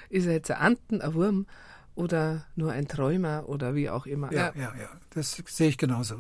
Ist 0.10 0.26
er 0.26 0.34
jetzt 0.34 0.52
ein 0.52 0.58
Anten, 0.58 1.02
ein 1.02 1.14
Wurm 1.14 1.48
oder 1.96 2.46
nur 2.56 2.72
ein 2.72 2.88
Träumer 2.88 3.48
oder 3.48 3.76
wie 3.76 3.90
auch 3.90 4.06
immer? 4.06 4.32
Ja, 4.32 4.52
ja, 4.56 4.74
ja. 4.80 4.90
Das 5.12 5.42
sehe 5.46 5.70
ich 5.70 5.78
genauso. 5.78 6.16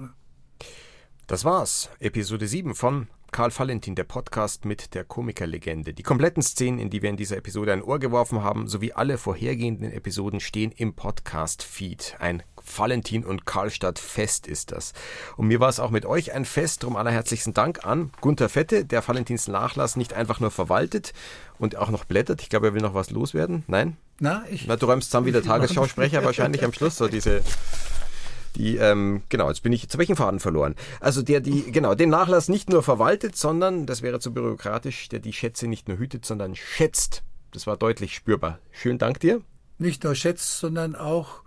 Das 1.28 1.46
war's. 1.46 1.90
Episode 2.00 2.48
7 2.48 2.76
von 2.76 3.08
Karl 3.32 3.58
Valentin, 3.58 3.96
der 3.96 4.04
Podcast 4.04 4.66
mit 4.66 4.94
der 4.94 5.06
Komikerlegende. 5.06 5.94
Die 5.94 6.04
kompletten 6.04 6.44
Szenen, 6.44 6.80
in 6.80 6.90
die 6.90 7.02
wir 7.02 7.10
in 7.10 7.16
dieser 7.16 7.38
Episode 7.38 7.72
ein 7.72 7.82
Ohr 7.82 7.98
geworfen 7.98 8.44
haben, 8.44 8.68
sowie 8.68 8.92
alle 8.92 9.18
vorhergehenden 9.18 9.90
Episoden 9.90 10.42
stehen 10.42 10.74
im 10.76 10.94
Podcast-Feed. 10.96 12.18
Ein 12.20 12.44
Valentin 12.76 13.24
und 13.24 13.46
Karlstadt 13.46 14.00
Fest 14.00 14.48
ist 14.48 14.74
das. 14.74 14.92
Und 15.38 15.48
mir 15.48 15.62
war 15.62 15.70
es 15.70 15.80
auch 15.80 15.92
mit 15.92 16.06
euch 16.06 16.34
ein 16.34 16.44
Fest. 16.44 16.84
Drum 16.84 16.98
allerherzlichsten 16.98 17.54
Dank 17.54 17.86
an 17.86 18.12
Gunther 18.20 18.50
Fette, 18.50 18.84
der 18.84 19.08
Valentins 19.08 19.48
Nachlass 19.48 19.96
nicht 19.96 20.12
einfach 20.12 20.42
nur 20.42 20.52
verwaltet 20.52 21.14
und 21.58 21.78
auch 21.78 21.90
noch 21.90 22.04
blättert. 22.04 22.42
Ich 22.42 22.50
glaube, 22.50 22.68
er 22.68 22.74
will 22.74 22.82
noch 22.82 22.96
was 22.96 23.12
loswerden. 23.12 23.64
Nein? 23.68 23.96
Na, 24.20 24.44
ich. 24.52 24.68
Na, 24.68 24.76
du 24.76 24.88
räumst 24.88 25.10
zusammen 25.10 25.28
wie 25.28 25.32
der 25.32 25.44
Tagesschausprecher 25.44 26.22
wahrscheinlich 26.26 26.66
am 26.66 26.74
Schluss, 26.74 26.98
so 26.98 27.08
diese 27.08 27.42
die, 28.56 28.78
ähm, 28.78 29.24
genau, 29.30 29.50
jetzt 29.50 29.64
bin 29.64 29.74
ich, 29.74 29.90
zu 29.90 29.98
welchen 29.98 30.16
Faden 30.16 30.40
verloren? 30.40 30.76
Also 31.00 31.22
der, 31.22 31.40
die, 31.40 31.64
genau, 31.72 31.96
den 31.96 32.10
Nachlass 32.10 32.50
nicht 32.50 32.70
nur 32.70 32.84
verwaltet, 32.84 33.36
sondern, 33.36 33.86
das 33.86 34.02
wäre 34.02 34.20
zu 34.20 34.34
bürokratisch, 34.34 35.10
der 35.10 35.20
die 35.20 35.34
Schätze 35.34 35.68
nicht 35.68 35.88
nur 35.88 35.98
hütet, 35.98 36.26
sondern 36.26 36.56
schätzt. 36.56 37.24
Das 37.52 37.68
war 37.68 37.78
deutlich 37.78 38.16
spürbar. 38.16 38.60
Schönen 38.72 38.98
Dank 39.00 39.20
dir. 39.20 39.42
Nicht 39.78 40.04
nur 40.04 40.16
schätzt, 40.16 40.60
sondern 40.60 40.96
auch 40.96 41.42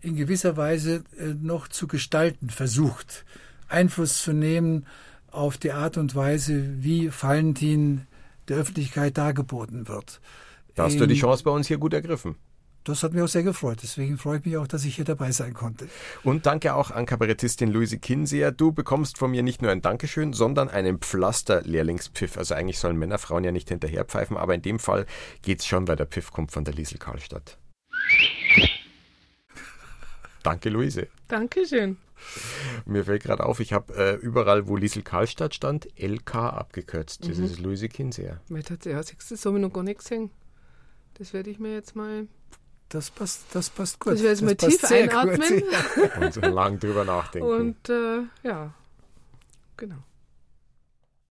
in 0.00 0.16
gewisser 0.16 0.56
Weise 0.56 1.04
äh, 1.18 1.34
noch 1.40 1.68
zu 1.68 1.86
gestalten 1.86 2.50
versucht, 2.50 3.24
Einfluss 3.68 4.22
zu 4.22 4.32
nehmen 4.32 4.86
auf 5.30 5.58
die 5.58 5.72
Art 5.72 5.96
und 5.96 6.14
Weise, 6.14 6.82
wie 6.82 7.10
Valentin 7.10 8.06
der 8.48 8.58
Öffentlichkeit 8.58 9.18
dargeboten 9.18 9.88
wird. 9.88 10.20
Da 10.74 10.84
hast 10.84 11.00
du 11.00 11.06
die 11.06 11.14
Chance 11.14 11.42
bei 11.42 11.50
uns 11.50 11.66
hier 11.66 11.78
gut 11.78 11.94
ergriffen. 11.94 12.36
Das 12.86 13.02
hat 13.02 13.12
mich 13.12 13.22
auch 13.22 13.28
sehr 13.28 13.42
gefreut. 13.42 13.80
Deswegen 13.82 14.16
freue 14.16 14.38
ich 14.38 14.44
mich 14.44 14.56
auch, 14.56 14.68
dass 14.68 14.84
ich 14.84 14.94
hier 14.94 15.04
dabei 15.04 15.32
sein 15.32 15.54
konnte. 15.54 15.88
Und 16.22 16.46
danke 16.46 16.72
auch 16.74 16.92
an 16.92 17.04
Kabarettistin 17.04 17.68
Luise 17.68 17.98
Kinseer. 17.98 18.52
Du 18.52 18.70
bekommst 18.70 19.18
von 19.18 19.32
mir 19.32 19.42
nicht 19.42 19.60
nur 19.60 19.72
ein 19.72 19.82
Dankeschön, 19.82 20.32
sondern 20.32 20.68
einen 20.68 20.98
Pflaster-Lehrlingspfiff. 20.98 22.38
Also 22.38 22.54
eigentlich 22.54 22.78
sollen 22.78 22.96
Männer 22.96 23.18
Frauen 23.18 23.42
ja 23.42 23.50
nicht 23.50 23.70
hinterherpfeifen, 23.70 24.36
aber 24.36 24.54
in 24.54 24.62
dem 24.62 24.78
Fall 24.78 25.06
geht's 25.42 25.66
schon, 25.66 25.88
weil 25.88 25.96
der 25.96 26.06
Pfiff 26.06 26.30
kommt 26.30 26.52
von 26.52 26.64
der 26.64 26.74
Liesel 26.74 26.98
Karlstadt. 26.98 27.58
Danke, 30.44 30.68
Luise. 30.68 31.08
Dankeschön. 31.26 31.96
Mir 32.84 33.04
fällt 33.04 33.24
gerade 33.24 33.44
auf, 33.44 33.58
ich 33.58 33.72
habe 33.72 33.94
äh, 33.96 34.14
überall, 34.14 34.68
wo 34.68 34.76
Liesel 34.76 35.02
Karlstadt 35.02 35.56
stand, 35.56 35.88
LK 35.98 36.36
abgekürzt. 36.36 37.28
Das 37.28 37.38
mhm. 37.38 37.44
ist 37.46 37.58
Luise 37.58 37.88
Kinseer. 37.88 38.40
Ja, 38.48 39.02
siehst 39.02 39.30
du, 39.30 39.34
das 39.34 39.44
habe 39.44 39.56
ich 39.56 39.62
noch 39.62 39.72
gar 39.72 39.82
nicht 39.82 39.98
gesehen. 39.98 40.30
Das 41.14 41.32
werde 41.32 41.50
ich 41.50 41.58
mir 41.58 41.72
jetzt 41.72 41.96
mal 41.96 42.28
das 42.88 43.10
passt, 43.10 43.44
das 43.52 43.70
passt 43.70 43.98
gut. 43.98 44.12
Also 44.12 44.24
wir 44.24 44.30
jetzt 44.30 44.42
mal 44.42 44.54
tief 44.54 44.84
einatmen. 44.84 45.40
Gut, 45.40 45.64
ja. 46.20 46.26
Und 46.26 46.54
lang 46.54 46.78
drüber 46.78 47.04
nachdenken. 47.04 47.48
Und 47.48 47.88
äh, 47.88 48.22
ja, 48.42 48.72
genau. 49.76 49.96